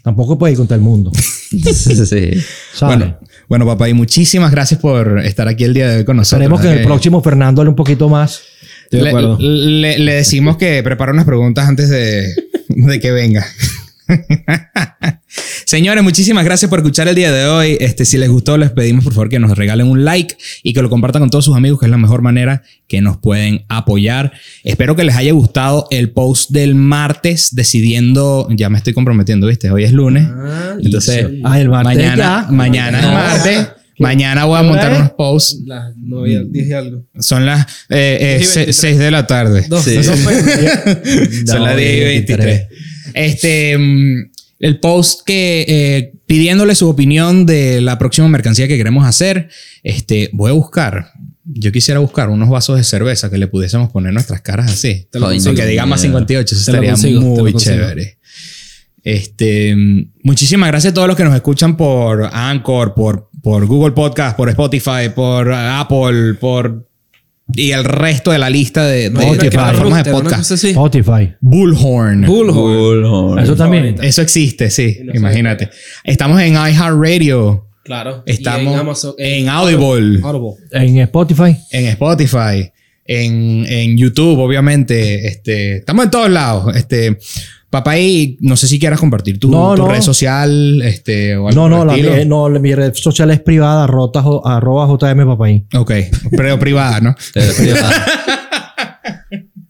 [0.03, 1.13] Tampoco puede ir contra el mundo.
[1.51, 2.31] Sí, sí, sí.
[2.73, 2.97] ¿sabes?
[2.99, 3.19] Bueno,
[3.51, 6.41] bueno, papá, y muchísimas gracias por estar aquí el día de hoy con nosotros.
[6.41, 8.41] Esperemos que en el Eh, próximo Fernando hable un poquito más.
[8.91, 9.37] Le, acuerdo.
[9.41, 12.33] le- le decimos que prepara unas preguntas antes de,
[12.69, 13.45] de que venga.
[15.65, 17.77] Señores, muchísimas gracias por escuchar el día de hoy.
[17.81, 20.83] Este, si les gustó, les pedimos por favor que nos regalen un like y que
[20.83, 24.33] lo compartan con todos sus amigos, que es la mejor manera que nos pueden apoyar.
[24.65, 29.71] Espero que les haya gustado el post del martes decidiendo, ya me estoy comprometiendo, ¿viste?
[29.71, 30.27] Hoy es lunes.
[30.83, 32.53] Entonces, Ah, el martes mañana, ya.
[32.53, 33.69] mañana es martes.
[33.99, 34.97] Mañana voy a montar ¿Eh?
[34.97, 35.61] unos posts.
[35.67, 37.05] Las nueve, diez y algo.
[37.19, 38.77] Son las eh, eh, Diez y se- 23.
[38.77, 39.63] 6 de la tarde.
[39.85, 40.03] Sí.
[41.47, 42.67] Son No, las 10 y 23.
[43.15, 44.31] Este, mm,
[44.61, 49.49] el post que eh, pidiéndole su opinión de la próxima mercancía que queremos hacer,
[49.83, 51.13] este, voy a buscar.
[51.45, 55.09] Yo quisiera buscar unos vasos de cerveza que le pudiésemos poner nuestras caras así.
[55.11, 55.55] Te lo Coño, consigo.
[55.57, 58.19] que diga más 58, eso estaría consigo, muy chévere.
[59.03, 63.93] Este, mm, muchísimas gracias a todos los que nos escuchan por Anchor, por, por Google
[63.93, 66.90] Podcast, por Spotify, por Apple, por
[67.55, 70.51] y el resto de la lista de, de- de plataformas de podcast.
[70.53, 71.35] Spotify.
[71.41, 72.27] Bullhorn.
[72.27, 72.55] Bullhorn.
[73.03, 73.39] Bullhorn.
[73.43, 73.97] Eso también.
[74.03, 74.99] Eso existe, sí.
[75.15, 75.71] Imagínate.
[76.05, 77.67] Estamos en iHeartRadio.
[77.85, 78.23] Claro.
[78.27, 80.21] Estamos Y en, Amazon- en Audible.
[80.23, 80.57] Audible.
[80.73, 81.57] En Spotify.
[81.73, 82.71] En Spotify.
[83.05, 85.27] En, en YouTube, obviamente.
[85.27, 86.77] Este, estamos en todos lados.
[86.77, 87.19] Este,
[87.71, 89.89] papá, y no sé si quieras compartir tu, No, tu no.
[89.89, 90.83] red social.
[90.83, 94.21] Este, o algo No, no, por la, mi- no, mi red social es privada, rota,
[94.23, 95.65] jo- arroba JM Papaí.
[95.77, 95.93] Ok,
[96.37, 97.15] pero privada, ¿no?
[97.35, 98.07] Pero privada.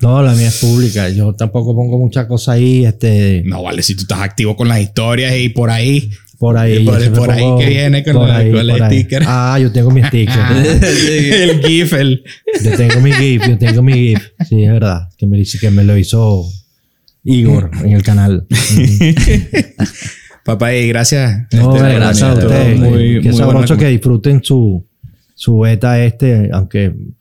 [0.02, 1.10] No, la mía es pública.
[1.10, 4.80] Yo tampoco pongo muchas cosas ahí, este, No, vale, si tú estás activo con las
[4.80, 6.08] historias y por ahí.
[6.38, 6.78] por ahí.
[6.78, 8.98] Y por- siempre por ahí que viene con por la- con el por ahí.
[9.00, 9.22] sticker.
[9.26, 10.40] Ah, yo tengo mi sticker.
[10.82, 12.24] el GIF, el.
[12.64, 14.20] Yo tengo mi GIF, yo tengo mi GIF.
[14.48, 15.02] Sí, es verdad.
[15.18, 16.44] Que me, dice- que me lo hizo
[17.24, 18.46] Igor en el canal.
[20.44, 21.46] Papá, y gracias.
[21.52, 22.78] No, Este, gracias a ustedes.
[22.78, 24.86] Muy- muy sabroso que disfruten su,
[25.34, 27.14] su beta este, aunque en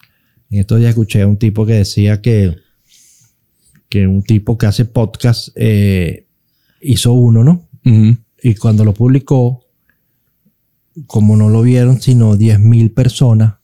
[0.50, 2.56] estos días escuché a un tipo que decía que,
[3.88, 6.26] que un tipo que hace podcast eh,
[6.80, 7.68] hizo uno, ¿no?
[8.42, 9.64] Y cuando lo publicó,
[11.06, 13.54] como no lo vieron sino 10.000 personas,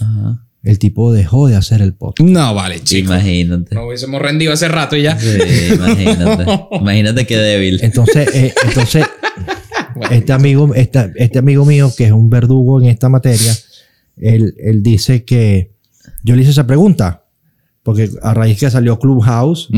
[0.00, 0.46] Ajá.
[0.62, 2.28] El tipo dejó de hacer el podcast.
[2.28, 3.12] No, vale, chico.
[3.12, 3.74] Imagínate.
[3.74, 5.18] Nos hubiésemos rendido hace rato y ya.
[5.18, 5.28] Sí,
[5.74, 6.44] imagínate.
[6.80, 7.78] Imagínate qué débil.
[7.82, 9.06] Entonces, eh, entonces
[10.10, 13.52] este, amigo, esta- este amigo mío, que es un verdugo en esta materia,
[14.16, 15.72] él, él dice que
[16.22, 17.24] yo le hice esa pregunta,
[17.82, 19.68] porque a raíz que salió Clubhouse,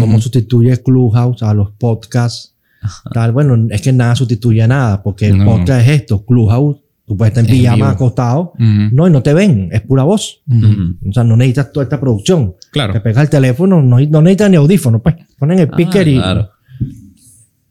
[0.00, 2.54] ¿cómo sustituye Clubhouse a los podcasts?
[3.12, 5.44] Tal, bueno, es que nada sustituye a nada, porque el No.
[5.46, 7.88] podcast es esto, Clubhouse, tú puedes estar en En pijama vivo.
[7.88, 10.42] acostado, no, y no te ven, es pura voz.
[11.08, 12.54] O sea, no necesitas toda esta producción.
[12.72, 12.92] Claro.
[12.92, 15.16] Te pegas el teléfono, no, no necesitas ni audífono, pues.
[15.38, 16.14] Ponen el Ah, speaker y.
[16.16, 16.50] claro.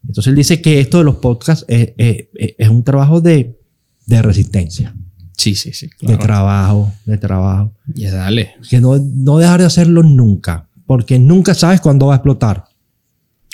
[0.07, 3.57] Entonces él dice que esto de los podcasts es, es- es- es un trabajo de,
[4.05, 4.93] de resistencia,
[5.37, 5.87] Sí, sí, sí.
[6.01, 6.23] de Claro.
[6.23, 7.71] trabajo, de trabajo.
[7.87, 8.51] Ya dale.
[8.69, 12.65] Que no, no dejar de hacerlo nunca, porque nunca sabes cuándo va a explotar.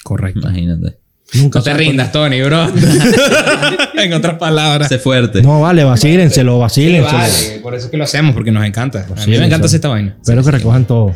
[0.03, 0.41] Correcto.
[0.49, 0.98] Imagínate.
[1.33, 2.67] Nunca No te rindas, Tony, bro.
[3.95, 4.87] en otras palabras.
[4.89, 5.41] Sé fuerte.
[5.43, 7.17] No, vale, vacílenselo, Sí, vacílenselo.
[7.17, 7.59] vale.
[7.61, 9.05] Por eso es que lo hacemos, porque nos encanta.
[9.07, 10.15] A mí Sí, me encanta hacer esta vaina.
[10.19, 11.13] Espero que recojan todo.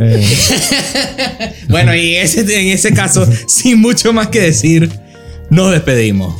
[0.00, 0.26] Eh,
[1.68, 4.88] Bueno, y ese, en ese caso, sin mucho más que decir,
[5.50, 6.34] nos despedimos.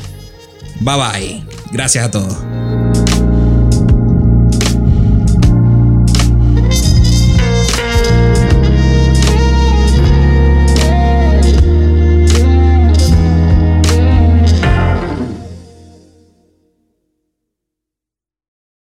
[0.80, 1.42] Bye bye.
[1.72, 2.36] Gracias a todos.